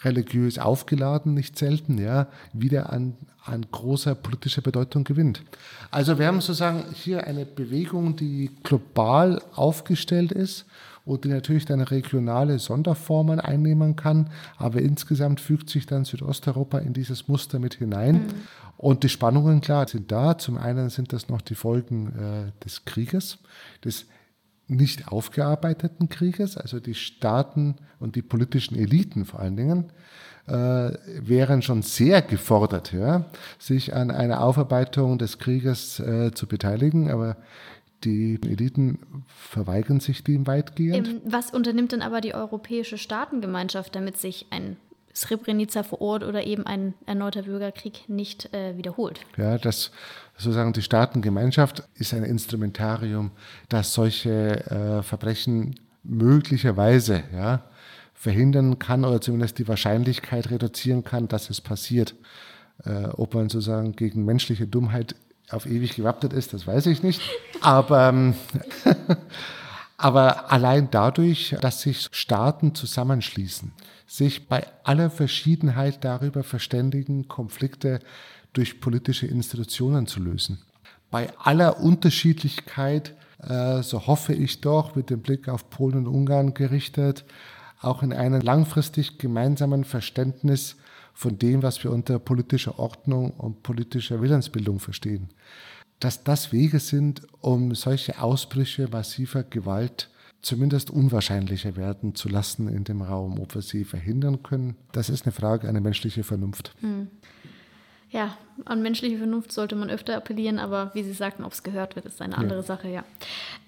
religiös 0.03 0.59
aufgeladen, 0.59 1.33
nicht 1.33 1.57
selten, 1.57 1.97
ja, 1.97 2.27
wieder 2.51 2.91
an, 2.91 3.15
an 3.45 3.65
großer 3.71 4.15
politischer 4.15 4.61
Bedeutung 4.61 5.03
gewinnt. 5.03 5.43
Also 5.91 6.17
wir 6.19 6.27
haben 6.27 6.41
sozusagen 6.41 6.85
hier 6.93 7.25
eine 7.25 7.45
Bewegung, 7.45 8.15
die 8.15 8.49
global 8.63 9.41
aufgestellt 9.53 10.31
ist 10.31 10.65
und 11.05 11.25
die 11.25 11.29
natürlich 11.29 11.65
dann 11.65 11.81
regionale 11.81 12.59
Sonderformen 12.59 13.39
einnehmen 13.39 13.95
kann. 13.95 14.29
Aber 14.57 14.81
insgesamt 14.81 15.41
fügt 15.41 15.69
sich 15.69 15.85
dann 15.85 16.05
Südosteuropa 16.05 16.79
in 16.79 16.93
dieses 16.93 17.27
Muster 17.27 17.59
mit 17.59 17.75
hinein. 17.75 18.15
Mhm. 18.15 18.27
Und 18.83 19.03
die 19.03 19.09
Spannungen, 19.09 19.61
klar, 19.61 19.87
sind 19.87 20.11
da. 20.11 20.37
Zum 20.37 20.57
einen 20.57 20.89
sind 20.89 21.13
das 21.13 21.29
noch 21.29 21.39
die 21.39 21.55
Folgen 21.55 22.51
äh, 22.51 22.65
des 22.65 22.83
Krieges, 22.83 23.37
des 23.85 24.07
nicht 24.67 25.07
aufgearbeiteten 25.07 26.09
Krieges, 26.09 26.57
also 26.57 26.81
die 26.81 26.93
Staaten 26.93 27.75
und 28.01 28.17
die 28.17 28.21
politischen 28.21 28.75
Eliten 28.75 29.23
vor 29.23 29.39
allen 29.39 29.55
Dingen, 29.55 29.85
äh, 30.47 30.51
wären 30.51 31.61
schon 31.61 31.81
sehr 31.81 32.21
gefordert, 32.21 32.91
ja, 32.91 33.23
sich 33.57 33.95
an 33.95 34.11
einer 34.11 34.43
Aufarbeitung 34.43 35.17
des 35.17 35.37
Krieges 35.37 36.01
äh, 36.01 36.31
zu 36.33 36.45
beteiligen. 36.45 37.09
Aber 37.09 37.37
die 38.03 38.37
Eliten 38.43 38.99
verweigern 39.27 40.01
sich 40.01 40.25
dem 40.25 40.45
weitgehend. 40.45 41.21
Was 41.23 41.51
unternimmt 41.51 41.93
denn 41.93 42.01
aber 42.01 42.19
die 42.19 42.35
Europäische 42.35 42.97
Staatengemeinschaft, 42.97 43.95
damit 43.95 44.17
sich 44.17 44.47
ein 44.49 44.75
Srebrenica 45.15 45.83
vor 45.83 46.01
Ort 46.01 46.23
oder 46.23 46.45
eben 46.45 46.65
ein 46.65 46.93
erneuter 47.05 47.43
Bürgerkrieg 47.43 48.07
nicht 48.09 48.53
äh, 48.53 48.75
wiederholt? 48.77 49.19
Ja, 49.37 49.57
das 49.57 49.91
sozusagen 50.37 50.73
die 50.73 50.81
Staatengemeinschaft 50.81 51.83
ist 51.95 52.13
ein 52.13 52.23
Instrumentarium, 52.23 53.31
das 53.69 53.93
solche 53.93 54.65
äh, 54.69 55.03
Verbrechen 55.03 55.79
möglicherweise 56.03 57.23
ja, 57.33 57.63
verhindern 58.13 58.79
kann 58.79 59.05
oder 59.05 59.21
zumindest 59.21 59.59
die 59.59 59.67
Wahrscheinlichkeit 59.67 60.49
reduzieren 60.49 61.03
kann, 61.03 61.27
dass 61.27 61.49
es 61.49 61.61
passiert. 61.61 62.15
Äh, 62.85 63.05
ob 63.13 63.35
man 63.35 63.49
sozusagen 63.49 63.95
gegen 63.95 64.25
menschliche 64.25 64.65
Dummheit 64.65 65.15
auf 65.49 65.65
ewig 65.65 65.95
gewappnet 65.95 66.33
ist, 66.33 66.53
das 66.53 66.65
weiß 66.65 66.87
ich 66.87 67.03
nicht. 67.03 67.21
Aber, 67.61 68.09
ähm, 68.09 68.33
aber 69.97 70.51
allein 70.51 70.89
dadurch, 70.91 71.55
dass 71.61 71.81
sich 71.81 72.09
Staaten 72.11 72.75
zusammenschließen, 72.75 73.71
sich 74.07 74.47
bei 74.47 74.65
aller 74.83 75.09
Verschiedenheit 75.09 76.03
darüber 76.03 76.43
verständigen, 76.43 77.27
Konflikte 77.27 77.99
durch 78.53 78.81
politische 78.81 79.27
Institutionen 79.27 80.07
zu 80.07 80.19
lösen. 80.19 80.59
Bei 81.09 81.31
aller 81.37 81.79
Unterschiedlichkeit, 81.79 83.15
äh, 83.39 83.81
so 83.83 84.07
hoffe 84.07 84.33
ich 84.33 84.61
doch, 84.61 84.95
mit 84.95 85.09
dem 85.09 85.21
Blick 85.21 85.47
auf 85.47 85.69
Polen 85.69 85.99
und 85.99 86.07
Ungarn 86.07 86.53
gerichtet, 86.53 87.25
auch 87.81 88.01
in 88.01 88.13
einem 88.13 88.41
langfristig 88.41 89.17
gemeinsamen 89.17 89.83
Verständnis 89.83 90.77
von 91.13 91.37
dem, 91.37 91.61
was 91.61 91.83
wir 91.83 91.91
unter 91.91 92.17
politischer 92.17 92.79
Ordnung 92.79 93.31
und 93.31 93.61
politischer 93.61 94.21
Willensbildung 94.21 94.79
verstehen. 94.79 95.29
Dass 96.03 96.21
das 96.21 96.51
Wege 96.51 96.79
sind, 96.79 97.21
um 97.39 97.75
solche 97.75 98.21
Ausbrüche 98.21 98.89
massiver 98.91 99.43
Gewalt 99.43 100.09
zumindest 100.41 100.91
unwahrscheinlicher 100.91 101.77
werden 101.77 102.13
zu 102.13 102.27
lassen 102.27 102.67
in 102.67 102.83
dem 102.83 103.01
Raum. 103.01 103.39
Ob 103.39 103.55
wir 103.55 103.61
sie 103.61 103.85
verhindern 103.85 104.43
können, 104.43 104.75
das 104.91 105.07
ist 105.07 105.25
eine 105.25 105.31
Frage 105.31 105.69
an 105.69 105.75
die 105.75 105.79
menschliche 105.79 106.25
Vernunft. 106.25 106.75
Hm. 106.81 107.07
Ja, 108.09 108.37
an 108.65 108.81
menschliche 108.81 109.17
Vernunft 109.17 109.53
sollte 109.53 109.77
man 109.77 109.89
öfter 109.89 110.17
appellieren, 110.17 110.59
aber 110.59 110.91
wie 110.93 111.03
Sie 111.03 111.13
sagten, 111.13 111.45
ob 111.45 111.53
es 111.53 111.63
gehört 111.63 111.95
wird, 111.95 112.05
ist 112.05 112.21
eine 112.21 112.37
andere 112.37 112.59
ja. 112.59 112.63
Sache, 112.63 112.89
ja. 112.89 113.05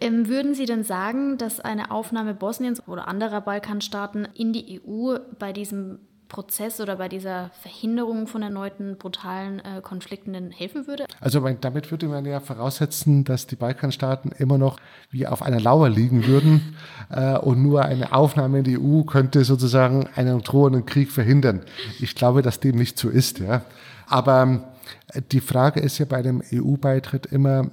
Ähm, 0.02 0.28
würden 0.28 0.54
Sie 0.56 0.66
denn 0.66 0.84
sagen, 0.84 1.38
dass 1.38 1.62
eine 1.62 1.90
Aufnahme 1.90 2.34
Bosniens 2.34 2.86
oder 2.86 3.08
anderer 3.08 3.40
Balkanstaaten 3.40 4.28
in 4.36 4.52
die 4.52 4.82
EU 4.86 5.20
bei 5.40 5.54
diesem 5.54 6.00
Prozess 6.28 6.80
oder 6.80 6.98
bei 6.98 7.10
dieser 7.10 7.52
Verhinderung 7.62 8.28
von 8.28 8.42
erneuten 8.42 8.98
brutalen 8.98 9.60
äh, 9.60 9.82
Konflikten 9.82 10.34
denn 10.34 10.52
helfen 10.52 10.88
würde? 10.88 11.06
Also 11.20 11.40
damit 11.40 11.92
würde 11.92 12.08
man 12.08 12.26
ja 12.26 12.40
voraussetzen, 12.40 13.24
dass 13.24 13.48
die 13.48 13.56
Balkanstaaten 13.56 14.32
immer 14.32 14.58
noch 14.58 14.80
wie 15.10 15.28
auf 15.28 15.42
einer 15.42 15.60
Lauer 15.60 15.90
liegen 15.90 16.26
würden 16.26 16.76
äh, 17.10 17.38
und 17.38 17.62
nur 17.62 17.86
eine 17.86 18.14
Aufnahme 18.14 18.60
in 18.60 18.64
die 18.64 18.80
EU 18.80 19.04
könnte 19.04 19.44
sozusagen 19.44 20.08
einen 20.16 20.42
drohenden 20.42 20.86
Krieg 20.86 21.12
verhindern. 21.12 21.62
Ich 22.00 22.16
glaube, 22.16 22.42
dass 22.42 22.60
dem 22.60 22.78
nicht 22.78 22.98
so 22.98 23.10
ist. 23.10 23.40
Ja. 23.40 23.62
Aber 24.08 24.76
äh, 25.14 25.22
die 25.32 25.42
Frage 25.42 25.80
ist 25.80 25.98
ja 25.98 26.06
bei 26.06 26.22
dem 26.22 26.42
EU-Beitritt 26.52 27.26
immer, 27.28 27.70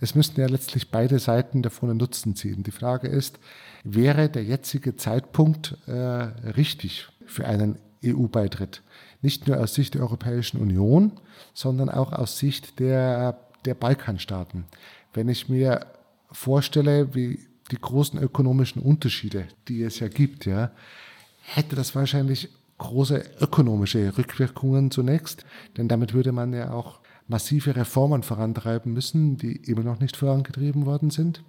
es 0.00 0.14
müssten 0.14 0.40
ja 0.40 0.46
letztlich 0.46 0.90
beide 0.90 1.18
Seiten 1.18 1.62
davon 1.62 1.90
einen 1.90 1.98
Nutzen 1.98 2.36
ziehen. 2.36 2.62
Die 2.62 2.70
Frage 2.70 3.08
ist, 3.08 3.38
wäre 3.82 4.28
der 4.28 4.44
jetzige 4.44 4.96
Zeitpunkt 4.96 5.78
äh, 5.86 5.92
richtig 5.92 7.08
für 7.24 7.46
einen 7.46 7.78
EU-Beitritt. 8.14 8.82
Nicht 9.22 9.46
nur 9.46 9.58
aus 9.58 9.74
Sicht 9.74 9.94
der 9.94 10.02
Europäischen 10.02 10.60
Union, 10.60 11.12
sondern 11.54 11.88
auch 11.88 12.12
aus 12.12 12.38
Sicht 12.38 12.78
der, 12.78 13.38
der 13.64 13.74
Balkanstaaten. 13.74 14.64
Wenn 15.12 15.28
ich 15.28 15.48
mir 15.48 15.86
vorstelle, 16.30 17.14
wie 17.14 17.40
die 17.70 17.80
großen 17.80 18.20
ökonomischen 18.20 18.82
Unterschiede, 18.82 19.48
die 19.68 19.82
es 19.82 19.98
ja 19.98 20.08
gibt, 20.08 20.46
ja, 20.46 20.70
hätte 21.42 21.76
das 21.76 21.94
wahrscheinlich 21.94 22.48
große 22.78 23.24
ökonomische 23.40 24.16
Rückwirkungen 24.16 24.90
zunächst, 24.90 25.44
denn 25.76 25.88
damit 25.88 26.12
würde 26.12 26.32
man 26.32 26.52
ja 26.52 26.72
auch 26.72 27.00
massive 27.28 27.74
Reformen 27.74 28.22
vorantreiben 28.22 28.92
müssen, 28.92 29.36
die 29.36 29.56
immer 29.56 29.82
noch 29.82 30.00
nicht 30.00 30.16
vorangetrieben 30.16 30.86
worden 30.86 31.10
sind. 31.10 31.42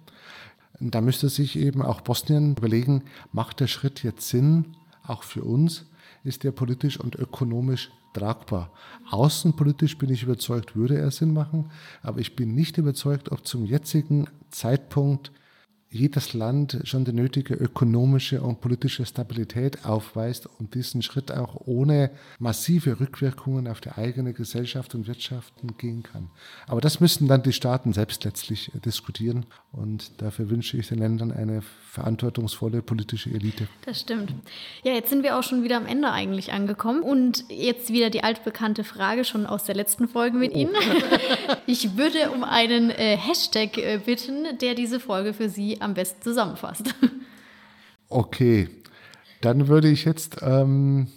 Da 0.80 1.00
müsste 1.00 1.28
sich 1.28 1.58
eben 1.58 1.82
auch 1.82 2.00
Bosnien 2.00 2.56
überlegen, 2.56 3.02
macht 3.32 3.60
der 3.60 3.66
Schritt 3.66 4.02
jetzt 4.02 4.28
Sinn, 4.28 4.76
auch 5.06 5.22
für 5.22 5.42
uns, 5.42 5.86
ist 6.24 6.44
der 6.44 6.52
politisch 6.52 6.98
und 6.98 7.16
ökonomisch 7.16 7.90
tragbar. 8.14 8.72
Außenpolitisch 9.10 9.98
bin 9.98 10.10
ich 10.10 10.22
überzeugt, 10.22 10.76
würde 10.76 10.98
er 10.98 11.10
Sinn 11.10 11.32
machen, 11.32 11.70
aber 12.02 12.20
ich 12.20 12.36
bin 12.36 12.54
nicht 12.54 12.78
überzeugt, 12.78 13.30
ob 13.30 13.46
zum 13.46 13.64
jetzigen 13.64 14.26
Zeitpunkt 14.50 15.32
jedes 15.90 16.34
Land 16.34 16.78
schon 16.84 17.04
die 17.04 17.12
nötige 17.12 17.54
ökonomische 17.54 18.42
und 18.42 18.60
politische 18.60 19.06
Stabilität 19.06 19.86
aufweist 19.86 20.46
und 20.58 20.74
diesen 20.74 21.00
Schritt 21.00 21.32
auch 21.32 21.62
ohne 21.66 22.10
massive 22.38 23.00
Rückwirkungen 23.00 23.66
auf 23.66 23.80
die 23.80 23.92
eigene 23.92 24.34
Gesellschaft 24.34 24.94
und 24.94 25.06
Wirtschaft 25.06 25.54
gehen 25.78 26.02
kann. 26.02 26.30
Aber 26.66 26.82
das 26.82 27.00
müssen 27.00 27.26
dann 27.26 27.42
die 27.42 27.54
Staaten 27.54 27.94
selbst 27.94 28.24
letztlich 28.24 28.70
diskutieren 28.84 29.46
und 29.72 30.20
dafür 30.20 30.50
wünsche 30.50 30.76
ich 30.76 30.88
den 30.88 30.98
Ländern 30.98 31.32
eine 31.32 31.62
verantwortungsvolle 31.90 32.82
politische 32.82 33.30
Elite. 33.30 33.66
Das 33.86 34.00
stimmt. 34.00 34.34
Ja, 34.82 34.92
jetzt 34.92 35.08
sind 35.08 35.22
wir 35.22 35.38
auch 35.38 35.42
schon 35.42 35.64
wieder 35.64 35.78
am 35.78 35.86
Ende 35.86 36.10
eigentlich 36.10 36.52
angekommen 36.52 37.02
und 37.02 37.44
jetzt 37.48 37.92
wieder 37.92 38.10
die 38.10 38.22
altbekannte 38.22 38.84
Frage 38.84 39.24
schon 39.24 39.46
aus 39.46 39.64
der 39.64 39.74
letzten 39.74 40.06
Folge 40.06 40.36
mit 40.36 40.52
oh. 40.52 40.58
Ihnen. 40.58 40.74
Ich 41.66 41.96
würde 41.96 42.30
um 42.30 42.44
einen 42.44 42.90
äh, 42.90 43.16
Hashtag 43.16 43.76
äh, 43.76 44.00
bitten, 44.04 44.58
der 44.60 44.74
diese 44.74 45.00
Folge 45.00 45.34
für 45.34 45.50
Sie 45.50 45.77
am 45.82 45.94
besten 45.94 46.22
zusammenfasst. 46.22 46.94
Okay. 48.10 48.68
Dann 49.40 49.68
würde 49.68 49.88
ich 49.88 50.04
jetzt, 50.04 50.38
ähm, 50.42 51.08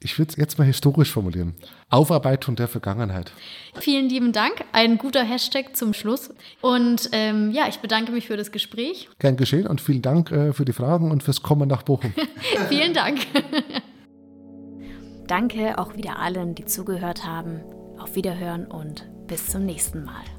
ich 0.00 0.18
würde 0.18 0.30
es 0.30 0.36
jetzt 0.36 0.58
mal 0.58 0.64
historisch 0.64 1.10
formulieren. 1.10 1.54
Aufarbeitung 1.90 2.56
der 2.56 2.68
Vergangenheit. 2.68 3.32
Vielen 3.78 4.08
lieben 4.08 4.32
Dank. 4.32 4.64
Ein 4.72 4.98
guter 4.98 5.22
Hashtag 5.22 5.76
zum 5.76 5.92
Schluss. 5.92 6.32
Und 6.62 7.10
ähm, 7.12 7.50
ja, 7.50 7.68
ich 7.68 7.78
bedanke 7.78 8.12
mich 8.12 8.26
für 8.26 8.36
das 8.36 8.52
Gespräch. 8.52 9.08
Gern 9.18 9.36
geschehen 9.36 9.66
und 9.66 9.80
vielen 9.80 10.02
Dank 10.02 10.30
äh, 10.30 10.52
für 10.52 10.64
die 10.64 10.72
Fragen 10.72 11.10
und 11.10 11.22
fürs 11.22 11.42
Kommen 11.42 11.68
nach 11.68 11.82
Bochum. 11.82 12.14
vielen 12.68 12.94
Dank. 12.94 13.18
Danke 15.26 15.78
auch 15.78 15.96
wieder 15.96 16.18
allen, 16.18 16.54
die 16.54 16.64
zugehört 16.64 17.26
haben. 17.26 17.60
Auf 17.98 18.14
Wiederhören 18.14 18.66
und 18.66 19.08
bis 19.26 19.48
zum 19.48 19.64
nächsten 19.64 20.04
Mal. 20.04 20.35